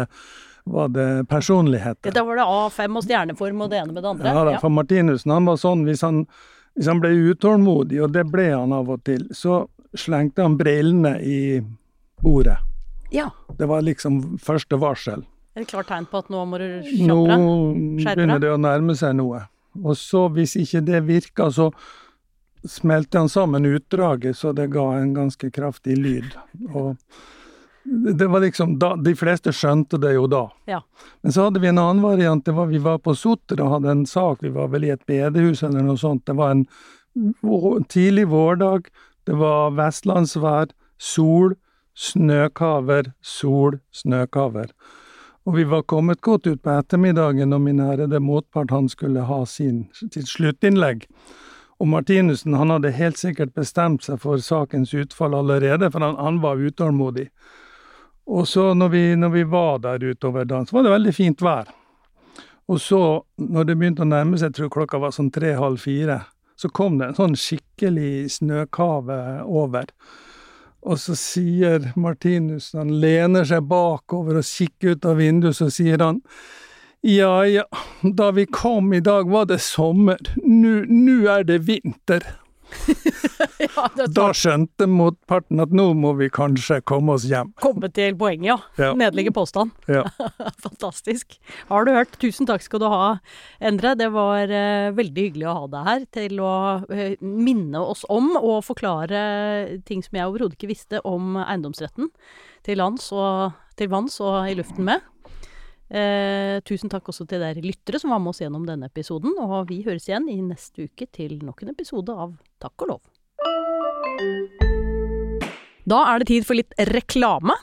var 0.64 0.94
det 0.94 1.10
personligheter. 1.30 2.14
Da 2.16 2.24
var 2.28 2.40
det 2.42 2.48
A5 2.48 2.98
og 3.02 3.06
stjerneform 3.08 3.66
og 3.66 3.74
det 3.74 3.82
ene 3.82 3.96
med 3.96 4.04
det 4.04 4.14
andre? 4.14 4.34
Ja, 4.34 4.48
da, 4.48 4.58
for 4.64 4.74
Martinussen 4.74 5.34
han 5.34 5.50
var 5.50 5.60
sånn 5.62 5.86
hvis 5.90 6.06
han, 6.06 6.24
hvis 6.78 6.90
han 6.92 7.04
ble 7.04 7.14
utålmodig, 7.32 8.02
og 8.06 8.16
det 8.16 8.26
ble 8.32 8.52
han 8.54 8.76
av 8.76 8.92
og 8.94 9.04
til, 9.08 9.28
så 9.36 9.64
slengte 9.98 10.46
han 10.46 10.58
brillene 10.60 11.18
i 11.20 11.40
bordet. 12.22 12.58
Ja. 13.12 13.28
Det 13.58 13.68
var 13.68 13.84
liksom 13.84 14.38
første 14.40 14.78
varsel. 14.80 15.26
Et 15.60 15.68
klart 15.68 15.90
tegn 15.92 16.06
på 16.08 16.22
at 16.22 16.30
nå 16.32 16.46
må 16.48 16.62
du 16.62 16.68
skjerpe 16.86 16.96
deg? 16.96 17.42
Nå 17.42 17.56
begynner 17.98 18.40
det 18.40 18.54
å 18.54 18.60
nærme 18.62 18.96
seg 18.96 19.18
noe. 19.20 19.42
Og 19.80 19.98
så, 19.98 20.28
hvis 20.36 20.58
ikke 20.60 20.82
det 20.86 21.04
virka, 21.08 21.50
så 21.52 21.72
smelte 22.68 23.18
han 23.18 23.30
sammen 23.30 23.66
utdraget 23.66 24.38
så 24.38 24.52
det 24.54 24.68
ga 24.74 24.94
en 25.00 25.14
ganske 25.14 25.52
kraftig 25.52 25.98
lyd. 25.98 26.36
Og 26.74 26.96
det 27.84 28.28
var 28.28 28.40
liksom 28.40 28.76
da, 28.80 28.94
De 28.96 29.16
fleste 29.18 29.54
skjønte 29.56 29.98
det 29.98 30.14
jo 30.14 30.28
da. 30.30 30.44
Ja. 30.70 30.82
Men 31.22 31.34
så 31.34 31.48
hadde 31.48 31.62
vi 31.64 31.72
en 31.72 31.82
annen 31.82 32.04
variant. 32.04 32.46
det 32.46 32.52
var 32.52 32.70
Vi 32.70 32.78
var 32.78 33.00
på 33.00 33.16
Sotra 33.16 33.64
og 33.66 33.72
hadde 33.78 33.92
en 33.92 34.06
sak. 34.06 34.44
Vi 34.44 34.54
var 34.54 34.70
vel 34.70 34.86
i 34.86 34.94
et 34.94 35.06
bedehus 35.10 35.64
eller 35.64 35.82
noe 35.82 35.98
sånt. 35.98 36.26
Det 36.26 36.38
var 36.38 36.52
en 36.52 36.68
tidlig 37.90 38.28
vårdag. 38.28 38.92
Det 39.26 39.34
var 39.38 39.74
vestlandsvær, 39.78 40.72
sol, 40.98 41.56
snøkaver, 41.98 43.14
sol, 43.22 43.80
snøkaver. 43.92 44.72
Og 45.46 45.56
vi 45.58 45.64
var 45.66 45.82
kommet 45.90 46.22
godt 46.22 46.48
ut 46.48 46.62
på 46.62 46.74
ettermiddagen, 46.76 47.54
og 47.54 47.62
min 47.62 47.80
ærede 47.82 48.20
motpart 48.22 48.72
han 48.72 48.90
skulle 48.90 49.26
ha 49.26 49.40
sin, 49.46 49.88
sitt 49.98 50.30
sluttinnlegg. 50.30 51.08
Og 51.82 51.90
Martinussen 51.90 52.54
han 52.54 52.70
hadde 52.70 52.94
helt 52.94 53.18
sikkert 53.18 53.56
bestemt 53.58 54.06
seg 54.06 54.22
for 54.22 54.38
sakens 54.38 54.94
utfall 54.94 55.34
allerede, 55.34 55.90
for 55.90 56.06
han, 56.06 56.20
han 56.22 56.38
var 56.44 56.62
utålmodig. 56.62 57.32
Og 58.30 58.46
så 58.48 58.74
når 58.78 58.90
vi, 58.94 59.04
når 59.18 59.30
vi 59.34 59.44
var 59.50 59.82
der 59.82 60.04
utover 60.12 60.46
dagen, 60.46 60.68
så 60.70 60.78
var 60.78 60.86
det 60.86 60.94
veldig 60.94 61.14
fint 61.18 61.42
vær. 61.42 61.72
Og 62.70 62.78
så, 62.80 63.02
når 63.42 63.66
det 63.66 63.78
begynte 63.80 64.06
å 64.06 64.12
nærme 64.12 64.38
seg, 64.38 64.52
jeg 64.52 64.60
tror 64.60 64.76
klokka 64.78 65.02
var 65.02 65.16
sånn 65.16 65.34
tre-halv 65.34 65.82
fire, 65.82 66.22
så 66.56 66.70
kom 66.70 67.00
det 67.00 67.10
en 67.10 67.18
sånn 67.18 67.34
skikkelig 67.40 68.30
snøkave 68.38 69.18
over. 69.50 69.90
Og 70.82 70.98
så 70.98 71.16
sier 71.18 71.92
Martinus, 72.00 72.72
han 72.74 72.96
lener 73.02 73.46
seg 73.46 73.68
bakover 73.70 74.40
og 74.40 74.48
kikker 74.48 74.96
ut 74.96 75.06
av 75.06 75.22
vinduet, 75.22 75.58
så 75.58 75.70
sier 75.74 76.02
han 76.02 76.24
ja 77.02 77.46
ja, 77.50 77.64
da 78.02 78.28
vi 78.32 78.46
kom 78.46 78.92
i 78.94 79.00
dag 79.02 79.30
var 79.30 79.48
det 79.50 79.58
sommer, 79.66 80.20
nå 80.46 81.16
er 81.34 81.48
det 81.50 81.64
vinter. 81.66 82.22
ja, 83.66 83.86
da 84.16 84.28
skjønte 84.36 84.88
motparten 84.90 85.62
at 85.64 85.74
nå 85.76 85.92
må 85.98 86.14
vi 86.20 86.30
kanskje 86.34 86.80
komme 86.88 87.16
oss 87.18 87.26
hjem. 87.30 87.52
Komme 87.62 87.92
til 87.94 88.16
poenget, 88.20 88.48
ja. 88.52 88.58
ja. 88.82 88.92
Nederlige 88.98 89.34
påstand. 89.36 89.74
Ja. 89.92 90.06
Fantastisk. 90.66 91.38
Har 91.70 91.88
du 91.88 91.94
hørt. 91.96 92.18
Tusen 92.22 92.50
takk 92.50 92.64
skal 92.66 92.84
du 92.84 92.88
ha, 92.92 93.12
Endre. 93.64 93.94
Det 94.00 94.12
var 94.14 94.52
uh, 94.52 94.92
veldig 94.98 95.28
hyggelig 95.28 95.50
å 95.50 95.58
ha 95.62 95.72
deg 95.76 95.90
her 95.90 96.06
til 96.20 96.44
å 96.44 96.56
uh, 96.88 97.04
minne 97.22 97.82
oss 97.82 98.06
om 98.12 98.34
og 98.40 98.62
forklare 98.68 99.22
ting 99.88 100.04
som 100.06 100.18
jeg 100.18 100.30
overhodet 100.30 100.58
ikke 100.58 100.72
visste 100.72 101.04
om 101.08 101.36
eiendomsretten 101.42 102.12
til 102.66 102.82
lands 102.82 103.10
og 103.16 103.58
til 103.80 103.90
vanns 103.92 104.20
og 104.22 104.46
i 104.50 104.58
luften 104.58 104.86
med. 104.88 105.11
Eh, 105.92 106.62
tusen 106.64 106.88
takk 106.88 107.10
også 107.12 107.26
til 107.28 107.42
dere 107.44 107.60
lyttere 107.60 108.00
som 108.00 108.14
var 108.14 108.22
med 108.24 108.32
oss 108.32 108.40
gjennom 108.40 108.64
denne 108.68 108.88
episoden, 108.88 109.34
og 109.44 109.68
vi 109.68 109.82
høres 109.84 110.08
igjen 110.08 110.30
i 110.32 110.38
neste 110.40 110.88
uke 110.88 111.08
til 111.12 111.42
nok 111.44 111.66
en 111.66 111.74
episode 111.74 112.16
av 112.16 112.38
Takk 112.64 112.86
og 112.86 112.94
lov. 112.94 113.02
Da 115.92 116.00
er 116.14 116.22
det 116.22 116.30
tid 116.30 116.48
for 116.48 116.56
litt 116.56 116.72
reklame. 116.94 117.58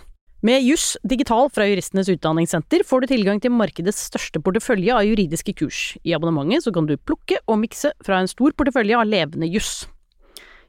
Med 0.44 0.62
Juss 0.62 0.92
digital 1.08 1.48
fra 1.50 1.64
Juristenes 1.66 2.10
utdanningssenter 2.12 2.84
får 2.86 3.02
du 3.02 3.12
tilgang 3.14 3.40
til 3.42 3.54
markedets 3.54 4.04
største 4.10 4.42
portefølje 4.44 4.92
av 4.94 5.06
juridiske 5.08 5.54
kurs. 5.58 5.96
I 6.04 6.12
abonnementet 6.14 6.68
så 6.68 6.74
kan 6.74 6.86
du 6.86 6.98
plukke 7.00 7.40
og 7.48 7.62
mikse 7.64 7.94
fra 8.04 8.20
en 8.20 8.30
stor 8.30 8.52
portefølje 8.54 9.00
av 9.00 9.08
levende 9.08 9.48
juss. 9.50 9.88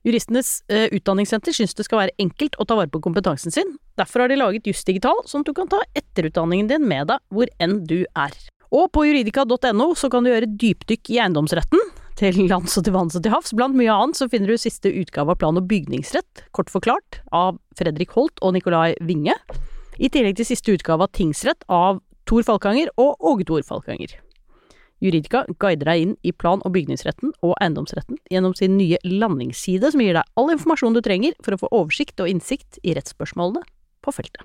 Juristenes 0.08 0.62
uh, 0.72 0.88
utdanningssenter 0.95 1.56
syns 1.56 1.76
det 1.76 1.86
skal 1.88 2.06
være 2.06 2.16
enkelt 2.24 2.56
å 2.60 2.66
ta 2.68 2.78
vare 2.80 2.91
på 2.91 3.02
kompetansen 3.04 3.54
sin. 3.54 3.76
Derfor 4.00 4.24
har 4.24 4.32
de 4.32 4.39
laget 4.39 4.70
JussDigital, 4.70 5.26
sånn 5.28 5.43
at 5.43 5.52
du 5.52 5.56
kan 5.58 5.72
ta 5.72 5.82
etterutdanningen 5.97 6.70
din 6.72 6.88
med 6.88 7.10
deg 7.12 7.24
hvor 7.34 7.52
enn 7.60 7.82
du 7.89 8.02
er. 8.16 8.36
Og 8.70 8.91
på 8.93 9.04
juridika.no 9.08 9.89
så 9.97 10.12
kan 10.14 10.24
du 10.24 10.32
gjøre 10.32 10.52
dypdykk 10.62 11.12
i 11.12 11.20
eiendomsretten, 11.24 11.82
til 12.20 12.36
lands 12.52 12.76
og 12.78 12.84
til 12.86 12.95
vanns 12.95 13.16
og 13.16 13.24
til 13.26 13.34
havs. 13.34 13.54
Blant 13.56 13.78
mye 13.80 13.93
annet 13.93 14.20
så 14.20 14.28
finner 14.32 14.52
du 14.52 14.60
siste 14.60 14.91
utgave 14.91 15.34
av 15.34 15.39
plan- 15.41 15.60
og 15.60 15.68
bygningsrett, 15.72 16.45
kort 16.56 16.72
forklart, 16.72 17.22
av 17.36 17.58
Fredrik 17.80 18.14
Holt 18.18 18.43
og 18.43 18.56
Nicolai 18.56 18.93
Winge. 19.00 19.36
I 20.00 20.12
tillegg 20.12 20.39
til 20.39 20.47
siste 20.52 20.76
utgave 20.76 21.08
av 21.08 21.16
tingsrett 21.16 21.66
av 21.72 22.04
Tor 22.30 22.45
Falkanger 22.45 22.91
og 23.00 23.18
Åge 23.26 23.47
Tor 23.50 23.64
Falkanger. 23.68 24.20
Juridika 25.00 25.45
guider 25.60 25.91
deg 25.91 26.04
inn 26.04 26.16
i 26.28 26.34
plan- 26.36 26.64
og 26.66 26.74
bygningsretten 26.76 27.32
og 27.39 27.56
eiendomsretten 27.60 28.20
gjennom 28.32 28.56
sin 28.58 28.78
nye 28.78 29.00
landingsside, 29.06 29.91
som 29.91 30.04
gir 30.04 30.18
deg 30.20 30.34
all 30.36 30.52
informasjon 30.56 30.97
du 30.97 31.04
trenger 31.06 31.38
for 31.43 31.56
å 31.56 31.62
få 31.62 31.72
oversikt 31.72 32.20
og 32.20 32.32
innsikt 32.32 32.82
i 32.84 32.97
rettsspørsmålene 32.97 33.64
på 34.04 34.16
feltet. 34.16 34.43